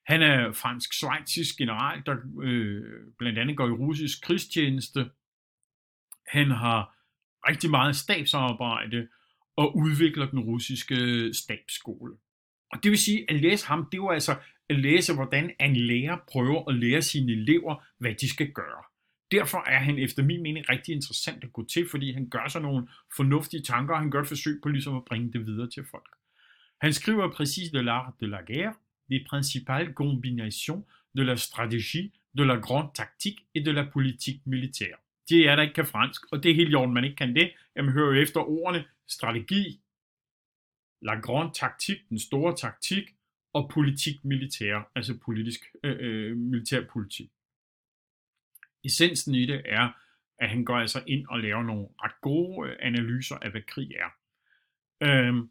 Han 0.06 0.22
er 0.22 0.52
fransk-svejtisk 0.52 1.56
general, 1.56 2.02
der 2.06 2.16
øh, 2.42 2.84
blandt 3.18 3.38
andet 3.38 3.56
går 3.56 3.66
i 3.66 3.70
russisk 3.70 4.22
krigstjeneste. 4.22 5.10
Han 6.26 6.50
har 6.50 6.96
rigtig 7.48 7.70
meget 7.70 7.96
stabsarbejde 7.96 9.08
og 9.56 9.76
udvikler 9.76 10.30
den 10.30 10.40
russiske 10.40 11.30
stabsskole. 11.34 12.16
Og 12.72 12.82
det 12.82 12.90
vil 12.90 12.98
sige, 12.98 13.30
at 13.30 13.40
læse 13.40 13.66
ham, 13.66 13.88
det 13.92 14.02
var 14.02 14.08
altså 14.08 14.36
læse, 14.70 15.14
hvordan 15.14 15.55
en 15.61 15.77
lærer 15.77 16.18
prøver 16.29 16.68
at 16.68 16.75
lære 16.75 17.03
sine 17.03 17.33
elever, 17.33 17.85
hvad 17.98 18.14
de 18.14 18.29
skal 18.29 18.53
gøre. 18.53 18.83
Derfor 19.31 19.59
er 19.66 19.79
han 19.79 19.98
efter 19.98 20.22
min 20.22 20.42
mening 20.42 20.68
rigtig 20.68 20.94
interessant 20.94 21.44
at 21.44 21.53
gå 21.53 21.64
til, 21.64 21.88
fordi 21.90 22.12
han 22.12 22.29
gør 22.29 22.48
sig 22.48 22.62
nogle 22.62 22.88
fornuftige 23.16 23.62
tanker, 23.62 23.94
og 23.94 24.01
han 24.01 24.11
gør 24.11 24.20
et 24.22 24.29
forsøg 24.29 24.61
på 24.62 24.68
ligesom 24.68 24.96
at 24.96 25.05
bringe 25.05 25.33
det 25.33 25.46
videre 25.46 25.70
til 25.70 25.85
folk. 25.90 26.09
Han 26.81 26.92
skriver 26.92 27.33
præcis 27.33 27.70
de 27.70 27.79
l'art 27.79 28.16
de 28.20 28.27
la 28.27 28.40
guerre, 28.46 28.75
des 29.11 29.25
principales 29.29 29.94
combinations 29.94 30.85
de 31.16 31.25
la 31.25 31.37
stratégie, 31.37 32.11
de 32.38 32.44
la 32.44 32.57
grande 32.57 32.90
tactique 32.94 33.46
et 33.55 33.66
de 33.66 33.72
la 33.72 33.85
politique 33.92 34.40
militaire. 34.46 34.96
Det 35.29 35.48
er 35.48 35.57
der 35.57 35.62
ikke 35.62 35.75
kan 35.75 35.87
fransk, 35.87 36.20
og 36.33 36.42
det 36.42 36.51
er 36.51 36.55
helt 36.55 36.72
jorden, 36.72 36.94
man 36.94 37.05
ikke 37.05 37.16
kan 37.16 37.35
det. 37.35 37.53
Jamen 37.77 37.92
hører 37.92 38.14
jo 38.14 38.22
efter 38.22 38.40
ordene 38.40 38.85
strategi, 39.09 39.81
la 41.03 41.20
grande 41.20 41.53
tactique, 41.55 42.05
den 42.09 42.18
store 42.18 42.57
taktik, 42.57 43.05
og 43.52 43.70
politik 43.74 44.24
militær, 44.24 44.90
altså 44.94 45.18
politisk 45.24 45.60
øh, 45.84 45.96
øh, 46.00 46.36
militærpolitik. 46.36 47.30
Essensen 48.84 49.34
i 49.34 49.46
det 49.46 49.62
er, 49.64 49.92
at 50.38 50.50
han 50.50 50.64
går 50.64 50.78
altså 50.78 51.04
ind 51.06 51.26
og 51.26 51.38
laver 51.40 51.62
nogle 51.62 51.88
ret 52.02 52.20
gode 52.20 52.68
øh, 52.68 52.76
analyser 52.80 53.36
af, 53.36 53.50
hvad 53.50 53.62
krig 53.62 53.90
er. 53.90 54.10
Øhm, 55.02 55.50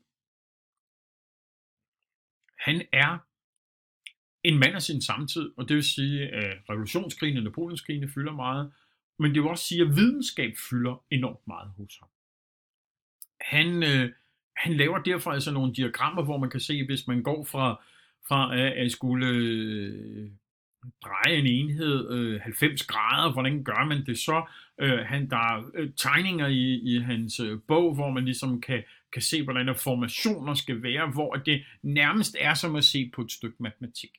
han 2.59 2.87
er 2.93 3.17
en 4.43 4.59
mand 4.59 4.75
af 4.75 4.81
sin 4.81 5.01
samtid, 5.01 5.51
og 5.57 5.69
det 5.69 5.75
vil 5.75 5.83
sige, 5.83 6.29
at 6.29 6.69
revolutionskrigen 6.69 7.37
og 7.37 7.43
Napoleonskrigene 7.43 8.09
fylder 8.09 8.33
meget, 8.33 8.73
men 9.19 9.35
det 9.35 9.41
vil 9.41 9.49
også 9.49 9.67
sige, 9.67 9.81
at 9.81 9.95
videnskab 9.95 10.53
fylder 10.69 11.05
enormt 11.09 11.47
meget 11.47 11.71
hos 11.77 11.97
ham. 11.99 12.09
Han, 13.41 13.83
øh, 13.83 14.13
han 14.63 14.73
laver 14.73 14.99
derfor 14.99 15.31
altså 15.31 15.51
nogle 15.51 15.73
diagrammer, 15.73 16.23
hvor 16.23 16.37
man 16.37 16.49
kan 16.49 16.59
se, 16.59 16.85
hvis 16.85 17.07
man 17.07 17.23
går 17.23 17.43
fra, 17.43 17.83
fra 18.27 18.57
at 18.57 18.91
skulle 18.91 19.27
øh, 19.27 20.31
dreje 21.03 21.37
en 21.37 21.47
enhed 21.47 22.11
øh, 22.11 22.41
90 22.41 22.83
grader, 22.83 23.33
hvordan 23.33 23.63
gør 23.63 23.85
man 23.85 24.05
det 24.05 24.17
så? 24.17 24.45
Øh, 24.81 24.99
han, 24.99 25.29
der 25.29 25.37
er 25.37 25.71
øh, 25.75 25.89
tegninger 25.97 26.47
i, 26.47 26.79
i 26.91 26.99
hans 26.99 27.39
øh, 27.39 27.59
bog, 27.67 27.95
hvor 27.95 28.09
man 28.11 28.25
ligesom 28.25 28.61
kan, 28.61 28.83
kan 29.13 29.21
se, 29.21 29.43
hvordan 29.43 29.67
der 29.67 29.73
formationer 29.73 30.53
skal 30.53 30.83
være, 30.83 31.11
hvor 31.11 31.33
det 31.33 31.65
nærmest 31.83 32.35
er 32.39 32.53
som 32.53 32.75
at 32.75 32.83
se 32.83 33.11
på 33.15 33.21
et 33.21 33.31
stykke 33.31 33.57
matematik. 33.59 34.11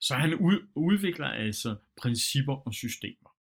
Så 0.00 0.14
han 0.14 0.34
ud, 0.34 0.68
udvikler 0.74 1.26
altså 1.26 1.76
principper 2.02 2.54
og 2.66 2.74
systemer. 2.74 3.37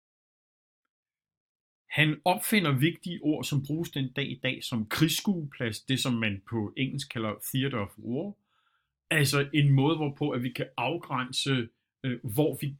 Han 1.94 2.20
opfinder 2.24 2.72
vigtige 2.78 3.20
ord, 3.22 3.44
som 3.44 3.62
bruges 3.66 3.90
den 3.90 4.12
dag 4.12 4.30
i 4.30 4.40
dag 4.42 4.64
som 4.64 4.86
krigsskueplads, 4.86 5.80
det 5.80 6.00
som 6.00 6.12
man 6.12 6.42
på 6.50 6.72
engelsk 6.76 7.12
kalder 7.12 7.34
theater 7.52 7.78
of 7.78 7.98
war. 7.98 8.32
Altså 9.10 9.48
en 9.52 9.72
måde, 9.72 9.96
hvorpå 9.96 10.30
at 10.30 10.42
vi 10.42 10.52
kan 10.52 10.66
afgrænse, 10.76 11.68
øh, 12.04 12.18
hvor 12.22 12.58
vi, 12.60 12.76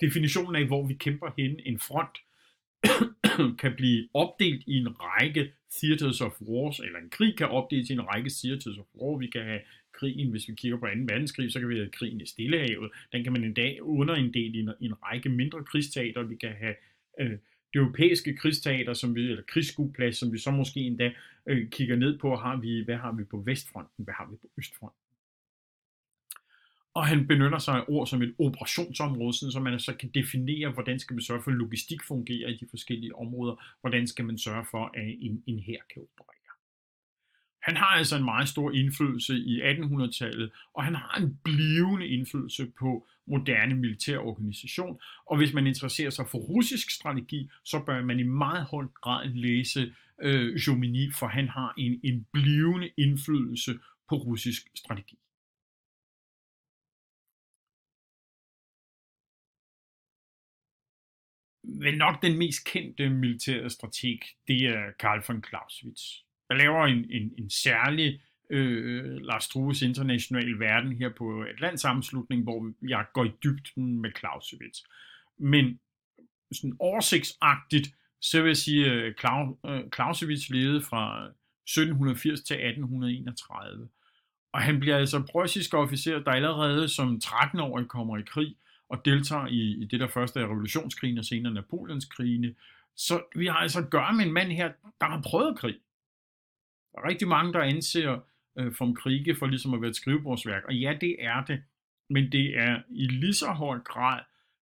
definitionen 0.00 0.56
af, 0.56 0.66
hvor 0.66 0.86
vi 0.86 0.94
kæmper 0.94 1.30
hen, 1.38 1.60
en 1.66 1.78
front, 1.78 2.18
kan 3.62 3.74
blive 3.76 4.08
opdelt 4.14 4.62
i 4.66 4.76
en 4.76 4.88
række 5.00 5.52
theaters 5.72 6.20
of 6.20 6.40
wars, 6.40 6.80
eller 6.80 6.98
en 6.98 7.10
krig 7.10 7.36
kan 7.36 7.48
opdeles 7.48 7.90
i 7.90 7.92
en 7.92 8.08
række 8.08 8.30
theaters 8.30 8.78
of 8.78 8.86
war. 8.94 9.18
Vi 9.18 9.26
kan 9.26 9.42
have 9.42 9.60
krigen, 9.92 10.30
hvis 10.30 10.48
vi 10.48 10.54
kigger 10.54 10.78
på 10.78 10.86
2. 10.86 10.92
verdenskrig, 10.92 11.52
så 11.52 11.60
kan 11.60 11.68
vi 11.68 11.76
have 11.76 11.90
krigen 11.90 12.20
i 12.20 12.26
Stillehavet. 12.26 12.90
Den 13.12 13.24
kan 13.24 13.32
man 13.32 13.44
en 13.44 13.54
dag 13.54 13.82
underinddele 13.82 14.58
i 14.58 14.60
en, 14.60 14.70
en 14.80 14.94
række 15.02 15.28
mindre 15.28 15.64
krigsteater. 15.64 16.22
Vi 16.22 16.36
kan 16.36 16.52
have 16.52 16.74
øh, 17.20 17.38
det 17.76 17.82
europæiske 17.82 18.36
krigsteater, 18.36 18.94
som 18.94 19.14
vi, 19.14 19.20
eller 19.20 19.42
krigsskueplads, 19.48 20.16
som 20.16 20.32
vi 20.32 20.38
så 20.38 20.50
måske 20.50 20.80
endda 20.80 21.12
øh, 21.46 21.70
kigger 21.70 21.96
ned 21.96 22.18
på, 22.18 22.36
har 22.36 22.56
vi, 22.56 22.84
hvad 22.84 22.96
har 22.96 23.12
vi 23.12 23.24
på 23.24 23.36
Vestfronten, 23.36 24.04
hvad 24.04 24.14
har 24.14 24.26
vi 24.30 24.36
på 24.36 24.48
Østfronten. 24.58 25.00
Og 26.94 27.06
han 27.06 27.26
benytter 27.26 27.58
sig 27.58 27.74
af 27.74 27.84
ord 27.88 28.06
som 28.06 28.22
et 28.22 28.34
operationsområde, 28.38 29.38
sådan 29.38 29.52
så 29.52 29.60
man 29.60 29.80
så 29.80 29.94
kan 29.94 30.10
definere, 30.14 30.70
hvordan 30.70 30.98
skal 30.98 31.14
man 31.14 31.22
sørge 31.22 31.42
for, 31.42 31.50
at 31.50 31.56
logistik 31.56 32.02
fungerer 32.02 32.48
i 32.48 32.56
de 32.56 32.66
forskellige 32.70 33.16
områder, 33.16 33.76
hvordan 33.80 34.06
skal 34.06 34.24
man 34.24 34.38
sørge 34.38 34.66
for, 34.70 34.90
at 34.94 35.14
en, 35.18 35.42
en 35.46 35.58
her 35.58 35.80
kan 35.94 36.02
operere. 36.02 36.54
Han 37.62 37.76
har 37.76 37.86
altså 37.86 38.16
en 38.16 38.24
meget 38.24 38.48
stor 38.48 38.70
indflydelse 38.70 39.34
i 39.36 39.62
1800-tallet, 39.62 40.52
og 40.74 40.84
han 40.84 40.94
har 40.94 41.14
en 41.20 41.38
blivende 41.44 42.06
indflydelse 42.06 42.72
på 42.78 43.06
moderne 43.26 43.74
militær 43.74 44.18
organisation. 44.18 45.00
Og 45.26 45.36
hvis 45.36 45.52
man 45.52 45.66
interesserer 45.66 46.10
sig 46.10 46.26
for 46.28 46.38
russisk 46.38 46.90
strategi, 46.90 47.50
så 47.64 47.82
bør 47.86 48.02
man 48.02 48.20
i 48.20 48.22
meget 48.22 48.64
høj 48.64 48.86
grad 48.86 49.28
læse 49.28 49.94
øh, 50.22 50.54
Jomini, 50.54 51.10
for 51.18 51.26
han 51.26 51.48
har 51.48 51.74
en, 51.78 52.00
en 52.04 52.26
blivende 52.32 52.90
indflydelse 52.96 53.78
på 54.08 54.16
russisk 54.16 54.62
strategi. 54.74 55.18
Men 61.62 61.94
nok 61.94 62.22
den 62.22 62.38
mest 62.38 62.66
kendte 62.66 63.10
militære 63.10 63.70
strateg, 63.70 64.18
det 64.48 64.66
er 64.66 64.92
Karl 64.98 65.22
von 65.28 65.44
Clausewitz 65.44 66.26
der 66.48 66.54
laver 66.54 66.84
en, 66.84 67.10
en, 67.10 67.34
en 67.38 67.50
særlig 67.50 68.20
øh, 68.50 69.16
Lars 69.16 69.48
Trues 69.48 69.82
internationale 69.82 70.58
verden 70.58 70.92
her 70.92 71.10
på 71.18 71.42
Atlantsammenslutning, 71.42 72.42
hvor 72.42 72.72
jeg 72.88 73.04
går 73.12 73.24
i 73.24 73.32
dybden 73.42 74.00
med 74.00 74.10
Clausewitz. 74.18 74.78
Men 75.38 75.80
sådan 76.52 76.76
oversigtsagtigt, 76.78 77.88
så 78.20 78.42
vil 78.42 78.48
jeg 78.48 78.56
sige, 78.56 78.92
øh, 78.92 79.14
at 79.24 79.48
øh, 79.66 79.80
Clausewitz 79.94 80.48
levede 80.50 80.82
fra 80.82 81.26
1780 81.26 82.40
til 82.40 82.54
1831. 82.54 83.88
Og 84.52 84.62
han 84.62 84.80
bliver 84.80 84.96
altså 84.96 85.22
preussisk 85.30 85.74
officer, 85.74 86.18
der 86.18 86.30
allerede 86.30 86.88
som 86.88 87.20
13-årig 87.24 87.88
kommer 87.88 88.18
i 88.18 88.22
krig 88.22 88.56
og 88.88 89.04
deltager 89.04 89.46
i, 89.46 89.82
i 89.82 89.84
det 89.84 90.00
der 90.00 90.08
første 90.08 90.40
er 90.40 90.44
revolutionskrigen 90.44 91.18
og 91.18 91.24
senere 91.24 91.54
Napoleonskrigene. 91.54 92.54
Så 92.96 93.22
vi 93.34 93.46
har 93.46 93.56
altså 93.56 93.78
at 93.78 93.90
gøre 93.90 94.12
med 94.12 94.26
en 94.26 94.32
mand 94.32 94.52
her, 94.52 94.72
der 95.00 95.06
har 95.06 95.22
prøvet 95.22 95.58
krig. 95.58 95.76
Der 96.92 97.00
er 97.00 97.08
rigtig 97.08 97.28
mange, 97.28 97.52
der 97.52 97.60
anser 97.60 98.20
øh, 98.58 98.72
vom 98.80 98.94
Krige 98.94 99.36
for 99.36 99.46
ligesom 99.46 99.74
at 99.74 99.80
være 99.80 99.90
et 99.90 99.96
skrivebordsværk, 99.96 100.64
og 100.64 100.74
ja, 100.74 100.96
det 101.00 101.16
er 101.18 101.44
det, 101.44 101.62
men 102.10 102.32
det 102.32 102.58
er 102.58 102.82
i 102.90 103.06
lige 103.06 103.34
så 103.34 103.46
høj 103.46 103.78
grad 103.78 104.20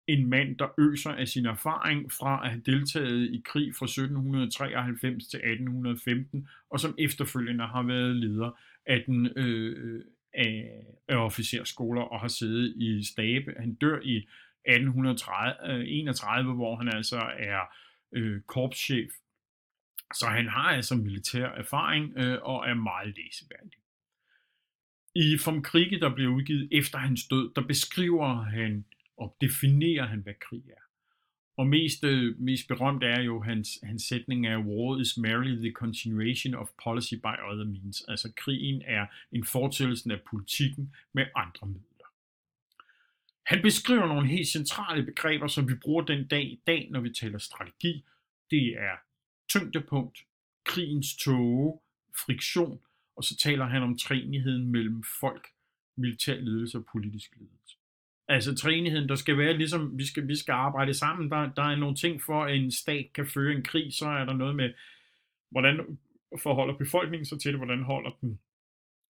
en 0.06 0.30
mand, 0.30 0.58
der 0.58 0.80
øser 0.80 1.10
af 1.10 1.28
sin 1.28 1.46
erfaring 1.46 2.12
fra 2.12 2.40
at 2.44 2.50
have 2.50 2.62
deltaget 2.66 3.30
i 3.30 3.42
krig 3.44 3.74
fra 3.74 3.86
1793 3.86 5.26
til 5.26 5.36
1815, 5.36 6.48
og 6.70 6.80
som 6.80 6.94
efterfølgende 6.98 7.66
har 7.66 7.82
været 7.82 8.16
leder 8.16 8.50
af 8.86 9.02
den 9.06 9.28
øh, 9.36 9.96
øh 9.96 10.04
af, 10.34 10.84
af 11.08 11.16
officerskoler 11.16 12.02
og 12.02 12.20
har 12.20 12.28
siddet 12.28 12.74
i 12.76 13.04
stabe. 13.04 13.54
Han 13.58 13.74
dør 13.74 14.00
i 14.02 14.16
1831, 14.16 16.50
øh, 16.50 16.56
hvor 16.56 16.76
han 16.76 16.88
altså 16.88 17.16
er 17.38 17.60
øh, 18.12 18.40
korpschef 18.40 19.10
så 20.14 20.26
han 20.26 20.48
har 20.48 20.68
altså 20.68 20.94
militær 20.94 21.46
erfaring 21.46 22.12
øh, 22.16 22.38
og 22.42 22.68
er 22.68 22.74
meget 22.74 23.14
læseværdig. 23.16 23.78
I 25.14 25.38
From 25.38 25.62
Krige, 25.62 26.00
der 26.00 26.14
bliver 26.14 26.30
udgivet 26.30 26.68
efter 26.72 26.98
hans 26.98 27.28
død, 27.28 27.52
der 27.56 27.62
beskriver 27.62 28.42
han 28.42 28.84
og 29.16 29.36
definerer 29.40 30.06
han, 30.06 30.20
hvad 30.20 30.34
krig 30.40 30.62
er. 30.68 30.82
Og 31.56 31.66
mest, 31.66 32.04
øh, 32.04 32.40
mest 32.40 32.68
berømt 32.68 33.02
er 33.02 33.20
jo 33.20 33.42
hans, 33.42 33.78
hans 33.82 34.02
sætning 34.02 34.46
af 34.46 34.56
War 34.56 35.00
is 35.00 35.18
merely 35.18 35.56
the 35.56 35.72
continuation 35.72 36.54
of 36.54 36.68
policy 36.84 37.14
by 37.14 37.36
other 37.50 37.64
means. 37.64 38.04
Altså 38.08 38.32
krigen 38.36 38.82
er 38.86 39.06
en 39.32 39.44
fortællelse 39.44 40.12
af 40.12 40.20
politikken 40.30 40.94
med 41.12 41.26
andre 41.34 41.66
midler. 41.66 42.06
Han 43.46 43.62
beskriver 43.62 44.06
nogle 44.06 44.28
helt 44.28 44.48
centrale 44.48 45.02
begreber, 45.02 45.46
som 45.46 45.68
vi 45.68 45.74
bruger 45.74 46.02
den 46.02 46.26
dag 46.26 46.42
i 46.44 46.60
dag, 46.66 46.88
når 46.90 47.00
vi 47.00 47.10
taler 47.10 47.38
strategi. 47.38 48.04
Det 48.50 48.66
er 48.66 48.96
tyngdepunkt, 49.50 50.18
krigens 50.64 51.16
tåge, 51.16 51.80
friktion, 52.26 52.80
og 53.16 53.24
så 53.24 53.36
taler 53.36 53.64
han 53.64 53.82
om 53.82 53.98
træenigheden 53.98 54.66
mellem 54.66 55.02
folk, 55.20 55.48
militær 55.96 56.34
ledelse 56.34 56.78
og 56.78 56.86
politisk 56.92 57.36
ledelse. 57.36 57.76
Altså 58.28 58.54
træenigheden, 58.54 59.08
der 59.08 59.14
skal 59.14 59.38
være 59.38 59.56
ligesom, 59.56 59.98
vi 59.98 60.06
skal, 60.06 60.28
vi 60.28 60.36
skal 60.36 60.52
arbejde 60.52 60.94
sammen. 60.94 61.30
Der, 61.30 61.52
der 61.52 61.62
er 61.62 61.76
nogle 61.76 61.96
ting 61.96 62.22
for, 62.22 62.44
at 62.44 62.56
en 62.56 62.70
stat 62.70 63.12
kan 63.14 63.26
føre 63.26 63.54
en 63.54 63.62
krig, 63.62 63.94
så 63.94 64.06
er 64.08 64.24
der 64.24 64.32
noget 64.32 64.56
med, 64.56 64.74
hvordan 65.50 65.98
forholder 66.42 66.74
befolkningen 66.78 67.26
sig 67.26 67.40
til 67.40 67.50
det, 67.50 67.58
hvordan 67.58 67.82
holder 67.82 68.10
den 68.20 68.40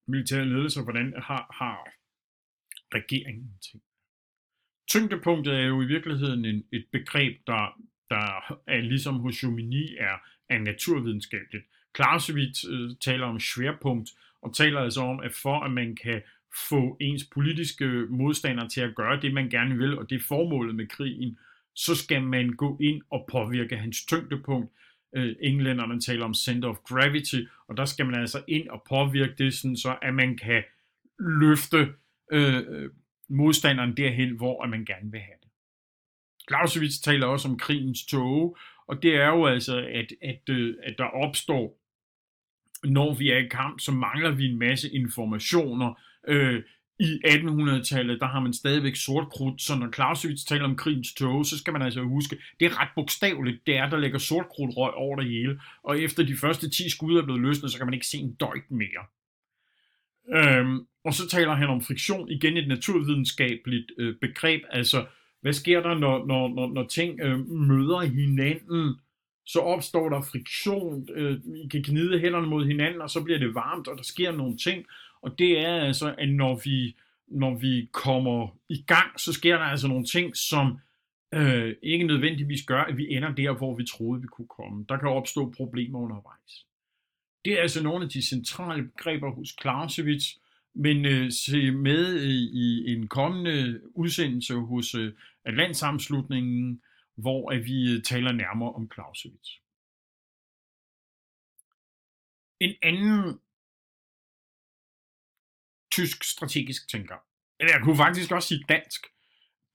militære 0.07 0.45
ledelse, 0.45 0.81
og 0.81 0.85
hvordan 0.85 1.15
har, 1.17 1.55
har 1.59 1.93
regeringen 2.95 3.59
ting. 3.71 3.83
Tyngdepunktet 4.89 5.55
er 5.55 5.67
jo 5.67 5.83
i 5.83 5.87
virkeligheden 5.87 6.45
en, 6.45 6.65
et 6.73 6.87
begreb, 6.93 7.41
der, 7.47 7.81
der 8.11 8.59
er 8.67 8.81
ligesom 8.81 9.15
hos 9.15 9.43
Jomini 9.43 9.97
er, 9.97 10.17
er 10.49 10.59
naturvidenskabeligt. 10.59 11.65
Clausewitz 11.97 12.65
øh, 12.71 12.91
taler 13.01 13.27
om 13.27 13.41
sværpunkt, 13.41 14.11
og 14.43 14.55
taler 14.55 14.81
altså 14.81 15.01
om, 15.01 15.21
at 15.21 15.33
for 15.33 15.61
at 15.61 15.71
man 15.71 15.97
kan 15.97 16.23
få 16.71 16.97
ens 17.01 17.25
politiske 17.35 17.87
modstandere 18.09 18.69
til 18.69 18.81
at 18.81 18.95
gøre 18.95 19.21
det, 19.21 19.35
man 19.35 19.49
gerne 19.49 19.79
vil, 19.79 19.99
og 19.99 20.11
det 20.11 20.17
er 20.17 20.25
formålet 20.29 20.75
med 20.75 20.87
krigen, 20.87 21.39
så 21.75 21.95
skal 21.95 22.23
man 22.23 22.51
gå 22.51 22.79
ind 22.81 23.03
og 23.11 23.29
påvirke 23.33 23.77
hans 23.77 24.07
tyngdepunkt. 24.07 24.73
Øh, 25.17 25.37
englænderne 25.41 26.01
taler 26.01 26.25
om 26.25 26.35
center 26.35 26.69
of 26.69 26.77
gravity, 26.77 27.41
og 27.69 27.77
der 27.77 27.85
skal 27.85 28.07
man 28.07 28.21
altså 28.21 28.43
ind 28.49 28.69
og 28.69 28.83
påvirke 28.89 29.35
det, 29.39 29.55
sådan 29.55 29.77
så 29.77 29.97
at 30.03 30.15
man 30.15 30.37
kan 30.37 30.63
løfte 31.19 31.95
øh, 32.33 32.57
øh 32.69 32.91
modstanderen 33.33 33.97
derhen, 33.97 34.37
hvor 34.37 34.67
man 34.67 34.85
gerne 34.85 35.11
vil 35.11 35.21
have. 35.21 35.40
Clausewitz 36.51 36.99
taler 36.99 37.27
også 37.27 37.49
om 37.49 37.59
krigens 37.59 38.07
tåge, 38.07 38.55
og 38.89 39.03
det 39.03 39.15
er 39.15 39.29
jo 39.29 39.47
altså, 39.47 39.79
at, 39.79 40.13
at, 40.23 40.41
øh, 40.51 40.75
at 40.83 40.95
der 40.99 41.05
opstår, 41.05 41.81
når 42.85 43.15
vi 43.15 43.31
er 43.31 43.39
i 43.39 43.49
kamp, 43.49 43.81
så 43.81 43.93
mangler 43.93 44.31
vi 44.31 44.45
en 44.45 44.59
masse 44.59 44.91
informationer. 44.91 46.01
Øh, 46.29 46.63
I 46.99 47.21
1800-tallet, 47.27 48.21
der 48.21 48.27
har 48.27 48.41
man 48.41 48.53
stadigvæk 48.53 48.97
sort 48.97 49.29
krudt, 49.29 49.63
så 49.63 49.77
når 49.77 49.93
Clausewitz 49.93 50.45
taler 50.45 50.65
om 50.65 50.77
krigens 50.77 51.15
tåge, 51.15 51.45
så 51.45 51.59
skal 51.59 51.73
man 51.73 51.83
altså 51.83 52.03
huske, 52.03 52.39
det 52.61 52.67
er 52.67 52.81
ret 52.81 52.89
bogstaveligt, 52.95 53.67
det 53.67 53.77
er, 53.77 53.91
der 53.91 53.99
lægger 53.99 54.19
sort 54.19 54.47
røg 54.51 54.95
over 54.95 55.17
det 55.17 55.29
hele, 55.29 55.61
og 55.83 56.01
efter 56.01 56.23
de 56.23 56.37
første 56.37 56.71
10 56.71 56.91
skud 56.91 57.17
er 57.17 57.25
blevet 57.25 57.41
løsnet, 57.41 57.73
så 57.73 57.79
kan 57.79 57.87
man 57.87 57.95
ikke 57.95 58.07
se 58.07 58.19
en 58.19 58.35
døjt 58.35 58.71
mere. 58.71 59.05
Øhm, 60.35 60.87
og 61.05 61.15
så 61.15 61.29
taler 61.29 61.55
han 61.55 61.69
om 61.69 61.81
friktion, 61.81 62.31
igen 62.31 62.57
et 62.57 62.69
naturvidenskabeligt 62.69 63.93
øh, 63.99 64.15
begreb, 64.21 64.63
altså 64.71 65.07
hvad 65.41 65.53
sker 65.53 65.83
der, 65.83 65.99
når, 65.99 66.27
når, 66.27 66.49
når, 66.49 66.73
når 66.73 66.87
ting 66.87 67.21
øh, 67.21 67.49
møder 67.49 68.01
hinanden, 68.01 69.01
så 69.47 69.61
opstår 69.61 70.09
der 70.09 70.21
friktion, 70.21 71.09
øh, 71.15 71.41
I 71.65 71.69
kan 71.69 71.83
gnide 71.83 72.21
hænderne 72.21 72.47
mod 72.47 72.67
hinanden, 72.67 73.01
og 73.01 73.11
så 73.11 73.23
bliver 73.25 73.39
det 73.39 73.55
varmt, 73.55 73.89
og 73.89 73.97
der 73.97 74.03
sker 74.03 74.33
nogle 74.33 74.57
ting, 74.57 74.87
og 75.23 75.39
det 75.39 75.59
er 75.59 75.75
altså, 75.75 76.15
at 76.19 76.29
når 76.29 76.61
vi, 76.65 76.97
når 77.27 77.55
vi 77.55 77.89
kommer 77.93 78.57
i 78.69 78.83
gang, 78.83 79.21
så 79.21 79.33
sker 79.33 79.59
der 79.59 79.65
altså 79.65 79.89
nogle 79.89 80.05
ting, 80.05 80.37
som 80.37 80.79
øh, 81.35 81.75
ikke 81.83 82.07
nødvendigvis 82.07 82.63
gør, 82.67 82.83
at 82.83 82.97
vi 82.97 83.15
ender 83.15 83.35
der, 83.35 83.53
hvor 83.53 83.77
vi 83.77 83.85
troede, 83.85 84.21
vi 84.21 84.27
kunne 84.27 84.49
komme. 84.49 84.85
Der 84.89 84.97
kan 84.97 85.09
opstå 85.09 85.55
problemer 85.57 85.99
undervejs. 85.99 86.67
Det 87.45 87.53
er 87.53 87.63
altså 87.63 87.83
nogle 87.83 88.05
af 88.05 88.11
de 88.11 88.27
centrale 88.27 88.83
begreber 88.83 89.31
hos 89.31 89.57
Clausewitz, 89.61 90.27
men 90.75 91.05
øh, 91.05 91.33
se 91.33 91.71
med 91.71 92.23
i, 92.23 92.37
i 92.61 92.93
en 92.93 93.09
kommende 93.09 93.81
udsendelse 93.95 94.55
hos 94.55 94.95
øh, 94.95 95.13
Atlantsamslutningen, 95.45 96.83
hvor 97.17 97.51
at 97.51 97.65
vi 97.65 97.95
øh, 97.95 98.03
taler 98.03 98.33
nærmere 98.33 98.73
om 98.73 98.91
Clausewitz. 98.95 99.49
En 102.61 102.75
anden 102.83 103.41
tysk 105.93 106.25
strategisk 106.25 106.89
tænker, 106.89 107.17
eller 107.61 107.73
jeg 107.73 107.83
kunne 107.85 107.97
faktisk 107.97 108.33
også 108.33 108.49
sige 108.49 108.65
dansk, 108.69 109.07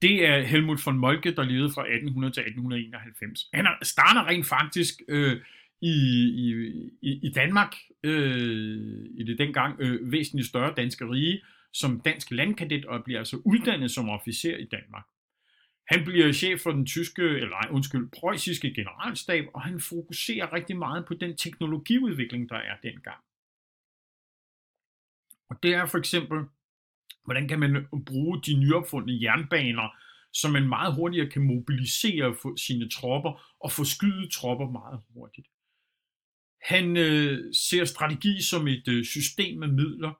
det 0.02 0.26
er 0.26 0.42
Helmut 0.42 0.86
von 0.86 0.98
Moltke, 0.98 1.36
der 1.36 1.44
levede 1.44 1.74
fra 1.74 1.82
1800 1.82 2.34
til 2.34 2.42
1891. 2.42 3.50
Han 3.54 3.66
starter 3.84 4.26
rent 4.26 4.46
faktisk 4.46 5.02
øh, 5.08 5.42
i, 5.82 5.96
i, 7.02 7.20
i 7.28 7.32
Danmark, 7.36 7.76
øh, 8.04 9.06
i 9.18 9.24
det 9.24 9.38
dengang 9.38 9.76
øh, 9.80 10.12
væsentligt 10.12 10.48
større 10.48 10.74
danske 10.78 11.10
rige, 11.10 11.42
som 11.74 12.00
dansk 12.00 12.32
landkadet 12.32 12.86
og 12.86 13.04
bliver 13.04 13.20
altså 13.20 13.42
uddannet 13.46 13.92
som 13.92 14.10
officer 14.10 14.58
i 14.58 14.66
Danmark. 14.66 15.06
Han 15.88 16.04
bliver 16.04 16.32
chef 16.32 16.62
for 16.62 16.72
den 16.72 16.86
tyske, 16.86 17.22
eller 17.22 17.50
nej, 17.50 17.72
undskyld, 17.72 18.10
preussiske 18.20 18.74
generalstab, 18.74 19.46
og 19.54 19.62
han 19.62 19.80
fokuserer 19.80 20.54
rigtig 20.54 20.78
meget 20.78 21.06
på 21.06 21.14
den 21.14 21.38
teknologiudvikling, 21.38 22.50
der 22.50 22.56
er 22.56 22.78
dengang. 22.84 23.22
Og 25.50 25.64
det 25.64 25.74
er 25.74 25.86
for 25.86 25.98
eksempel, 25.98 26.40
hvordan 27.26 27.48
kan 27.48 27.60
man 27.60 27.88
bruge 28.06 28.42
de 28.42 28.54
nyopfundne 28.54 29.22
jernbaner, 29.22 29.90
så 30.34 30.50
man 30.50 30.70
meget 30.70 30.96
hurtigere 30.96 31.30
kan 31.30 31.42
mobilisere 31.42 32.36
sine 32.58 32.90
tropper 32.90 33.56
og 33.60 33.72
forskyde 33.72 34.30
tropper 34.30 34.70
meget 34.70 35.02
hurtigt. 35.14 35.48
Han 36.66 36.98
øh, 36.98 37.54
ser 37.54 37.86
strategi 37.86 38.42
som 38.42 38.68
et 38.68 38.88
øh, 38.88 39.06
system 39.06 39.60
med 39.60 39.68
midler, 39.68 40.20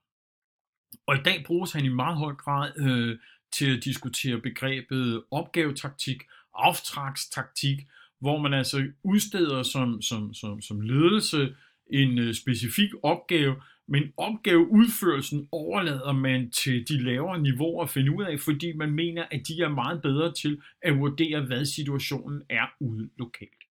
og 1.08 1.16
i 1.16 1.20
dag 1.26 1.44
bruges 1.46 1.72
han 1.72 1.86
i 1.86 1.90
meget 1.90 2.18
høj 2.18 2.34
grad 2.34 2.72
øh, 2.78 3.18
til 3.52 3.78
at 3.78 3.84
diskutere 3.84 4.42
begrebet 4.42 5.24
opgavetaktik, 5.32 6.24
aftragstaktik, 6.54 7.78
hvor 8.20 8.38
man 8.38 8.54
altså 8.54 8.88
udsteder 9.04 9.64
som, 9.64 10.02
som, 10.02 10.34
som, 10.34 10.62
som 10.62 10.82
ledelse 10.82 11.56
en 11.88 12.20
øh, 12.20 12.34
specifik 12.34 12.90
opgave, 13.04 13.56
men 13.88 14.04
opgaveudførelsen 14.18 15.48
overlader 15.52 16.14
man 16.14 16.52
til 16.52 16.88
de 16.88 17.04
lavere 17.04 17.42
niveauer 17.42 17.84
at 17.84 17.90
finde 17.90 18.18
ud 18.18 18.24
af, 18.24 18.40
fordi 18.40 18.74
man 18.74 18.92
mener, 18.92 19.26
at 19.32 19.42
de 19.48 19.62
er 19.62 19.70
meget 19.70 20.02
bedre 20.02 20.34
til 20.34 20.62
at 20.82 20.98
vurdere, 20.98 21.42
hvad 21.42 21.66
situationen 21.66 22.42
er 22.50 22.66
ude 22.80 23.10
lokalt 23.18 23.65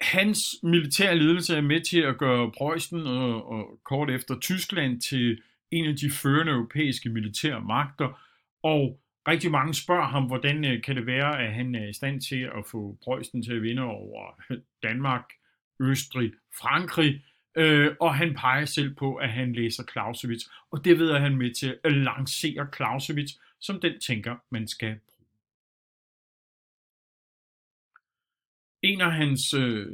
hans 0.00 0.40
militære 0.62 1.18
ledelse 1.18 1.56
er 1.56 1.60
med 1.60 1.80
til 1.80 2.00
at 2.00 2.18
gøre 2.18 2.52
Preussen 2.52 3.06
og, 3.06 3.50
og 3.50 3.80
kort 3.84 4.10
efter 4.10 4.38
Tyskland 4.40 5.00
til 5.00 5.42
en 5.70 5.84
af 5.84 5.96
de 5.96 6.10
førende 6.10 6.52
europæiske 6.52 7.08
militære 7.08 7.60
magter, 7.60 8.20
og 8.62 9.00
rigtig 9.28 9.50
mange 9.50 9.74
spørger 9.74 10.08
ham, 10.08 10.24
hvordan 10.24 10.64
øh, 10.64 10.82
kan 10.82 10.96
det 10.96 11.06
være, 11.06 11.42
at 11.42 11.52
han 11.52 11.74
er 11.74 11.88
i 11.88 11.92
stand 11.92 12.20
til 12.20 12.42
at 12.42 12.66
få 12.70 12.98
Preussen 13.04 13.42
til 13.42 13.52
at 13.52 13.62
vinde 13.62 13.82
over 13.82 14.40
Danmark, 14.82 15.24
Østrig, 15.80 16.32
Frankrig, 16.60 17.24
øh, 17.56 17.94
og 18.00 18.14
han 18.14 18.34
peger 18.34 18.64
selv 18.64 18.94
på, 18.94 19.14
at 19.14 19.28
han 19.28 19.52
læser 19.52 19.82
Clausewitz, 19.92 20.44
og 20.70 20.84
det 20.84 20.98
ved 20.98 21.18
han 21.18 21.36
med 21.36 21.54
til 21.54 21.76
at 21.84 21.92
lancere 21.92 22.68
Clausewitz 22.76 23.32
som 23.60 23.80
den 23.80 24.00
tænker, 24.00 24.36
man 24.50 24.68
skal 24.68 24.96
en 28.82 29.00
af 29.00 29.12
hans 29.12 29.54
øh, 29.54 29.86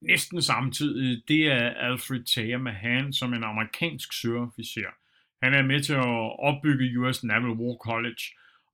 næsten 0.00 0.42
samtidig, 0.42 1.22
det 1.28 1.46
er 1.46 1.70
Alfred 1.70 2.24
Thayer 2.24 2.58
Mahan, 2.58 3.12
som 3.12 3.34
en 3.34 3.44
amerikansk 3.44 4.12
søofficer. 4.20 4.90
Han 5.42 5.54
er 5.54 5.62
med 5.62 5.82
til 5.82 5.92
at 5.92 6.38
opbygge 6.38 7.00
US 7.00 7.24
Naval 7.24 7.50
War 7.50 7.76
College 7.76 8.22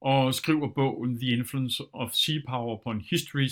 og 0.01 0.35
skriver 0.35 0.69
bogen 0.69 1.21
The 1.21 1.31
Influence 1.31 1.83
of 1.93 2.13
Sea 2.13 2.41
Power 2.49 2.79
upon 2.79 3.01
History 3.01 3.47
1660-1783. 3.47 3.49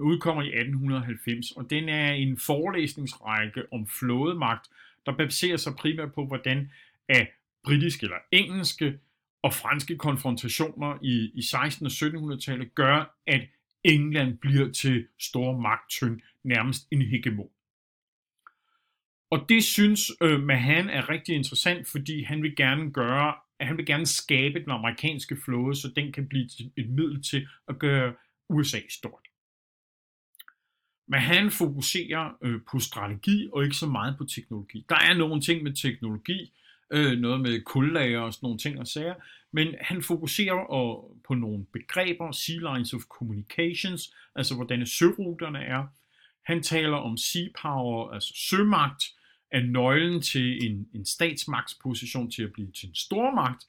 Udkommer 0.00 0.42
i 0.42 0.46
1890, 0.46 1.50
og 1.50 1.70
den 1.70 1.88
er 1.88 2.12
en 2.12 2.38
forelæsningsrække 2.38 3.72
om 3.72 3.86
flådemagt, 3.86 4.68
der 5.06 5.16
baserer 5.16 5.56
sig 5.56 5.74
primært 5.74 6.14
på, 6.14 6.26
hvordan 6.26 6.70
af 7.08 7.32
britiske 7.64 8.04
eller 8.04 8.18
engelske 8.32 8.98
og 9.44 9.54
franske 9.54 9.96
konfrontationer 9.96 10.98
i, 11.02 11.30
i 11.34 11.42
16. 11.42 11.86
og 11.86 11.92
1700-tallet 11.92 12.74
gør, 12.74 13.18
at 13.26 13.48
England 13.84 14.38
bliver 14.38 14.72
til 14.72 15.06
stor 15.20 15.60
magttynd, 15.60 16.20
nærmest 16.44 16.86
en 16.90 17.02
hegemon. 17.02 17.50
Og 19.30 19.46
det 19.48 19.64
synes 19.64 20.00
øh, 20.20 20.42
Mahan 20.42 20.88
er 20.88 21.08
rigtig 21.08 21.34
interessant, 21.34 21.88
fordi 21.88 22.22
han 22.22 22.42
vil 22.42 22.56
gerne 22.56 22.90
gøre, 22.92 23.34
at 23.58 23.66
han 23.66 23.76
vil 23.76 23.86
gerne 23.86 24.06
skabe 24.06 24.60
den 24.60 24.70
amerikanske 24.70 25.36
flåde, 25.44 25.76
så 25.76 25.92
den 25.96 26.12
kan 26.12 26.28
blive 26.28 26.48
et 26.76 26.88
middel 26.90 27.22
til 27.22 27.48
at 27.68 27.78
gøre 27.78 28.14
USA 28.48 28.78
stort. 28.90 29.28
Mahan 31.08 31.50
fokuserer 31.50 32.36
øh, 32.42 32.60
på 32.70 32.78
strategi 32.78 33.48
og 33.52 33.64
ikke 33.64 33.76
så 33.76 33.86
meget 33.86 34.14
på 34.18 34.24
teknologi. 34.24 34.86
Der 34.88 34.98
er 34.98 35.14
nogle 35.14 35.40
ting 35.40 35.62
med 35.62 35.72
teknologi, 35.72 36.52
øh, 36.90 37.18
noget 37.18 37.40
med 37.40 37.60
kullager 37.60 38.20
og 38.20 38.34
sådan 38.34 38.46
nogle 38.46 38.58
ting 38.58 38.80
og 38.80 38.86
sager, 38.86 39.14
men 39.52 39.74
han 39.80 40.02
fokuserer 40.02 40.54
og, 40.54 41.16
på 41.28 41.34
nogle 41.34 41.64
begreber, 41.72 42.32
sea 42.32 42.74
lines 42.74 42.94
of 42.94 43.00
communications, 43.00 44.14
altså 44.34 44.54
hvordan 44.54 44.86
søruterne 44.86 45.58
er. 45.58 45.86
Han 46.42 46.62
taler 46.62 46.96
om 46.96 47.16
sea 47.16 47.48
power, 47.62 48.10
altså 48.10 48.32
sømagt, 48.36 49.04
er 49.50 49.60
nøglen 49.60 50.22
til 50.22 50.70
en, 50.70 50.88
en 50.94 51.04
statsmagtsposition 51.04 52.30
til 52.30 52.42
at 52.42 52.52
blive 52.52 52.72
til 52.72 52.88
en 52.88 52.94
stormagt, 52.94 53.64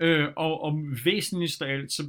øh, 0.00 0.28
og, 0.36 0.62
og 0.62 0.82
væsentligst 1.04 1.62
af 1.62 1.72
alt, 1.72 1.92
så, 1.92 2.02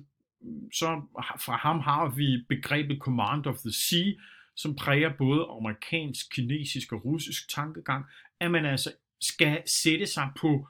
så 0.74 1.02
fra 1.40 1.58
ham 1.58 1.80
har 1.80 2.10
vi 2.16 2.44
begrebet 2.50 2.98
Command 3.00 3.46
of 3.46 3.58
the 3.58 3.74
Sea, 3.74 4.14
som 4.56 4.76
præger 4.76 5.14
både 5.18 5.48
amerikansk, 5.60 6.36
kinesisk 6.36 6.94
og 6.94 7.06
russisk 7.06 7.50
tankegang, 7.50 8.06
at 8.40 8.52
man 8.52 8.66
altså 8.66 8.92
skal 9.22 9.64
sætte 9.70 10.08
sig 10.08 10.30
på, 10.40 10.68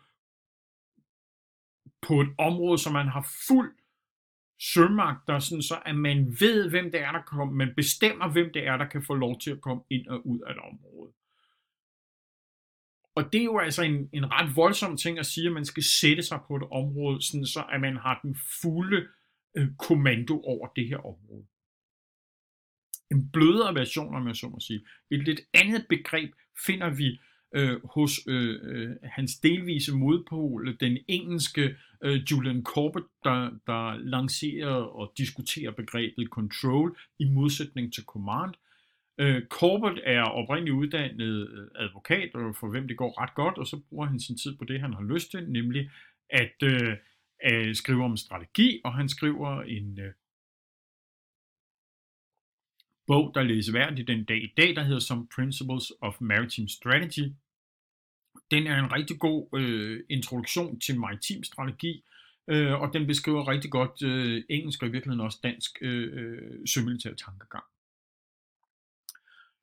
på 2.02 2.22
et 2.22 2.30
område, 2.38 2.78
som 2.78 2.94
man 2.94 3.08
har 3.08 3.28
fuld 3.48 3.76
sømagter, 4.60 5.40
sådan 5.40 5.62
så 5.62 5.82
at 5.86 5.96
man 5.96 6.36
ved, 6.40 6.70
hvem 6.70 6.92
det 6.92 7.00
er, 7.00 7.12
der 7.12 7.22
kommer, 7.22 7.54
man 7.54 7.74
bestemmer, 7.76 8.32
hvem 8.32 8.54
det 8.54 8.68
er, 8.68 8.78
der 8.78 8.86
kan 8.86 9.04
få 9.04 9.14
lov 9.14 9.40
til 9.40 9.52
at 9.52 9.62
komme 9.62 9.84
ind 9.90 10.08
og 10.08 10.28
ud 10.28 10.40
af 10.40 10.52
et 10.52 10.60
område. 10.60 11.14
Og 13.16 13.34
det 13.34 13.40
er 13.42 13.46
jo 13.46 13.60
altså 13.60 13.84
en, 13.84 14.10
en 14.14 14.32
ret 14.32 14.56
voldsom 14.56 14.98
ting 14.98 15.20
at 15.20 15.26
sige, 15.26 15.48
at 15.48 15.54
man 15.54 15.66
skal 15.66 15.84
sætte 15.84 16.24
sig 16.24 16.40
på 16.48 16.56
et 16.56 16.64
område, 16.64 17.22
sådan 17.22 17.46
så 17.46 17.66
at 17.72 17.82
man 17.82 17.98
har 17.98 18.20
den 18.24 18.38
fulde 18.62 19.08
øh, 19.58 19.68
kommando 19.80 20.42
over 20.42 20.68
det 20.68 20.88
her 20.88 20.98
område. 20.98 21.46
En 23.12 23.32
blødere 23.32 23.76
version, 23.76 24.16
om 24.16 24.28
jeg 24.28 24.36
så 24.36 24.50
må 24.50 24.60
sige. 24.60 24.86
Et 25.12 25.24
lidt 25.24 25.42
andet 25.54 25.86
begreb 25.90 26.34
finder 26.66 26.90
vi 26.90 27.20
øh, 27.56 27.80
hos 27.84 28.20
øh, 28.28 28.60
øh, 28.64 28.96
hans 29.04 29.36
delvise 29.36 29.96
modpol, 29.96 30.78
den 30.80 30.98
engelske 31.08 31.76
øh, 32.04 32.22
Julian 32.32 32.64
Corbett, 32.64 33.06
der, 33.24 33.50
der 33.68 33.98
lancerer 33.98 34.74
og 34.74 35.14
diskuterer 35.18 35.72
begrebet 35.72 36.28
control 36.32 36.98
i 37.20 37.26
modsætning 37.26 37.94
til 37.94 38.04
command. 38.04 38.54
Øh, 39.18 39.42
Corbett 39.50 40.00
er 40.04 40.24
oprindeligt 40.24 40.76
uddannet 40.76 41.50
øh, 41.50 41.68
advokat, 41.76 42.36
og 42.36 42.56
for 42.56 42.68
hvem 42.70 42.88
det 42.88 42.98
går 42.98 43.22
ret 43.22 43.36
godt, 43.36 43.58
og 43.58 43.68
så 43.68 43.82
bruger 43.90 44.06
han 44.06 44.20
sin 44.20 44.38
tid 44.38 44.58
på 44.58 44.66
det, 44.66 44.82
han 44.82 44.94
har 44.94 45.14
lyst 45.14 45.32
til, 45.32 45.50
nemlig 45.50 45.90
at 46.30 46.56
øh, 46.64 46.98
øh, 47.52 47.76
skrive 47.76 48.04
om 48.04 48.18
strategi, 48.18 48.82
og 48.84 48.94
han 48.94 49.10
skriver 49.10 49.62
en 49.62 50.00
øh, 50.00 50.14
bog, 53.08 53.32
der 53.36 53.44
læser 53.44 53.72
værdigt 53.72 54.08
den 54.08 54.24
dag 54.24 54.44
i 54.44 54.54
dag, 54.58 54.76
der 54.76 54.84
hedder 54.84 55.00
Some 55.00 55.28
Principles 55.36 55.92
of 56.02 56.22
Maritime 56.22 56.70
Strategy. 56.70 57.34
Den 58.52 58.68
er 58.68 58.80
en 58.80 58.94
rigtig 58.94 59.20
god 59.20 59.60
øh, 59.60 60.04
introduktion 60.10 60.80
til 60.80 61.00
maritim 61.00 61.44
strategi, 61.44 62.04
øh, 62.48 62.82
og 62.82 62.94
den 62.94 63.08
beskriver 63.08 63.48
rigtig 63.48 63.72
godt 63.72 64.04
øh, 64.04 64.44
engelsk 64.50 64.84
og 64.84 64.90
i 64.90 64.92
virkeligheden 64.92 65.26
også 65.26 65.40
dansk 65.44 65.78
øh, 65.82 66.10
øh 66.14 66.68
sømilitær 66.68 67.14
tankegang. 67.14 67.64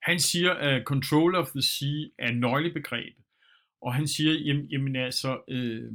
Han 0.03 0.21
siger, 0.21 0.53
at 0.53 0.85
control 0.85 1.35
of 1.35 1.49
the 1.51 1.63
sea 1.63 2.05
er 2.19 2.33
nøglebegrebet, 2.33 3.25
og 3.81 3.95
han 3.95 4.09
siger, 4.09 4.33
jamen, 4.33 4.67
jamen 4.67 4.97
altså, 4.97 5.43
øh, 5.49 5.93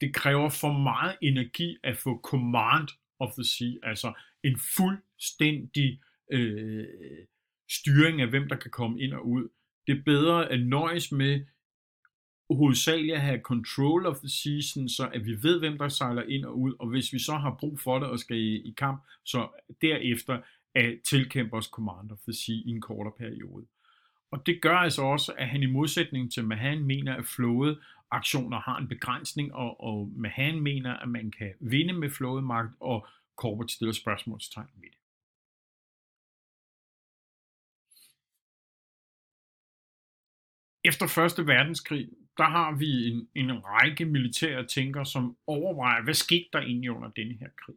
det 0.00 0.14
kræver 0.14 0.48
for 0.48 0.72
meget 0.72 1.16
energi 1.22 1.76
at 1.82 1.96
få 1.96 2.20
command 2.24 2.88
of 3.18 3.32
the 3.32 3.44
sea, 3.44 3.72
altså 3.82 4.12
en 4.42 4.58
fuldstændig 4.76 6.00
øh, 6.30 6.86
styring 7.70 8.20
af, 8.20 8.28
hvem 8.28 8.48
der 8.48 8.56
kan 8.56 8.70
komme 8.70 9.00
ind 9.00 9.12
og 9.12 9.28
ud. 9.28 9.48
Det 9.86 9.98
er 9.98 10.02
bedre 10.04 10.50
at 10.50 10.66
nøjes 10.66 11.12
med 11.12 11.46
hovedsageligt 12.50 13.14
at 13.14 13.20
have 13.20 13.40
control 13.40 14.06
of 14.06 14.16
the 14.16 14.28
season, 14.28 14.88
så 14.88 15.10
at 15.14 15.26
vi 15.26 15.42
ved, 15.42 15.58
hvem 15.58 15.78
der 15.78 15.88
sejler 15.88 16.22
ind 16.22 16.44
og 16.44 16.58
ud, 16.58 16.74
og 16.80 16.88
hvis 16.88 17.12
vi 17.12 17.18
så 17.18 17.32
har 17.32 17.56
brug 17.60 17.80
for 17.80 17.98
det 17.98 18.08
og 18.08 18.18
skal 18.18 18.36
i, 18.36 18.56
i 18.56 18.74
kamp, 18.78 19.02
så 19.24 19.48
derefter 19.80 20.40
at 20.74 20.98
tilkæmpe 21.04 21.56
os 21.56 21.64
command 21.64 22.10
of 22.10 22.18
the 22.18 22.32
sea 22.32 22.54
i 22.54 22.70
en 22.70 22.80
kortere 22.80 23.14
periode. 23.18 23.66
Og 24.30 24.46
det 24.46 24.62
gør 24.62 24.76
altså 24.76 25.02
også, 25.02 25.32
at 25.38 25.48
han 25.48 25.62
i 25.62 25.66
modsætning 25.66 26.32
til 26.32 26.44
Mahan 26.44 26.84
mener, 26.84 27.14
at 27.14 27.26
flåde 27.26 27.80
aktioner 28.10 28.60
har 28.60 28.78
en 28.78 28.88
begrænsning, 28.88 29.54
og, 29.54 29.80
og 29.80 30.12
Mahan 30.16 30.60
mener, 30.60 30.94
at 30.94 31.08
man 31.08 31.30
kan 31.30 31.52
vinde 31.60 31.92
med 31.92 32.10
flådemagt, 32.10 32.74
og 32.80 33.06
Corbett 33.36 33.70
stiller 33.70 33.92
spørgsmålstegn 33.92 34.68
ved 34.74 34.88
det. 34.90 34.98
Efter 40.84 41.06
Første 41.06 41.46
Verdenskrig, 41.46 42.08
der 42.38 42.44
har 42.44 42.76
vi 42.78 43.08
en, 43.08 43.28
en 43.34 43.64
række 43.64 44.04
militære 44.04 44.66
tænkere, 44.66 45.06
som 45.06 45.36
overvejer, 45.46 46.02
hvad 46.02 46.14
skete 46.14 46.48
der 46.52 46.58
egentlig 46.58 46.90
under 46.90 47.08
denne 47.08 47.34
her 47.40 47.48
krig. 47.64 47.76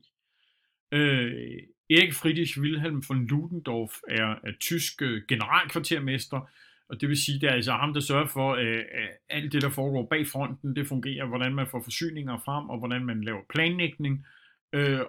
Øh, 0.91 1.57
Erik 1.89 2.13
Friedrich 2.13 2.59
Wilhelm 2.59 3.03
von 3.09 3.27
Ludendorff 3.27 3.93
er, 4.07 4.35
er 4.43 4.51
tysk 4.59 5.01
øh, 5.01 5.21
generalkvartermester, 5.27 6.49
og 6.89 7.01
det 7.01 7.09
vil 7.09 7.17
sige, 7.17 7.39
det 7.39 7.49
er 7.49 7.53
altså 7.53 7.71
ham, 7.71 7.93
der 7.93 8.01
sørger 8.01 8.27
for, 8.27 8.53
at 8.53 8.85
alt 9.29 9.53
det, 9.53 9.61
der 9.61 9.69
foregår 9.69 10.05
bag 10.05 10.27
fronten, 10.27 10.75
det 10.75 10.87
fungerer, 10.87 11.25
hvordan 11.25 11.55
man 11.55 11.67
får 11.67 11.81
forsyninger 11.83 12.37
frem, 12.45 12.69
og 12.69 12.79
hvordan 12.79 13.05
man 13.05 13.23
laver 13.23 13.41
planlægning. 13.49 14.25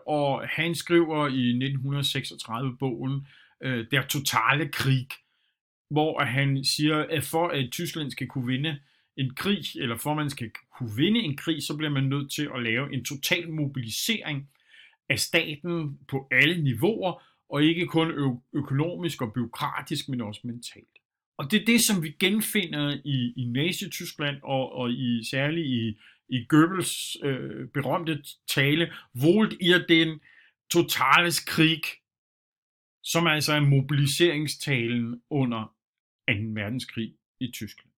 Og 0.06 0.48
han 0.48 0.74
skriver 0.74 1.28
i 1.28 1.48
1936 1.48 2.76
bogen 2.78 3.26
Der 3.62 4.02
totale 4.08 4.68
krig, 4.68 5.08
hvor 5.90 6.24
han 6.24 6.64
siger, 6.64 7.07
at 7.11 7.24
for 7.24 7.48
at 7.48 7.68
Tyskland 7.72 8.11
skal 8.11 8.27
kunne 8.27 8.46
vinde 8.46 8.81
en 9.16 9.35
krig, 9.35 9.64
eller 9.77 9.96
for 9.96 10.11
at 10.11 10.16
man 10.16 10.31
skal 10.31 10.51
kunne 10.79 10.96
vinde 10.96 11.20
en 11.20 11.37
krig, 11.37 11.62
så 11.62 11.77
bliver 11.77 11.90
man 11.90 12.05
nødt 12.05 12.33
til 12.33 12.48
at 12.55 12.62
lave 12.62 12.94
en 12.94 13.05
total 13.05 13.51
mobilisering 13.51 14.48
af 15.09 15.18
staten 15.18 15.98
på 16.09 16.29
alle 16.31 16.62
niveauer, 16.62 17.22
og 17.51 17.64
ikke 17.64 17.87
kun 17.87 18.11
ø- 18.11 18.59
økonomisk 18.59 19.22
og 19.22 19.33
byråkratisk, 19.33 20.09
men 20.09 20.20
også 20.20 20.40
mentalt. 20.44 20.98
Og 21.38 21.51
det 21.51 21.61
er 21.61 21.64
det, 21.64 21.81
som 21.81 22.03
vi 22.03 22.11
genfinder 22.20 22.96
i, 23.05 23.33
i 23.37 23.44
Nazi-Tyskland, 23.44 24.37
og, 24.42 24.72
og 24.72 24.90
i, 24.90 25.24
særligt 25.31 25.66
i, 25.66 25.98
i 26.29 26.44
Goebbels 26.48 27.16
øh, 27.22 27.68
berømte 27.68 28.22
tale, 28.48 28.92
Volt 29.14 29.55
ihr 29.61 29.87
den 29.88 30.20
totales 30.70 31.40
Krig, 31.40 31.83
som 33.03 33.27
altså 33.27 33.53
er 33.53 33.61
mobiliseringstalen 33.61 35.22
under 35.31 35.77
2. 36.28 36.32
verdenskrig 36.60 37.14
i 37.40 37.50
Tyskland. 37.50 37.90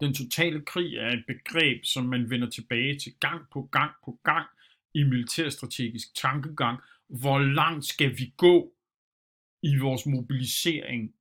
Den 0.00 0.14
totale 0.14 0.64
krig 0.64 0.96
er 0.96 1.08
et 1.08 1.24
begreb, 1.26 1.84
som 1.84 2.04
man 2.04 2.30
vender 2.30 2.50
tilbage 2.50 2.98
til 2.98 3.14
gang 3.20 3.46
på 3.52 3.62
gang 3.62 3.92
på 4.04 4.20
gang 4.22 4.48
i 4.94 5.02
militærstrategisk 5.02 6.14
tankegang. 6.14 6.80
Hvor 7.08 7.38
langt 7.38 7.84
skal 7.84 8.18
vi 8.18 8.34
gå 8.36 8.74
i 9.62 9.76
vores 9.76 10.06
mobilisering 10.06 11.14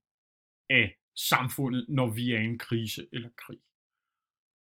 af 0.69 0.97
samfundet, 1.15 1.85
når 1.89 2.09
vi 2.09 2.31
er 2.31 2.39
i 2.39 2.45
en 2.45 2.59
krise 2.59 3.07
eller 3.11 3.29
krig? 3.37 3.59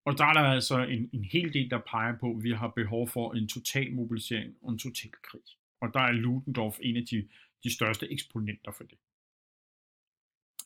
Og 0.04 0.18
der 0.18 0.24
er 0.24 0.32
der 0.32 0.40
altså 0.40 0.78
en, 0.78 1.10
en 1.12 1.24
hel 1.24 1.54
del, 1.54 1.70
der 1.70 1.80
peger 1.90 2.18
på, 2.18 2.36
at 2.36 2.42
vi 2.42 2.52
har 2.52 2.68
behov 2.68 3.08
for 3.08 3.34
en 3.34 3.48
total 3.48 3.92
mobilisering 3.92 4.56
og 4.62 4.72
en 4.72 4.78
total 4.78 5.10
krig. 5.22 5.42
Og 5.80 5.94
der 5.94 6.00
er 6.00 6.12
Ludendorff 6.12 6.78
en 6.82 6.96
af 6.96 7.06
de, 7.10 7.28
de 7.64 7.74
største 7.74 8.12
eksponenter 8.12 8.72
for 8.72 8.84
det. 8.84 8.98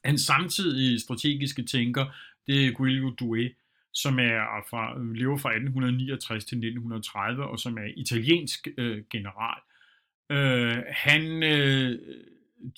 Hans 0.05 0.21
samtidige 0.21 1.01
strategiske 1.01 1.63
tænker, 1.63 2.07
det 2.47 2.67
er 2.67 2.73
Guilio 2.73 3.11
Douai, 3.21 3.55
som 3.93 4.19
er 4.19 4.65
fra, 4.71 4.99
lever 5.15 5.37
fra 5.37 5.51
1869 5.51 6.45
til 6.45 6.57
1930, 6.57 7.45
og 7.45 7.59
som 7.59 7.79
er 7.79 7.93
italiensk 7.97 8.69
øh, 8.79 9.03
general. 9.11 9.61
Øh, 10.31 10.83
han, 10.89 11.43
øh, 11.43 11.99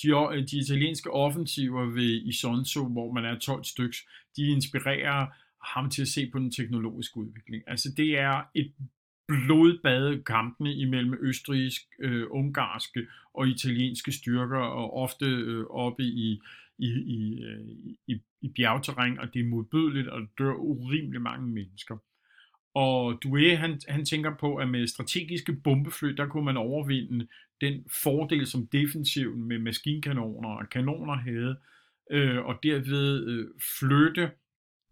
de, 0.02 0.08
de 0.50 0.58
italienske 0.58 1.10
offensiver 1.10 1.84
ved 1.84 2.22
Isonzo, 2.22 2.88
hvor 2.88 3.12
man 3.12 3.24
er 3.24 3.38
12 3.38 3.64
styks, 3.64 4.06
de 4.36 4.42
inspirerer 4.46 5.26
ham 5.64 5.90
til 5.90 6.02
at 6.02 6.08
se 6.08 6.30
på 6.30 6.38
den 6.38 6.50
teknologiske 6.50 7.16
udvikling. 7.16 7.62
Altså 7.66 7.88
det 7.96 8.18
er 8.18 8.42
et 8.54 8.72
blodbade 9.28 10.22
kampene 10.22 10.74
imellem 10.74 11.14
østrigsk, 11.20 11.82
øh, 12.00 12.26
ungarske 12.30 13.06
og 13.34 13.48
italienske 13.48 14.12
styrker, 14.12 14.58
og 14.58 14.96
ofte 14.96 15.26
øh, 15.26 15.64
oppe 15.70 16.02
i, 16.02 16.40
i, 16.78 16.86
i, 16.86 17.42
øh, 17.44 17.66
i, 18.06 18.20
i 18.40 18.48
bjergterræn, 18.56 19.18
og 19.18 19.34
det 19.34 19.40
er 19.40 19.48
modbydeligt, 19.48 20.08
og 20.08 20.20
der 20.20 20.26
dør 20.38 20.54
urimelig 20.54 21.20
mange 21.20 21.46
mennesker. 21.46 21.96
Og 22.74 23.22
Due, 23.22 23.56
han, 23.56 23.80
han 23.88 24.04
tænker 24.04 24.36
på, 24.40 24.56
at 24.56 24.68
med 24.68 24.86
strategiske 24.86 25.52
bombefly, 25.52 26.08
der 26.08 26.26
kunne 26.26 26.44
man 26.44 26.56
overvinde 26.56 27.28
den 27.60 27.84
fordel, 28.02 28.46
som 28.46 28.66
defensiven 28.66 29.44
med 29.44 29.58
maskinkanoner 29.58 30.48
og 30.48 30.68
kanoner 30.68 31.14
havde, 31.14 31.56
øh, 32.10 32.44
og 32.44 32.58
derved 32.62 33.26
øh, 33.26 33.48
flytte, 33.78 34.30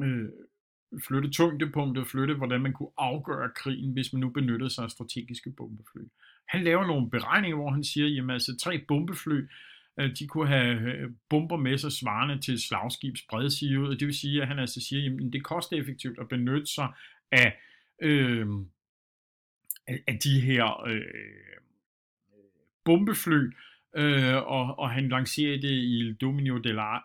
øh, 0.02 0.28
flytte 1.06 1.30
tyngdepunktet, 1.30 2.06
flytte, 2.06 2.34
hvordan 2.34 2.60
man 2.60 2.72
kunne 2.72 2.92
afgøre 2.98 3.50
krigen, 3.56 3.92
hvis 3.92 4.12
man 4.12 4.20
nu 4.20 4.28
benyttede 4.28 4.70
sig 4.70 4.84
af 4.84 4.90
strategiske 4.90 5.50
bombefly. 5.56 6.00
Han 6.48 6.64
laver 6.64 6.86
nogle 6.86 7.10
beregninger, 7.10 7.56
hvor 7.56 7.70
han 7.70 7.84
siger, 7.84 8.24
at 8.24 8.30
altså 8.30 8.56
tre 8.56 8.84
bombefly, 8.88 9.40
Øh, 9.40 9.48
de 9.98 10.26
kunne 10.26 10.48
have 10.48 10.80
øh, 10.80 11.10
bomber 11.28 11.56
med 11.56 11.78
sig 11.78 11.92
svarende 11.92 12.40
til 12.40 12.60
slagskibs 12.60 13.22
bredside, 13.30 13.78
og 13.78 14.00
det 14.00 14.06
vil 14.06 14.14
sige, 14.14 14.42
at 14.42 14.48
han 14.48 14.58
altså 14.58 14.80
siger, 14.80 15.12
at 15.12 15.32
det 15.32 15.38
er 15.38 15.42
kosteffektivt 15.42 16.18
at 16.18 16.28
benytte 16.28 16.66
sig 16.66 16.88
af, 17.32 17.60
øh, 18.02 18.46
af 19.88 20.18
de 20.24 20.40
her 20.40 20.86
øh, 20.86 21.02
bombefly, 22.84 23.52
øh, 23.96 24.36
og, 24.36 24.78
og 24.78 24.90
han 24.90 25.08
lancerer 25.08 25.60
det 25.60 25.70
i 25.70 25.98
Il 25.98 26.14
Dominio 26.14 26.58
della 26.58 26.98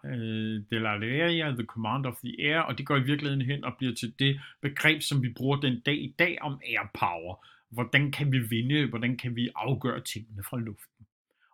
de 0.72 0.76
øh, 0.76 1.02
Leria, 1.02 1.52
The 1.52 1.66
Command 1.66 2.06
of 2.06 2.16
the 2.24 2.36
Air, 2.40 2.60
og 2.60 2.78
det 2.78 2.86
går 2.86 2.98
i 2.98 3.04
virkeligheden 3.04 3.46
hen 3.46 3.64
og 3.64 3.76
bliver 3.78 3.94
til 3.94 4.14
det 4.20 4.42
begreb, 4.62 5.02
som 5.02 5.24
vi 5.24 5.30
bruger 5.30 5.60
den 5.60 5.80
dag 5.80 5.98
i 5.98 6.16
dag 6.20 6.38
om 6.42 6.60
air 6.66 6.92
power. 7.00 7.46
Hvordan 7.70 8.12
kan 8.12 8.32
vi 8.32 8.40
vinde, 8.40 8.90
hvordan 8.90 9.18
kan 9.18 9.36
vi 9.36 9.50
afgøre 9.56 10.02
tingene 10.02 10.44
fra 10.44 10.60
luften? 10.60 10.97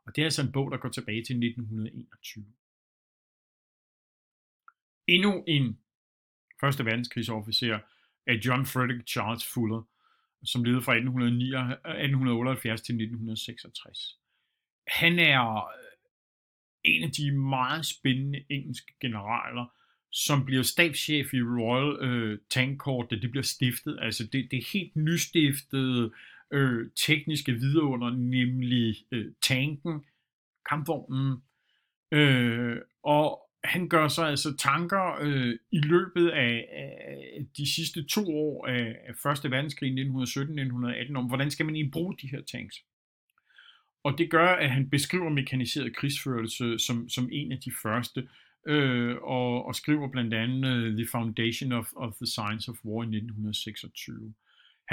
Og 0.05 0.15
det 0.15 0.21
er 0.21 0.25
altså 0.25 0.41
en 0.41 0.51
bog, 0.51 0.71
der 0.71 0.77
går 0.77 0.89
tilbage 0.89 1.23
til 1.23 1.35
1921. 1.35 2.45
Endnu 5.07 5.43
en 5.47 5.79
første 6.59 6.85
verdenskrigsofficer 6.85 7.79
af 8.27 8.33
John 8.45 8.65
Frederick 8.65 9.07
Charles 9.07 9.45
Fuller, 9.53 9.81
som 10.43 10.63
levede 10.63 10.81
fra 10.81 10.93
1878 10.93 12.81
til 12.81 12.93
1966. 12.93 14.19
Han 14.87 15.19
er 15.19 15.55
øh, 15.55 15.93
en 16.83 17.03
af 17.03 17.11
de 17.11 17.31
meget 17.31 17.85
spændende 17.85 18.45
engelske 18.49 18.93
generaler, 19.01 19.65
som 20.11 20.45
bliver 20.45 20.63
stabschef 20.63 21.33
i 21.33 21.41
Royal 21.41 22.09
øh, 22.09 22.39
Tank 22.49 22.79
Corps, 22.79 23.07
da 23.09 23.15
det 23.15 23.31
bliver 23.31 23.43
stiftet. 23.43 23.99
Altså 24.01 24.23
det, 24.23 24.47
det 24.51 24.57
er 24.57 24.71
helt 24.73 24.95
nystiftede 24.95 26.11
øh, 26.53 26.89
tekniske 27.07 27.51
vidunder, 27.51 28.09
nemlig 28.09 28.95
øh, 29.11 29.31
tanken, 29.41 30.05
kampvognen, 30.69 31.37
øh, 32.11 32.77
og 33.03 33.39
han 33.63 33.89
gør 33.89 34.07
sig 34.07 34.27
altså 34.27 34.57
tanker 34.57 35.17
øh, 35.21 35.55
i 35.71 35.79
løbet 35.79 36.29
af, 36.29 36.65
af 36.73 37.45
de 37.57 37.73
sidste 37.75 38.03
to 38.03 38.37
år 38.37 38.67
af, 38.67 38.95
af 39.07 39.15
Første 39.23 39.51
Verdenskrig 39.51 39.91
1917-1918 39.93 41.15
om, 41.15 41.25
hvordan 41.25 41.51
skal 41.51 41.65
man 41.65 41.75
egentlig 41.75 41.91
bruge 41.91 42.17
de 42.21 42.27
her 42.27 42.41
tanks. 42.41 42.75
Og 44.03 44.17
det 44.17 44.31
gør, 44.31 44.47
at 44.47 44.71
han 44.71 44.89
beskriver 44.89 45.29
mekaniseret 45.29 45.95
krigsførelse 45.95 46.79
som, 46.79 47.09
som 47.09 47.29
en 47.31 47.51
af 47.51 47.59
de 47.65 47.71
første, 47.83 48.27
øh, 48.67 49.15
og, 49.21 49.65
og 49.65 49.75
skriver 49.75 50.11
blandt 50.11 50.33
andet 50.33 50.87
uh, 50.87 50.97
The 50.97 51.07
Foundation 51.11 51.71
of, 51.71 51.87
of 51.95 52.13
the 52.13 52.25
Science 52.25 52.71
of 52.71 52.85
War 52.85 53.03
i 53.03 53.07
1926. 53.07 54.33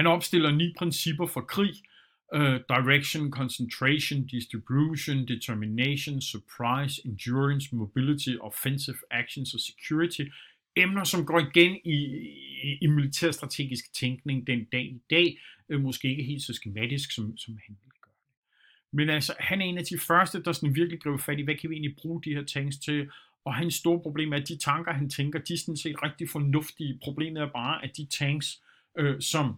Han 0.00 0.06
opstiller 0.06 0.50
ni 0.50 0.74
principper 0.78 1.26
for 1.26 1.40
krig, 1.40 1.74
uh, 2.34 2.40
direction, 2.68 3.30
concentration, 3.30 4.26
distribution, 4.26 5.28
determination, 5.28 6.20
surprise, 6.20 7.02
endurance, 7.04 7.76
mobility, 7.76 8.34
offensive 8.40 8.96
actions 9.10 9.54
og 9.54 9.60
security, 9.60 10.20
emner, 10.76 11.04
som 11.04 11.26
går 11.26 11.38
igen 11.38 11.78
i, 11.84 11.98
i, 12.62 12.78
i 12.80 12.86
militærstrategisk 12.86 13.94
tænkning 13.94 14.46
den 14.46 14.64
dag 14.72 14.84
i 14.84 15.00
dag, 15.10 15.38
uh, 15.68 15.80
måske 15.80 16.08
ikke 16.10 16.22
helt 16.22 16.42
så 16.42 16.54
skematisk, 16.54 17.10
som, 17.12 17.36
som 17.36 17.54
han 17.66 17.76
ville 17.84 17.98
gøre. 18.02 18.14
Men 18.92 19.10
altså, 19.10 19.34
han 19.38 19.60
er 19.60 19.64
en 19.64 19.78
af 19.78 19.84
de 19.84 19.98
første, 19.98 20.42
der 20.42 20.52
sådan 20.52 20.74
virkelig 20.74 21.00
griber 21.00 21.18
fat 21.18 21.38
i, 21.38 21.42
hvad 21.42 21.54
kan 21.54 21.70
vi 21.70 21.74
egentlig 21.74 21.96
bruge 21.96 22.22
de 22.22 22.34
her 22.34 22.44
tanks 22.44 22.76
til, 22.76 23.10
og 23.44 23.54
hans 23.54 23.74
store 23.74 24.00
problem 24.02 24.32
er, 24.32 24.36
at 24.36 24.48
de 24.48 24.58
tanker, 24.58 24.92
han 24.92 25.10
tænker, 25.10 25.38
de 25.38 25.54
er 25.54 25.58
sådan 25.58 25.76
set 25.76 26.02
rigtig 26.02 26.30
fornuftige. 26.30 26.98
Problemet 27.02 27.42
er 27.42 27.50
bare, 27.52 27.84
at 27.84 27.96
de 27.96 28.06
tanks, 28.06 28.62
øh, 28.98 29.20
som 29.20 29.56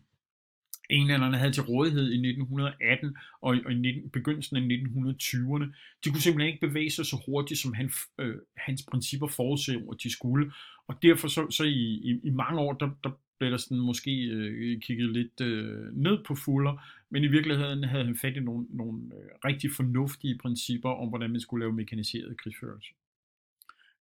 englænderne 0.92 1.38
havde 1.38 1.52
til 1.52 1.62
rådighed 1.62 2.12
i 2.12 2.28
1918 2.28 3.16
og 3.40 3.56
i, 3.56 3.60
og 3.64 3.72
i 3.72 4.08
begyndelsen 4.12 4.56
af 4.56 4.60
1920'erne, 4.60 5.66
de 6.04 6.10
kunne 6.10 6.20
simpelthen 6.20 6.52
ikke 6.52 6.66
bevæge 6.66 6.90
sig 6.90 7.06
så 7.06 7.22
hurtigt, 7.26 7.60
som 7.60 7.72
han, 7.74 7.90
øh, 8.18 8.36
hans 8.56 8.82
principper 8.90 9.26
forudså, 9.26 9.72
at 9.92 10.02
de 10.02 10.12
skulle. 10.12 10.52
Og 10.86 11.02
derfor 11.02 11.28
så, 11.28 11.50
så 11.50 11.64
i, 11.64 12.00
i, 12.10 12.20
i 12.24 12.30
mange 12.30 12.60
år, 12.60 12.72
der, 12.72 12.90
der 13.04 13.10
blev 13.38 13.50
der 13.50 13.56
sådan 13.56 13.78
måske 13.78 14.24
øh, 14.24 14.80
kigget 14.80 15.10
lidt 15.10 15.40
øh, 15.40 15.96
ned 15.96 16.24
på 16.24 16.34
Fuller, 16.34 16.84
men 17.10 17.24
i 17.24 17.26
virkeligheden 17.26 17.84
havde 17.84 18.04
han 18.04 18.16
fat 18.16 18.36
i 18.36 18.40
nogle, 18.40 18.66
nogle 18.70 18.98
øh, 19.14 19.30
rigtig 19.44 19.70
fornuftige 19.76 20.38
principper 20.38 20.90
om, 20.90 21.08
hvordan 21.08 21.30
man 21.30 21.40
skulle 21.40 21.62
lave 21.62 21.72
mekaniseret 21.72 22.36
krigsførelse. 22.36 22.88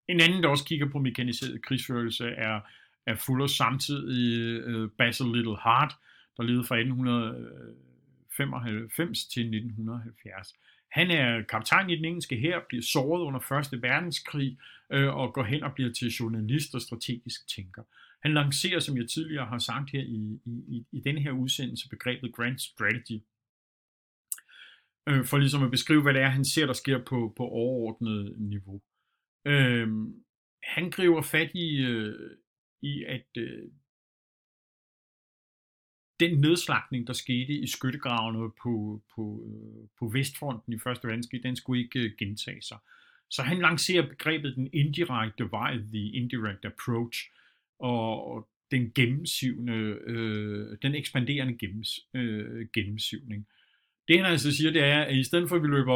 En 0.09 0.21
anden, 0.21 0.43
der 0.43 0.49
også 0.49 0.65
kigger 0.65 0.91
på 0.91 0.99
mekaniseret 0.99 1.63
krigsførelse, 1.63 2.27
er, 2.27 2.61
er 3.07 3.15
Fullers 3.15 3.51
samtidig 3.51 4.41
øh, 4.41 4.91
Basil 4.99 5.27
Little 5.27 5.57
Hart, 5.57 5.97
der 6.41 6.47
levede 6.47 6.65
fra 6.65 6.79
1895 6.79 9.25
til 9.25 9.43
1970. 9.43 10.55
Han 10.91 11.11
er 11.11 11.43
kaptajn 11.43 11.91
i 11.91 11.97
den 11.97 12.05
engelske 12.05 12.37
her, 12.37 12.61
bliver 12.69 12.83
såret 12.83 13.23
under 13.23 13.71
1. 13.73 13.83
verdenskrig 13.83 14.59
øh, 14.93 15.15
og 15.15 15.35
går 15.35 15.43
hen 15.43 15.63
og 15.63 15.75
bliver 15.75 15.93
til 15.93 16.09
journalist 16.09 16.75
og 16.75 16.81
strategisk 16.81 17.49
tænker. 17.55 17.83
Han 18.23 18.35
lancerer, 18.35 18.81
som 18.81 18.97
jeg 18.97 19.09
tidligere 19.09 19.47
har 19.47 19.59
sagt 19.59 19.91
her 19.91 20.01
i, 20.01 20.41
i, 20.47 20.87
i 20.93 21.01
denne 21.01 21.21
her 21.21 21.33
udsendelse, 21.33 21.89
begrebet 21.89 22.35
Grand 22.35 22.59
Strategy, 22.59 23.23
øh, 25.09 25.25
for 25.25 25.39
ligesom 25.39 25.63
at 25.63 25.71
beskrive, 25.71 26.03
hvad 26.03 26.15
det 26.15 26.23
er, 26.23 26.29
han 26.29 26.45
ser, 26.45 26.67
der 26.67 26.73
sker 26.73 26.99
på, 26.99 27.35
på 27.37 27.43
overordnet 27.43 28.35
niveau. 28.39 28.83
Øh, 29.47 29.89
han 30.63 30.91
griber 30.91 31.23
fat 31.23 31.51
i, 31.55 31.77
øh, 31.77 32.37
i 32.83 33.05
at 33.05 33.27
øh, 33.37 33.69
den 36.21 36.41
nedslagning, 36.41 37.07
der 37.07 37.13
skete 37.13 37.53
i 37.53 37.67
skyttegravene 37.67 38.51
på, 38.63 39.03
på, 39.15 39.43
øh, 39.47 39.89
på 39.99 40.09
Vestfronten 40.13 40.73
i 40.73 40.79
Første 40.79 41.09
Verdenskrig, 41.09 41.43
den 41.43 41.57
skulle 41.57 41.83
ikke 41.83 42.01
øh, 42.01 42.11
gentage 42.19 42.63
sig. 42.63 42.79
Så 43.31 43.43
han 43.43 43.59
lancerer 43.59 44.09
begrebet 44.09 44.57
den 44.57 44.71
indirekte 44.73 45.51
vej, 45.51 45.77
the 45.77 46.11
indirect 46.13 46.65
approach, 46.65 47.31
og 47.79 48.49
den 48.71 48.93
gennemsivende, 48.95 49.99
øh, 50.07 50.77
den 50.83 50.95
ekspanderende 50.95 51.59
gennems, 51.59 52.01
øh, 52.15 52.67
gennemsivning. 52.73 53.47
Det 54.09 54.17
han 54.17 54.27
altså 54.27 54.57
siger, 54.57 54.71
det 54.71 54.85
er, 54.85 55.01
at 55.01 55.17
i 55.17 55.25
stedet 55.25 55.49
for 55.49 55.57
at 55.57 55.63
vi 55.63 55.69
løber 55.69 55.95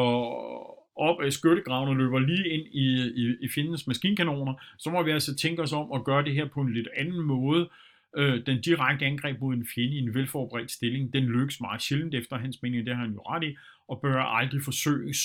op 0.96 1.22
af 1.22 1.32
skyttegraven 1.32 1.88
og 1.88 1.96
løber 1.96 2.18
lige 2.18 2.48
ind 2.48 2.66
i, 2.66 2.86
i, 3.22 3.36
i 3.40 3.48
fjendens 3.48 3.86
maskinkanoner, 3.86 4.54
så 4.78 4.90
må 4.90 5.02
vi 5.02 5.10
altså 5.10 5.36
tænke 5.36 5.62
os 5.62 5.72
om 5.72 5.92
at 5.92 6.04
gøre 6.04 6.24
det 6.24 6.34
her 6.34 6.48
på 6.48 6.60
en 6.60 6.74
lidt 6.74 6.88
anden 6.96 7.20
måde, 7.20 7.68
Øh, 8.16 8.46
den 8.46 8.60
direkte 8.60 9.06
angreb 9.06 9.40
mod 9.40 9.54
en 9.54 9.66
fjende 9.74 9.96
i 9.96 9.98
en 9.98 10.14
velforberedt 10.14 10.70
stilling, 10.70 11.12
den 11.12 11.24
lykkes 11.24 11.60
meget 11.60 11.82
sjældent 11.82 12.14
efter 12.14 12.36
hans 12.36 12.62
mening, 12.62 12.86
det 12.86 12.96
har 12.96 13.04
han 13.04 13.14
jo 13.14 13.20
ret 13.20 13.44
i, 13.44 13.56
og 13.88 14.00
bør 14.00 14.22
aldrig 14.22 14.62
forsøges, 14.62 15.18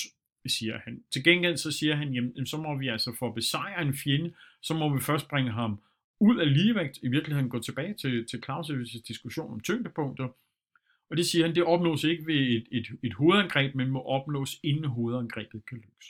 siger 0.46 0.78
han. 0.84 1.02
Til 1.12 1.24
gengæld 1.24 1.56
så 1.56 1.72
siger 1.72 1.94
han, 1.94 2.14
jamen 2.14 2.46
så 2.46 2.56
må 2.56 2.78
vi 2.78 2.88
altså 2.88 3.16
for 3.18 3.28
at 3.28 3.34
besejre 3.34 3.82
en 3.82 3.94
fjende, 3.94 4.32
så 4.62 4.74
må 4.74 4.94
vi 4.94 5.00
først 5.00 5.28
bringe 5.28 5.50
ham 5.50 5.80
ud 6.20 6.38
af 6.38 6.54
ligevægt, 6.54 6.98
i 7.02 7.08
virkeligheden 7.08 7.50
gå 7.50 7.58
tilbage 7.58 7.94
til, 7.94 8.26
til 8.26 8.42
Clausewitz' 8.48 9.02
diskussion 9.08 9.52
om 9.52 9.60
tyngdepunkter, 9.60 10.28
og 11.10 11.16
det 11.16 11.26
siger 11.26 11.46
han, 11.46 11.54
det 11.54 11.64
opnås 11.64 12.04
ikke 12.04 12.26
ved 12.26 12.34
et, 12.34 12.66
et, 12.70 12.86
et 13.02 13.14
hovedangreb, 13.14 13.74
men 13.74 13.90
må 13.90 14.02
opnås 14.02 14.60
inden 14.62 14.84
hovedangrebet 14.84 15.66
kan 15.66 15.78
lykkes. 15.78 16.06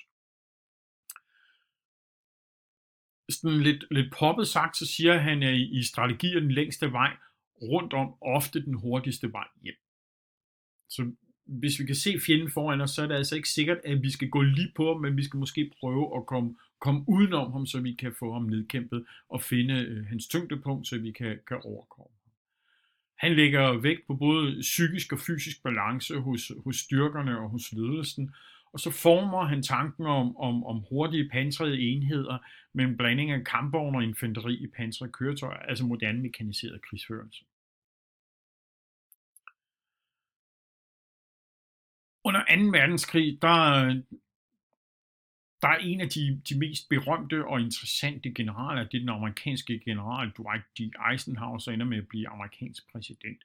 Sådan 3.31 3.61
lidt, 3.61 3.85
lidt 3.91 4.15
poppet 4.19 4.49
sagt, 4.49 4.77
så 4.77 4.87
siger 4.87 5.19
han, 5.19 5.43
at 5.43 5.55
i 5.55 5.83
strategi 5.83 6.35
er 6.35 6.41
den 6.41 6.53
længste 6.53 6.93
vej 6.93 7.17
rundt 7.63 7.93
om 7.93 8.15
ofte 8.21 8.65
den 8.65 8.75
hurtigste 8.75 9.33
vej 9.33 9.47
hjem. 9.63 9.75
Så 10.89 11.13
hvis 11.45 11.81
vi 11.81 11.85
kan 11.85 11.95
se 11.95 12.21
fjenden 12.27 12.51
foran 12.51 12.81
os, 12.81 12.91
så 12.91 13.03
er 13.03 13.07
det 13.07 13.15
altså 13.15 13.37
ikke 13.37 13.49
sikkert, 13.49 13.79
at 13.85 14.03
vi 14.03 14.11
skal 14.11 14.29
gå 14.29 14.43
lige 14.43 14.73
på 14.77 14.93
ham, 14.93 15.01
men 15.01 15.17
vi 15.17 15.25
skal 15.25 15.39
måske 15.39 15.73
prøve 15.81 16.17
at 16.17 16.27
komme, 16.27 16.57
komme 16.81 17.05
udenom 17.09 17.53
ham, 17.53 17.67
så 17.67 17.81
vi 17.81 17.93
kan 17.95 18.15
få 18.19 18.33
ham 18.33 18.43
nedkæmpet 18.43 19.07
og 19.29 19.43
finde 19.43 19.75
øh, 19.75 20.07
hans 20.07 20.29
tyngdepunkt, 20.29 20.89
så 20.89 20.99
vi 20.99 21.13
kan, 21.13 21.39
kan 21.49 21.61
overkomme 21.65 22.15
ham. 22.23 22.31
Han 23.19 23.37
lægger 23.37 23.81
vægt 23.81 24.07
på 24.07 24.15
både 24.15 24.61
psykisk 24.61 25.13
og 25.13 25.19
fysisk 25.19 25.63
balance 25.63 26.17
hos, 26.17 26.53
hos 26.65 26.77
styrkerne 26.77 27.39
og 27.39 27.51
hos 27.51 27.73
ledelsen, 27.73 28.35
og 28.73 28.81
så 28.81 28.91
former 28.91 29.45
han 29.45 29.63
tanken 29.63 30.07
om, 30.07 30.37
om, 30.37 30.65
om 30.65 30.79
hurtige 30.89 31.29
pansrede 31.29 31.81
enheder 31.81 32.39
med 32.73 32.85
en 32.85 32.97
blanding 32.97 33.31
af 33.31 33.45
kampvogne 33.45 33.99
og 33.99 34.05
infanteri 34.05 34.55
i 34.55 34.67
pansrede 34.67 35.13
køretøjer, 35.13 35.59
altså 35.59 35.85
moderne 35.85 36.23
mekaniseret 36.23 36.83
krigsførelse. 36.83 37.45
Under 42.25 42.41
2. 42.41 42.79
verdenskrig, 42.79 43.39
der, 43.43 43.85
der 45.63 45.69
er 45.69 45.77
en 45.77 46.01
af 46.01 46.09
de, 46.09 46.43
de 46.49 46.59
mest 46.59 46.89
berømte 46.89 47.47
og 47.47 47.61
interessante 47.61 48.35
generaler, 48.35 48.85
det 48.85 48.95
er 48.95 48.99
den 48.99 49.09
amerikanske 49.09 49.81
general 49.85 50.31
Dwight 50.31 50.65
D. 50.79 50.81
Eisenhower, 51.13 51.59
så 51.59 51.71
ender 51.71 51.87
med 51.87 51.99
at 51.99 52.09
blive 52.09 52.29
amerikansk 52.29 52.93
præsident. 52.93 53.43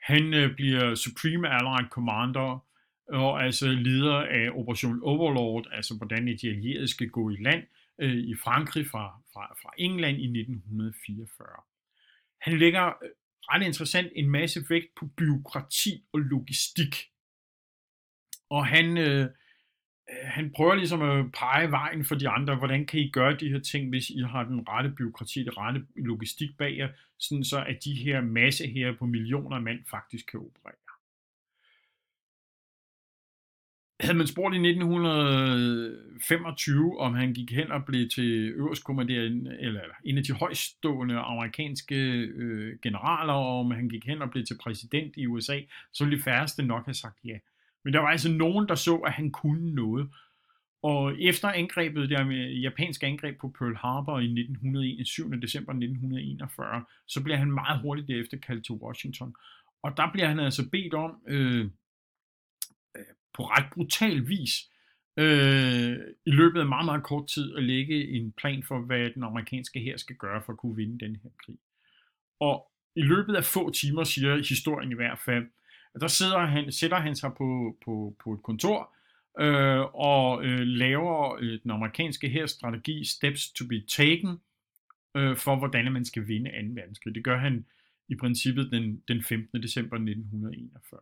Han 0.00 0.34
øh, 0.34 0.54
bliver 0.54 0.94
Supreme 0.94 1.48
Allied 1.48 1.88
Commander 1.90 2.71
og 3.12 3.44
altså 3.44 3.66
leder 3.66 4.16
af 4.16 4.50
Operation 4.54 5.02
Overlord, 5.02 5.66
altså 5.72 5.96
hvordan 5.96 6.26
de 6.26 6.48
allierede 6.48 6.88
skal 6.88 7.08
gå 7.08 7.30
i 7.30 7.36
land 7.36 7.62
øh, 7.98 8.16
i 8.16 8.34
Frankrig 8.44 8.86
fra, 8.86 9.20
fra, 9.32 9.54
fra 9.62 9.72
England 9.78 10.18
i 10.18 10.40
1944. 10.40 11.48
Han 12.40 12.58
lægger 12.58 12.86
øh, 12.86 13.10
ret 13.42 13.66
interessant 13.66 14.12
en 14.16 14.30
masse 14.30 14.64
vægt 14.68 14.94
på 14.96 15.06
byråkrati 15.06 16.04
og 16.12 16.20
logistik. 16.20 16.94
Og 18.50 18.66
han, 18.66 18.98
øh, 18.98 19.20
øh, 20.10 20.24
han 20.24 20.52
prøver 20.56 20.74
ligesom 20.74 21.02
at 21.02 21.32
pege 21.32 21.70
vejen 21.70 22.04
for 22.04 22.14
de 22.14 22.28
andre. 22.28 22.56
Hvordan 22.56 22.86
kan 22.86 23.00
I 23.00 23.10
gøre 23.10 23.36
de 23.36 23.48
her 23.48 23.60
ting, 23.60 23.88
hvis 23.88 24.10
I 24.10 24.18
har 24.18 24.44
den 24.44 24.68
rette 24.68 24.90
byråkrati, 24.90 25.40
den 25.44 25.56
rette 25.58 25.86
logistik 25.96 26.50
bag 26.58 26.76
jer, 26.76 26.88
sådan 27.18 27.44
så 27.44 27.64
at 27.64 27.84
de 27.84 27.94
her 27.94 28.20
masse 28.20 28.66
her 28.66 28.96
på 28.98 29.06
millioner 29.06 29.56
af 29.56 29.62
mand 29.62 29.78
faktisk 29.90 30.26
kan 30.26 30.40
operere. 30.40 30.81
Havde 34.02 34.18
man 34.18 34.26
spurgt 34.26 34.54
i 34.54 34.58
1925, 34.58 37.00
om 37.00 37.14
han 37.14 37.34
gik 37.34 37.52
hen 37.52 37.72
og 37.72 37.84
blev 37.84 38.08
til 38.08 38.48
øverstkommanderende, 38.48 39.56
eller 39.60 39.80
en 40.04 40.18
af 40.18 40.24
de 40.24 40.32
højstående 40.32 41.18
amerikanske 41.18 42.20
øh, 42.20 42.78
generaler, 42.82 43.32
og 43.32 43.60
om 43.60 43.70
han 43.70 43.88
gik 43.88 44.06
hen 44.06 44.22
og 44.22 44.30
blev 44.30 44.44
til 44.44 44.58
præsident 44.62 45.12
i 45.16 45.26
USA, 45.26 45.60
så 45.92 46.04
ville 46.04 46.18
de 46.18 46.22
færreste 46.22 46.62
nok 46.62 46.84
have 46.84 46.94
sagt 46.94 47.18
ja. 47.24 47.38
Men 47.84 47.94
der 47.94 48.00
var 48.00 48.08
altså 48.08 48.32
nogen, 48.32 48.68
der 48.68 48.74
så, 48.74 48.96
at 48.96 49.12
han 49.12 49.30
kunne 49.30 49.74
noget. 49.74 50.08
Og 50.82 51.20
efter 51.20 51.48
angrebet, 51.48 52.10
der 52.10 52.24
med 52.24 52.52
japanske 52.52 53.06
angreb 53.06 53.40
på 53.40 53.54
Pearl 53.58 53.76
Harbor 53.76 54.18
i 54.18 54.24
1921, 54.24 55.40
december 55.40 55.72
1941, 55.72 56.84
så 57.06 57.22
bliver 57.22 57.36
han 57.36 57.52
meget 57.52 57.80
hurtigt 57.80 58.08
derefter 58.08 58.36
kaldt 58.36 58.64
til 58.64 58.74
Washington. 58.74 59.34
Og 59.82 59.96
der 59.96 60.10
bliver 60.12 60.28
han 60.28 60.40
altså 60.40 60.70
bedt 60.70 60.94
om, 60.94 61.16
øh, 61.28 61.70
på 63.34 63.42
ret 63.42 63.66
brutal 63.74 64.28
vis, 64.28 64.50
øh, 65.16 65.96
i 66.26 66.30
løbet 66.30 66.60
af 66.60 66.66
meget, 66.66 66.84
meget 66.84 67.02
kort 67.02 67.28
tid, 67.28 67.56
at 67.56 67.64
lægge 67.64 68.08
en 68.08 68.32
plan 68.32 68.62
for, 68.62 68.80
hvad 68.80 69.10
den 69.10 69.22
amerikanske 69.22 69.80
her 69.80 69.96
skal 69.96 70.16
gøre 70.16 70.42
for 70.42 70.52
at 70.52 70.58
kunne 70.58 70.76
vinde 70.76 71.04
den 71.04 71.16
her 71.22 71.30
krig. 71.44 71.58
Og 72.40 72.70
i 72.96 73.02
løbet 73.02 73.34
af 73.34 73.44
få 73.44 73.70
timer, 73.70 74.04
siger 74.04 74.36
historien 74.48 74.92
i 74.92 74.94
hvert 74.94 75.18
fald, 75.18 75.46
at 75.94 76.00
der 76.00 76.06
sidder 76.08 76.38
han, 76.38 76.72
sætter 76.72 76.96
han 76.96 77.16
sig 77.16 77.30
på, 77.38 77.76
på, 77.84 78.16
på 78.24 78.32
et 78.32 78.42
kontor 78.42 78.94
øh, 79.40 79.80
og 79.94 80.44
øh, 80.44 80.60
laver 80.60 81.36
øh, 81.40 81.62
den 81.62 81.70
amerikanske 81.70 82.28
her 82.28 82.46
strategi 82.46 83.04
Steps 83.04 83.52
to 83.52 83.66
be 83.66 83.80
Taken 83.88 84.40
øh, 85.16 85.36
for, 85.36 85.56
hvordan 85.56 85.92
man 85.92 86.04
skal 86.04 86.28
vinde 86.28 86.50
2. 86.50 86.56
verdenskrig. 86.80 87.14
Det 87.14 87.24
gør 87.24 87.38
han 87.38 87.66
i 88.08 88.16
princippet 88.16 88.72
den, 88.72 89.02
den 89.08 89.22
15. 89.22 89.62
december 89.62 89.96
1941. 89.96 91.00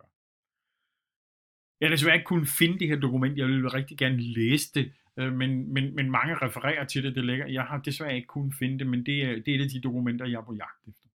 Jeg 1.81 1.89
har 1.89 1.97
desværre 1.97 2.14
ikke 2.14 2.26
kunnet 2.26 2.49
finde 2.49 2.78
det 2.78 2.89
her 2.89 2.97
dokument. 2.97 3.39
Jeg 3.39 3.47
ville 3.47 3.68
rigtig 3.68 3.99
gerne 3.99 4.16
læse 4.16 4.74
det, 4.74 4.93
øh, 5.16 5.33
men, 5.33 5.72
men, 5.74 5.95
men 5.97 6.11
mange 6.11 6.35
refererer 6.35 6.85
til 6.85 7.05
det. 7.05 7.14
det 7.14 7.24
ligger. 7.24 7.47
Jeg 7.47 7.62
har 7.62 7.78
desværre 7.78 8.16
ikke 8.16 8.26
kunnet 8.26 8.55
finde 8.55 8.78
det, 8.78 8.87
men 8.87 9.07
det 9.07 9.22
er, 9.24 9.33
det 9.35 9.49
er 9.49 9.59
et 9.59 9.64
af 9.64 9.70
de 9.70 9.81
dokumenter, 9.81 10.26
jeg 10.26 10.39
er 10.39 10.45
på 10.45 10.55
jagt 10.55 10.89
efter. 10.89 11.11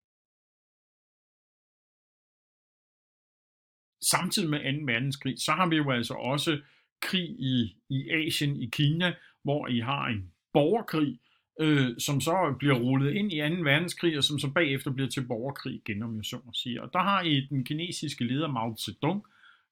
samtidig 4.03 4.51
med 4.51 4.81
2. 4.81 4.93
verdenskrig, 4.93 5.35
så 5.39 5.53
har 5.53 5.67
vi 5.69 5.77
jo 5.77 5.91
altså 5.91 6.15
også 6.15 6.61
krig 7.01 7.31
i, 7.31 7.77
i 7.89 8.11
Asien, 8.11 8.57
i 8.57 8.67
Kina, 8.67 9.15
hvor 9.43 9.69
I 9.69 9.79
har 9.79 10.07
en 10.07 10.33
borgerkrig, 10.53 11.19
øh, 11.61 11.89
som 11.99 12.21
så 12.21 12.55
bliver 12.59 12.75
rullet 12.75 13.13
ind 13.15 13.33
i 13.33 13.39
2. 13.39 13.63
verdenskrig, 13.63 14.19
og 14.19 14.25
som 14.25 14.39
så 14.39 14.51
bagefter 14.51 14.91
bliver 14.91 15.09
til 15.09 15.27
borgerkrig 15.27 15.75
igen, 15.75 16.03
om 16.03 16.17
jeg 16.17 16.25
så 16.25 16.37
må 16.45 16.53
sige. 16.55 16.83
Og 16.83 16.91
der 16.93 16.99
har 16.99 17.23
I 17.23 17.47
den 17.51 17.65
kinesiske 17.65 18.25
leder 18.25 18.49
Mao 18.49 18.77
Zedong, 18.77 19.25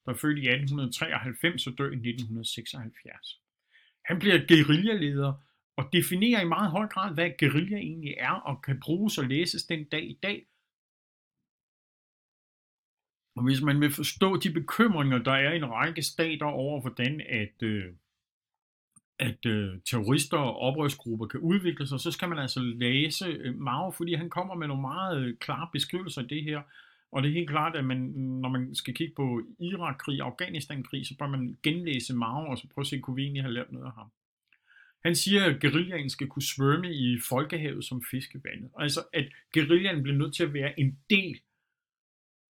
der 0.04 0.12
er 0.12 0.16
født 0.16 0.38
i 0.38 0.48
1893 0.48 1.66
og 1.66 1.72
dør 1.78 1.90
i 1.90 1.94
1976. 1.94 3.40
Han 4.04 4.18
bliver 4.18 4.38
guerillaleder 4.48 5.32
og 5.76 5.88
definerer 5.92 6.40
i 6.40 6.48
meget 6.48 6.70
høj 6.70 6.86
grad, 6.86 7.14
hvad 7.14 7.30
guerilla 7.38 7.76
egentlig 7.76 8.14
er, 8.18 8.32
og 8.32 8.62
kan 8.62 8.80
bruges 8.80 9.18
og 9.18 9.24
læses 9.24 9.64
den 9.64 9.84
dag 9.84 10.04
i 10.10 10.18
dag, 10.22 10.46
og 13.36 13.44
hvis 13.44 13.62
man 13.62 13.80
vil 13.80 13.90
forstå 13.90 14.36
de 14.36 14.52
bekymringer, 14.52 15.18
der 15.18 15.32
er 15.32 15.52
i 15.52 15.56
en 15.56 15.70
række 15.70 16.02
stater 16.02 16.46
over, 16.46 16.80
hvordan 16.80 17.20
at, 17.28 17.62
øh, 17.62 17.84
at 19.18 19.46
øh, 19.46 19.80
terrorister 19.90 20.38
og 20.38 20.56
oprørsgrupper 20.56 21.26
kan 21.26 21.40
udvikle 21.40 21.86
sig, 21.86 22.00
så 22.00 22.10
skal 22.10 22.28
man 22.28 22.38
altså 22.38 22.60
læse 22.60 23.26
øh, 23.26 23.58
Mao, 23.58 23.90
fordi 23.90 24.14
han 24.14 24.30
kommer 24.30 24.54
med 24.54 24.66
nogle 24.66 24.80
meget 24.80 25.22
øh, 25.22 25.36
klare 25.36 25.68
beskrivelser 25.72 26.22
af 26.22 26.28
det 26.28 26.44
her. 26.44 26.62
Og 27.12 27.22
det 27.22 27.28
er 27.28 27.34
helt 27.34 27.50
klart, 27.50 27.76
at 27.76 27.84
man, 27.84 27.98
når 28.16 28.48
man 28.48 28.74
skal 28.74 28.94
kigge 28.94 29.14
på 29.16 29.42
Irak-krig 29.60 30.22
og 30.22 30.26
Afghanistan-krig, 30.26 31.06
så 31.06 31.16
bør 31.18 31.26
man 31.26 31.58
genlæse 31.62 32.14
Mao, 32.14 32.50
og 32.50 32.58
så 32.58 32.68
prøve 32.74 32.82
at 32.82 32.86
se, 32.86 32.98
kunne 32.98 33.16
vi 33.16 33.22
egentlig 33.22 33.42
have 33.42 33.54
lært 33.54 33.72
noget 33.72 33.86
af 33.86 33.92
ham. 33.92 34.06
Han 35.04 35.16
siger, 35.16 35.44
at 35.44 35.60
guerillaen 35.60 36.10
skal 36.10 36.26
kunne 36.26 36.42
svømme 36.42 36.94
i 36.94 37.18
folkehavet 37.28 37.84
som 37.84 38.02
fiskevandet. 38.10 38.70
Altså, 38.78 39.00
at 39.12 39.26
guerillaen 39.54 40.02
bliver 40.02 40.18
nødt 40.18 40.34
til 40.34 40.42
at 40.42 40.54
være 40.54 40.80
en 40.80 40.98
del 41.10 41.40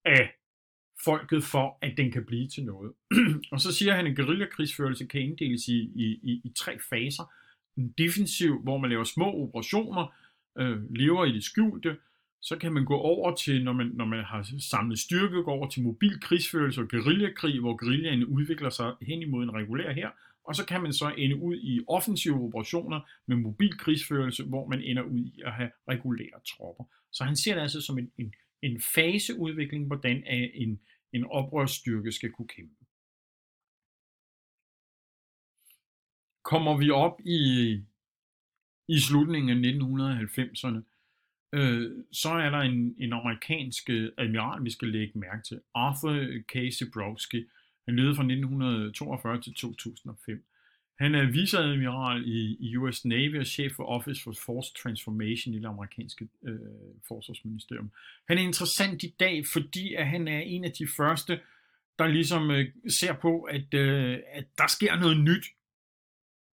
af 0.05 0.31
folket 1.03 1.43
for, 1.43 1.77
at 1.81 1.97
den 1.97 2.11
kan 2.11 2.25
blive 2.25 2.47
til 2.47 2.63
noget. 2.65 2.93
og 3.51 3.61
så 3.61 3.73
siger 3.73 3.95
han, 3.95 4.07
at 4.07 4.15
guerillakrigsførelse 4.15 5.05
kan 5.05 5.21
inddeles 5.21 5.67
i, 5.67 5.79
i, 5.95 6.19
i, 6.23 6.41
i 6.43 6.53
tre 6.57 6.79
faser. 6.89 7.33
En 7.77 7.91
defensiv, 7.97 8.61
hvor 8.63 8.77
man 8.77 8.89
laver 8.89 9.03
små 9.03 9.33
operationer, 9.43 10.15
øh, 10.57 10.95
lever 10.95 11.25
i 11.25 11.31
det 11.31 11.43
skjulte. 11.43 11.97
Så 12.41 12.57
kan 12.57 12.73
man 12.73 12.85
gå 12.85 12.95
over 12.95 13.35
til, 13.35 13.63
når 13.63 13.73
man, 13.73 13.87
når 13.87 14.05
man 14.05 14.23
har 14.23 14.47
samlet 14.59 14.99
styrke, 14.99 15.43
gå 15.43 15.51
over 15.51 15.69
til 15.69 15.83
mobil 15.83 16.19
krigsførelse 16.21 16.81
og 16.81 16.89
guerillakrig, 16.89 17.59
hvor 17.59 17.75
guerillaen 17.77 18.25
udvikler 18.25 18.69
sig 18.69 18.93
hen 19.01 19.21
imod 19.21 19.43
en 19.43 19.53
regulær 19.53 19.91
her. 19.91 20.09
Og 20.43 20.55
så 20.55 20.65
kan 20.65 20.81
man 20.81 20.93
så 20.93 21.13
ende 21.17 21.35
ud 21.35 21.57
i 21.57 21.81
offensive 21.87 22.43
operationer 22.43 22.99
med 23.25 23.37
mobil 23.37 23.77
krigsførelse, 23.77 24.43
hvor 24.43 24.67
man 24.67 24.81
ender 24.81 25.03
ud 25.03 25.19
i 25.19 25.41
at 25.45 25.53
have 25.53 25.71
regulære 25.89 26.39
tropper. 26.47 26.83
Så 27.11 27.23
han 27.23 27.35
ser 27.35 27.53
det 27.55 27.61
altså 27.61 27.81
som 27.81 27.97
en, 27.97 28.11
en, 28.17 28.33
en 28.61 28.81
faseudvikling, 28.81 29.87
hvordan 29.87 30.23
en, 30.53 30.79
en 31.13 31.25
oprørsstyrke 31.25 32.11
skal 32.11 32.31
kunne 32.31 32.47
kæmpe. 32.47 32.85
Kommer 36.43 36.77
vi 36.77 36.89
op 36.89 37.19
i, 37.25 37.71
i 38.87 38.99
slutningen 38.99 39.65
af 39.65 39.71
1990'erne, 39.71 40.90
øh, 41.53 41.91
så 42.11 42.29
er 42.29 42.49
der 42.49 42.59
en, 42.59 42.95
en 42.99 43.13
amerikansk 43.13 43.89
øh, 43.89 44.11
admiral, 44.17 44.63
vi 44.63 44.71
skal 44.71 44.87
lægge 44.87 45.19
mærke 45.19 45.43
til, 45.43 45.61
Arthur 45.75 46.41
Casey 46.53 46.71
Zebrowski. 46.71 47.45
Han 47.85 47.95
levede 47.95 48.15
fra 48.15 48.23
1942 48.23 49.41
til 49.41 49.53
2005. 49.53 50.45
Han 50.99 51.15
er 51.15 51.31
viceadmiral 51.31 52.23
i, 52.27 52.57
i 52.59 52.77
US 52.77 53.05
Navy 53.05 53.39
og 53.39 53.45
chef 53.45 53.71
for 53.75 53.85
Office 53.85 54.23
for 54.23 54.33
Force 54.45 54.73
Transformation 54.83 55.53
i 55.53 55.57
det 55.57 55.65
amerikanske 55.65 56.27
øh, 56.43 56.59
forsvarsministerium. 57.07 57.91
Han 58.27 58.37
er 58.37 58.41
interessant 58.41 59.03
i 59.03 59.15
dag, 59.19 59.43
fordi 59.53 59.93
at 59.93 60.07
han 60.07 60.27
er 60.27 60.39
en 60.39 60.63
af 60.63 60.71
de 60.71 60.87
første, 60.97 61.39
der 61.99 62.07
ligesom 62.07 62.51
øh, 62.51 62.65
ser 62.99 63.13
på, 63.13 63.41
at, 63.41 63.73
øh, 63.73 64.19
at 64.31 64.45
der 64.57 64.67
sker 64.67 64.95
noget 64.95 65.17
nyt 65.17 65.45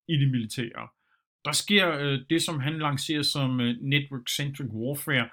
i 0.09 0.16
det 0.16 0.30
militære. 0.30 0.88
Der 1.45 1.53
sker 1.53 1.99
øh, 1.99 2.20
det, 2.30 2.42
som 2.42 2.61
han 2.61 2.78
lancerer 2.78 3.22
som 3.22 3.61
øh, 3.61 3.76
Network-Centric 3.80 4.70
Warfare, 4.72 5.28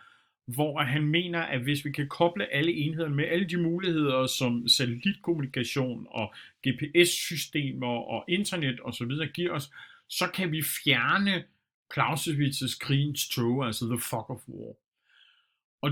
hvor 0.46 0.82
han 0.82 1.04
mener, 1.04 1.40
at 1.40 1.62
hvis 1.62 1.86
vi 1.86 1.92
kan 1.92 2.08
koble 2.08 2.54
alle 2.54 2.74
enheder 2.74 3.10
med 3.10 3.26
alle 3.26 3.46
de 3.46 3.58
muligheder, 3.58 4.28
som 4.28 4.68
satellitkommunikation 4.68 6.08
og 6.10 6.34
GPS-systemer 6.68 7.88
og 7.88 8.26
internet 8.28 8.80
osv. 8.84 9.12
giver 9.34 9.52
os, 9.52 9.72
så 10.10 10.28
kan 10.34 10.52
vi 10.52 10.62
fjerne 10.84 11.44
Clausewitz's 11.94 12.78
krigens 12.80 13.30
tog, 13.30 13.66
altså 13.66 13.86
the 13.86 14.00
fuck 14.00 14.30
of 14.30 14.48
war. 14.48 14.76
Og 15.82 15.90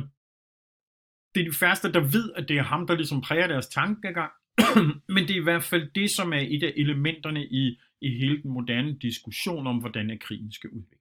det 1.35 1.41
er 1.41 1.45
de 1.45 1.53
færreste, 1.53 1.91
der 1.91 1.99
ved, 1.99 2.31
at 2.35 2.49
det 2.49 2.57
er 2.57 2.63
ham, 2.63 2.87
der 2.87 2.95
ligesom 2.95 3.21
præger 3.21 3.47
deres 3.47 3.67
tankegang, 3.67 4.31
men 5.13 5.27
det 5.27 5.31
er 5.31 5.41
i 5.41 5.43
hvert 5.43 5.63
fald 5.63 5.91
det, 5.95 6.11
som 6.11 6.33
er 6.33 6.45
et 6.49 6.63
af 6.63 6.73
elementerne 6.77 7.45
i, 7.45 7.79
i 8.01 8.17
hele 8.17 8.41
den 8.41 8.51
moderne 8.51 8.97
diskussion 8.97 9.67
om, 9.67 9.77
hvordan 9.77 10.19
krigen 10.19 10.51
skal 10.51 10.69
udvikle 10.69 10.99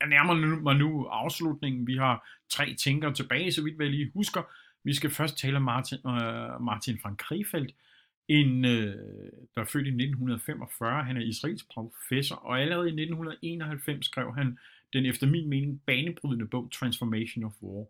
jeg 0.00 0.08
nærmer 0.08 0.60
mig 0.60 0.76
nu 0.76 1.04
afslutningen. 1.04 1.86
Vi 1.86 1.96
har 1.96 2.28
tre 2.48 2.74
tænkere 2.74 3.14
tilbage, 3.14 3.52
så 3.52 3.62
vidt 3.62 3.80
jeg 3.80 3.90
lige 3.90 4.10
husker. 4.14 4.42
Vi 4.84 4.94
skal 4.94 5.10
først 5.10 5.38
tale 5.38 5.56
om 5.56 5.62
Martin, 5.62 5.98
øh, 6.06 6.62
Martin 6.62 6.98
van 7.04 7.16
Krefeldt, 7.16 7.74
en, 8.28 8.64
øh, 8.64 8.94
der 9.54 9.60
er 9.60 9.64
født 9.64 9.86
i 9.86 9.90
1945. 9.90 11.04
Han 11.04 11.16
er 11.16 11.20
israelsk 11.20 11.70
professor, 11.74 12.36
og 12.36 12.60
allerede 12.60 12.88
i 12.88 12.92
1991 12.92 14.06
skrev 14.06 14.34
han 14.34 14.58
den 14.92 15.06
efter 15.06 15.26
min 15.26 15.48
mening 15.48 15.82
banebrydende 15.86 16.46
bog 16.46 16.72
Transformation 16.72 17.44
of 17.44 17.52
War. 17.62 17.86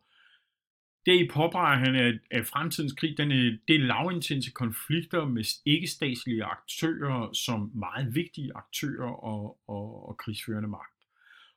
Det 1.06 1.20
i 1.20 1.28
påpeger 1.28 1.76
han, 1.76 1.94
er, 1.94 2.18
at 2.30 2.46
fremtidens 2.46 2.92
krig 2.92 3.18
den 3.18 3.32
er, 3.32 3.56
det 3.68 3.76
er 3.76 3.80
lavintense 3.80 4.50
konflikter 4.50 5.24
med 5.24 5.44
ikke-statslige 5.66 6.44
aktører 6.44 7.32
som 7.32 7.70
meget 7.74 8.14
vigtige 8.14 8.50
aktører 8.54 9.10
og, 9.10 9.58
og, 9.68 10.08
og 10.08 10.16
krigsførende 10.16 10.68
magt. 10.68 11.00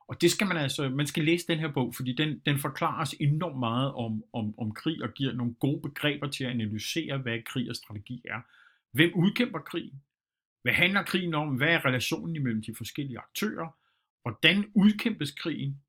Og 0.07 0.21
det 0.21 0.31
skal 0.31 0.47
man 0.47 0.57
altså, 0.57 0.89
man 0.89 1.07
skal 1.07 1.23
læse 1.23 1.47
den 1.47 1.59
her 1.59 1.71
bog, 1.71 1.95
fordi 1.95 2.15
den, 2.15 2.41
den 2.45 2.59
forklarer 2.59 3.01
os 3.01 3.15
enormt 3.19 3.59
meget 3.59 3.93
om, 3.93 4.23
om, 4.33 4.59
om 4.59 4.73
krig 4.73 5.03
og 5.03 5.13
giver 5.13 5.33
nogle 5.33 5.53
gode 5.53 5.81
begreber 5.81 6.27
til 6.27 6.43
at 6.43 6.49
analysere, 6.49 7.17
hvad 7.17 7.39
krig 7.45 7.69
og 7.69 7.75
strategi 7.75 8.21
er. 8.25 8.41
Hvem 8.91 9.11
udkæmper 9.15 9.59
krigen? 9.59 10.03
Hvad 10.61 10.73
handler 10.73 11.03
krigen 11.03 11.33
om? 11.33 11.55
Hvad 11.55 11.67
er 11.67 11.85
relationen 11.85 12.35
imellem 12.35 12.63
de 12.63 12.75
forskellige 12.77 13.19
aktører? 13.19 13.67
Hvordan 14.21 14.71
udkæmpes 14.75 15.31
krigen? 15.31 15.81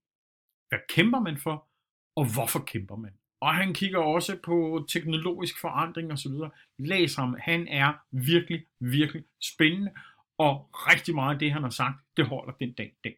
Hvad 0.69 0.79
kæmper 0.89 1.21
man 1.21 1.39
for? 1.39 1.69
Og 2.17 2.35
hvorfor 2.35 2.59
kæmper 2.59 2.97
man? 2.97 3.13
Og 3.45 3.55
han 3.55 3.75
kigger 3.75 3.99
også 3.99 4.39
på 4.45 4.87
teknologisk 4.89 5.61
forandring 5.61 6.13
og 6.13 6.19
så 6.19 6.29
videre. 6.29 6.51
Læs 6.79 7.15
ham. 7.15 7.37
Han 7.41 7.69
er 7.69 7.93
virkelig, 8.11 8.67
virkelig 8.81 9.25
spændende, 9.43 9.93
og 10.39 10.71
rigtig 10.73 11.15
meget 11.15 11.35
af 11.35 11.39
det, 11.39 11.53
han 11.53 11.63
har 11.63 11.71
sagt, 11.71 11.97
det 12.17 12.27
holder 12.27 12.53
den 12.53 12.73
dag 12.73 12.93
dag. 13.05 13.17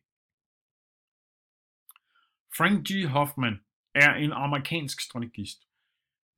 Frank 2.57 2.89
G. 2.89 3.07
Hoffman 3.07 3.61
er 3.95 4.15
en 4.15 4.33
amerikansk 4.33 5.01
strategist. 5.01 5.59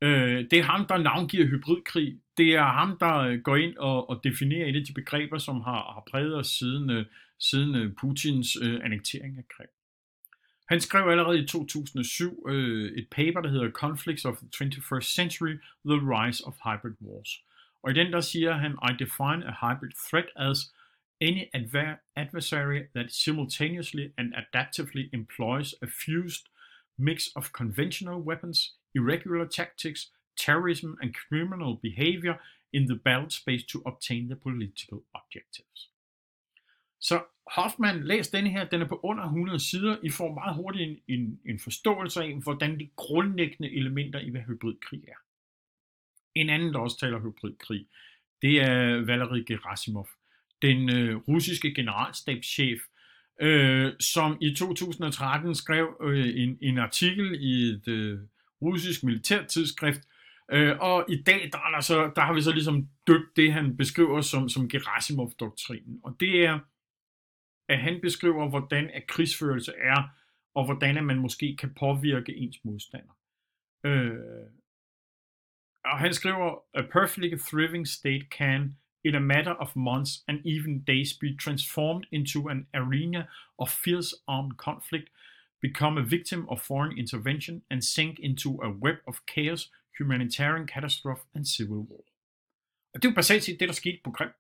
Øh, 0.02 0.50
det 0.50 0.58
er 0.58 0.62
ham, 0.62 0.86
der 0.86 0.98
navngiver 0.98 1.46
hybridkrig. 1.46 2.20
Det 2.36 2.54
er 2.54 2.64
ham, 2.80 2.98
der 2.98 3.16
øh, 3.18 3.40
går 3.40 3.56
ind 3.56 3.76
og, 3.76 4.10
og 4.10 4.24
definerer 4.24 4.66
et 4.66 4.76
af 4.76 4.84
de 4.84 4.92
begreber, 4.92 5.38
som 5.38 5.60
har, 5.60 5.92
har 5.94 6.04
præget 6.10 6.36
os 6.36 6.46
siden, 6.46 6.90
øh, 6.90 7.06
siden 7.38 7.74
øh, 7.74 7.94
Putins 8.00 8.56
øh, 8.62 8.80
annektering 8.84 9.38
af 9.38 9.48
Krim. 9.48 9.77
Han 10.68 10.80
skrev 10.80 11.08
allerede 11.08 11.42
i 11.42 11.46
2007 11.46 12.44
øh, 12.48 12.92
et 12.92 13.08
paper, 13.10 13.40
der 13.40 13.48
hedder 13.50 13.70
Conflicts 13.70 14.24
of 14.24 14.36
the 14.36 14.48
21st 14.54 15.14
Century, 15.14 15.54
The 15.86 16.00
Rise 16.14 16.44
of 16.46 16.54
Hybrid 16.64 16.96
Wars. 17.00 17.42
Og 17.82 17.90
i 17.90 17.94
den 17.94 18.12
der 18.12 18.20
siger 18.20 18.52
han, 18.52 18.72
I 18.72 18.92
define 19.04 19.46
a 19.46 19.54
hybrid 19.62 19.92
threat 20.08 20.26
as 20.36 20.58
any 21.20 21.44
adversary 22.16 22.80
that 22.94 23.12
simultaneously 23.12 24.12
and 24.18 24.34
adaptively 24.34 25.08
employs 25.12 25.74
a 25.82 25.86
fused 25.86 26.46
mix 26.98 27.28
of 27.36 27.52
conventional 27.52 28.18
weapons, 28.20 28.58
irregular 28.94 29.46
tactics, 29.46 30.00
terrorism 30.36 30.90
and 31.02 31.14
criminal 31.14 31.76
behavior 31.82 32.34
in 32.72 32.86
the 32.86 33.00
battle 33.04 33.30
space 33.30 33.64
to 33.72 33.82
obtain 33.86 34.28
the 34.28 34.36
political 34.36 34.98
objectives. 35.14 35.90
Så 37.00 37.24
Hoffman, 37.50 38.04
læs 38.04 38.28
denne 38.28 38.50
her, 38.50 38.64
den 38.64 38.82
er 38.82 38.88
på 38.88 39.00
under 39.02 39.24
100 39.24 39.60
sider. 39.60 39.96
I 40.02 40.10
får 40.10 40.34
meget 40.34 40.56
hurtigt 40.56 40.90
en, 40.90 41.18
en, 41.18 41.40
en 41.46 41.58
forståelse 41.58 42.22
af, 42.22 42.34
hvordan 42.42 42.78
de 42.80 42.90
grundlæggende 42.96 43.72
elementer 43.72 44.20
i, 44.20 44.30
hvad 44.30 44.40
hybridkrig 44.40 45.00
er. 45.08 45.18
En 46.34 46.50
anden, 46.50 46.72
der 46.72 46.80
også 46.80 46.98
taler 47.00 47.20
hybridkrig, 47.20 47.86
det 48.42 48.62
er 48.62 49.04
Valery 49.06 49.44
Gerasimov, 49.46 50.08
den 50.62 50.94
øh, 50.94 51.16
russiske 51.16 51.74
generalstabschef, 51.74 52.80
øh, 53.40 53.92
som 54.00 54.38
i 54.40 54.54
2013 54.54 55.54
skrev 55.54 55.96
øh, 56.02 56.28
en, 56.36 56.58
en 56.62 56.78
artikel 56.78 57.38
i 57.40 57.62
et 57.62 57.88
øh, 57.88 58.18
russisk 58.62 59.04
militærtidsskrift, 59.04 60.00
øh, 60.52 60.76
og 60.80 61.04
i 61.08 61.22
dag 61.22 61.48
der, 61.52 61.58
er 61.58 61.70
der, 61.74 61.80
så, 61.80 62.10
der 62.16 62.22
har 62.22 62.32
vi 62.32 62.40
så 62.40 62.52
ligesom 62.52 62.88
døbt 63.06 63.36
det, 63.36 63.52
han 63.52 63.76
beskriver 63.76 64.20
som, 64.20 64.48
som 64.48 64.68
Gerasimov-doktrinen. 64.68 66.00
Og 66.04 66.16
det 66.20 66.46
er 66.46 66.58
at 67.68 67.78
han 67.78 68.00
beskriver, 68.00 68.48
hvordan 68.48 68.90
at 68.90 69.06
krigsførelse 69.06 69.72
er, 69.72 70.08
og 70.54 70.64
hvordan 70.64 70.96
at 70.96 71.04
man 71.04 71.18
måske 71.18 71.56
kan 71.56 71.74
påvirke 71.74 72.36
ens 72.36 72.64
modstander. 72.64 73.18
Øh, 73.84 74.50
og 75.84 75.98
han 75.98 76.14
skriver, 76.14 76.58
a 76.74 76.82
perfectly 76.82 77.36
thriving 77.50 77.88
state 77.88 78.26
can, 78.30 78.76
in 79.04 79.14
a 79.14 79.20
matter 79.20 79.52
of 79.52 79.76
months 79.76 80.24
and 80.28 80.46
even 80.46 80.84
days, 80.84 81.14
be 81.20 81.36
transformed 81.36 82.04
into 82.12 82.48
an 82.48 82.66
arena 82.74 83.26
of 83.58 83.68
fierce 83.68 84.14
armed 84.26 84.56
conflict, 84.56 85.08
become 85.60 86.00
a 86.00 86.04
victim 86.04 86.48
of 86.48 86.60
foreign 86.60 86.98
intervention, 86.98 87.62
and 87.70 87.82
sink 87.82 88.18
into 88.18 88.50
a 88.62 88.70
web 88.70 88.96
of 89.06 89.14
chaos, 89.34 89.70
humanitarian 89.98 90.66
catastrophe 90.66 91.22
and 91.34 91.44
civil 91.44 91.78
war. 91.90 92.04
Og 92.94 93.02
det 93.02 93.08
er 93.08 93.12
jo 93.12 93.14
basalt 93.14 93.44
set 93.44 93.60
det, 93.60 93.68
der 93.68 93.74
skete 93.74 94.00
på 94.04 94.10
Krim. 94.10 94.30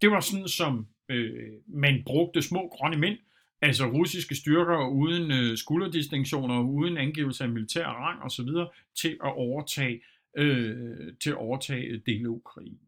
Det 0.00 0.10
var 0.10 0.20
sådan, 0.20 0.48
som 0.48 0.86
øh, 1.08 1.52
man 1.66 2.02
brugte 2.06 2.42
små 2.42 2.68
grønne 2.68 2.96
mænd, 2.96 3.18
altså 3.60 3.86
russiske 3.86 4.34
styrker 4.34 4.88
uden 4.88 5.30
øh, 5.30 5.56
skulderdistinktioner, 5.56 6.60
uden 6.60 6.96
angivelse 6.96 7.44
af 7.44 7.50
militær 7.50 7.86
rang 7.86 8.22
osv., 8.22 8.48
til 8.94 9.18
at 9.24 9.32
overtage, 9.36 10.02
øh, 10.36 11.14
til 11.22 11.30
at 11.30 11.36
overtage 11.36 12.02
dele 12.06 12.24
af 12.24 12.32
Ukraine. 12.32 12.78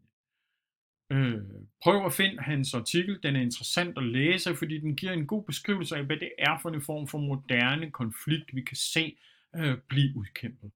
Øh, 1.12 1.42
prøv 1.82 2.06
at 2.06 2.12
finde 2.12 2.42
hans 2.42 2.74
artikel, 2.74 3.22
den 3.22 3.36
er 3.36 3.40
interessant 3.40 3.98
at 3.98 4.04
læse, 4.04 4.56
fordi 4.56 4.80
den 4.80 4.96
giver 4.96 5.12
en 5.12 5.26
god 5.26 5.44
beskrivelse 5.44 5.96
af, 5.96 6.04
hvad 6.04 6.16
det 6.16 6.32
er 6.38 6.58
for 6.62 6.68
en 6.68 6.82
form 6.82 7.08
for 7.08 7.18
moderne 7.18 7.90
konflikt, 7.90 8.54
vi 8.54 8.62
kan 8.62 8.76
se 8.76 9.18
øh, 9.56 9.78
blive 9.88 10.16
udkæmpet. 10.16 10.70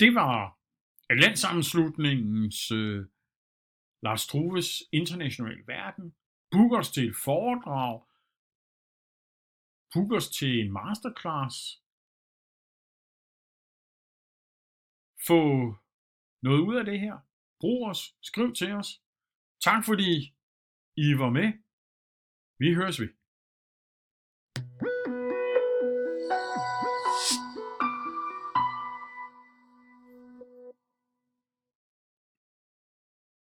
Det 0.00 0.14
var 0.14 0.58
landsammenslutningens 1.10 2.70
øh, 2.70 3.06
Lars 4.02 4.26
Troves 4.26 4.68
internationale 4.92 5.66
verden, 5.66 6.06
book 6.52 6.72
os 6.80 6.90
til 6.94 7.04
et 7.08 7.16
foredrag, 7.24 7.94
book 9.92 10.10
os 10.18 10.28
til 10.38 10.52
en 10.62 10.72
masterclass, 10.72 11.56
få 15.28 15.42
noget 16.46 16.60
ud 16.68 16.76
af 16.80 16.84
det 16.84 17.00
her, 17.00 17.16
brug 17.60 17.80
os, 17.90 18.00
skriv 18.28 18.48
til 18.60 18.72
os. 18.80 18.90
Tak 19.66 19.80
fordi 19.88 20.10
I 21.06 21.08
var 21.22 21.30
med. 21.38 21.48
Vi 22.62 22.74
høres 22.74 23.00
ved. 23.00 23.19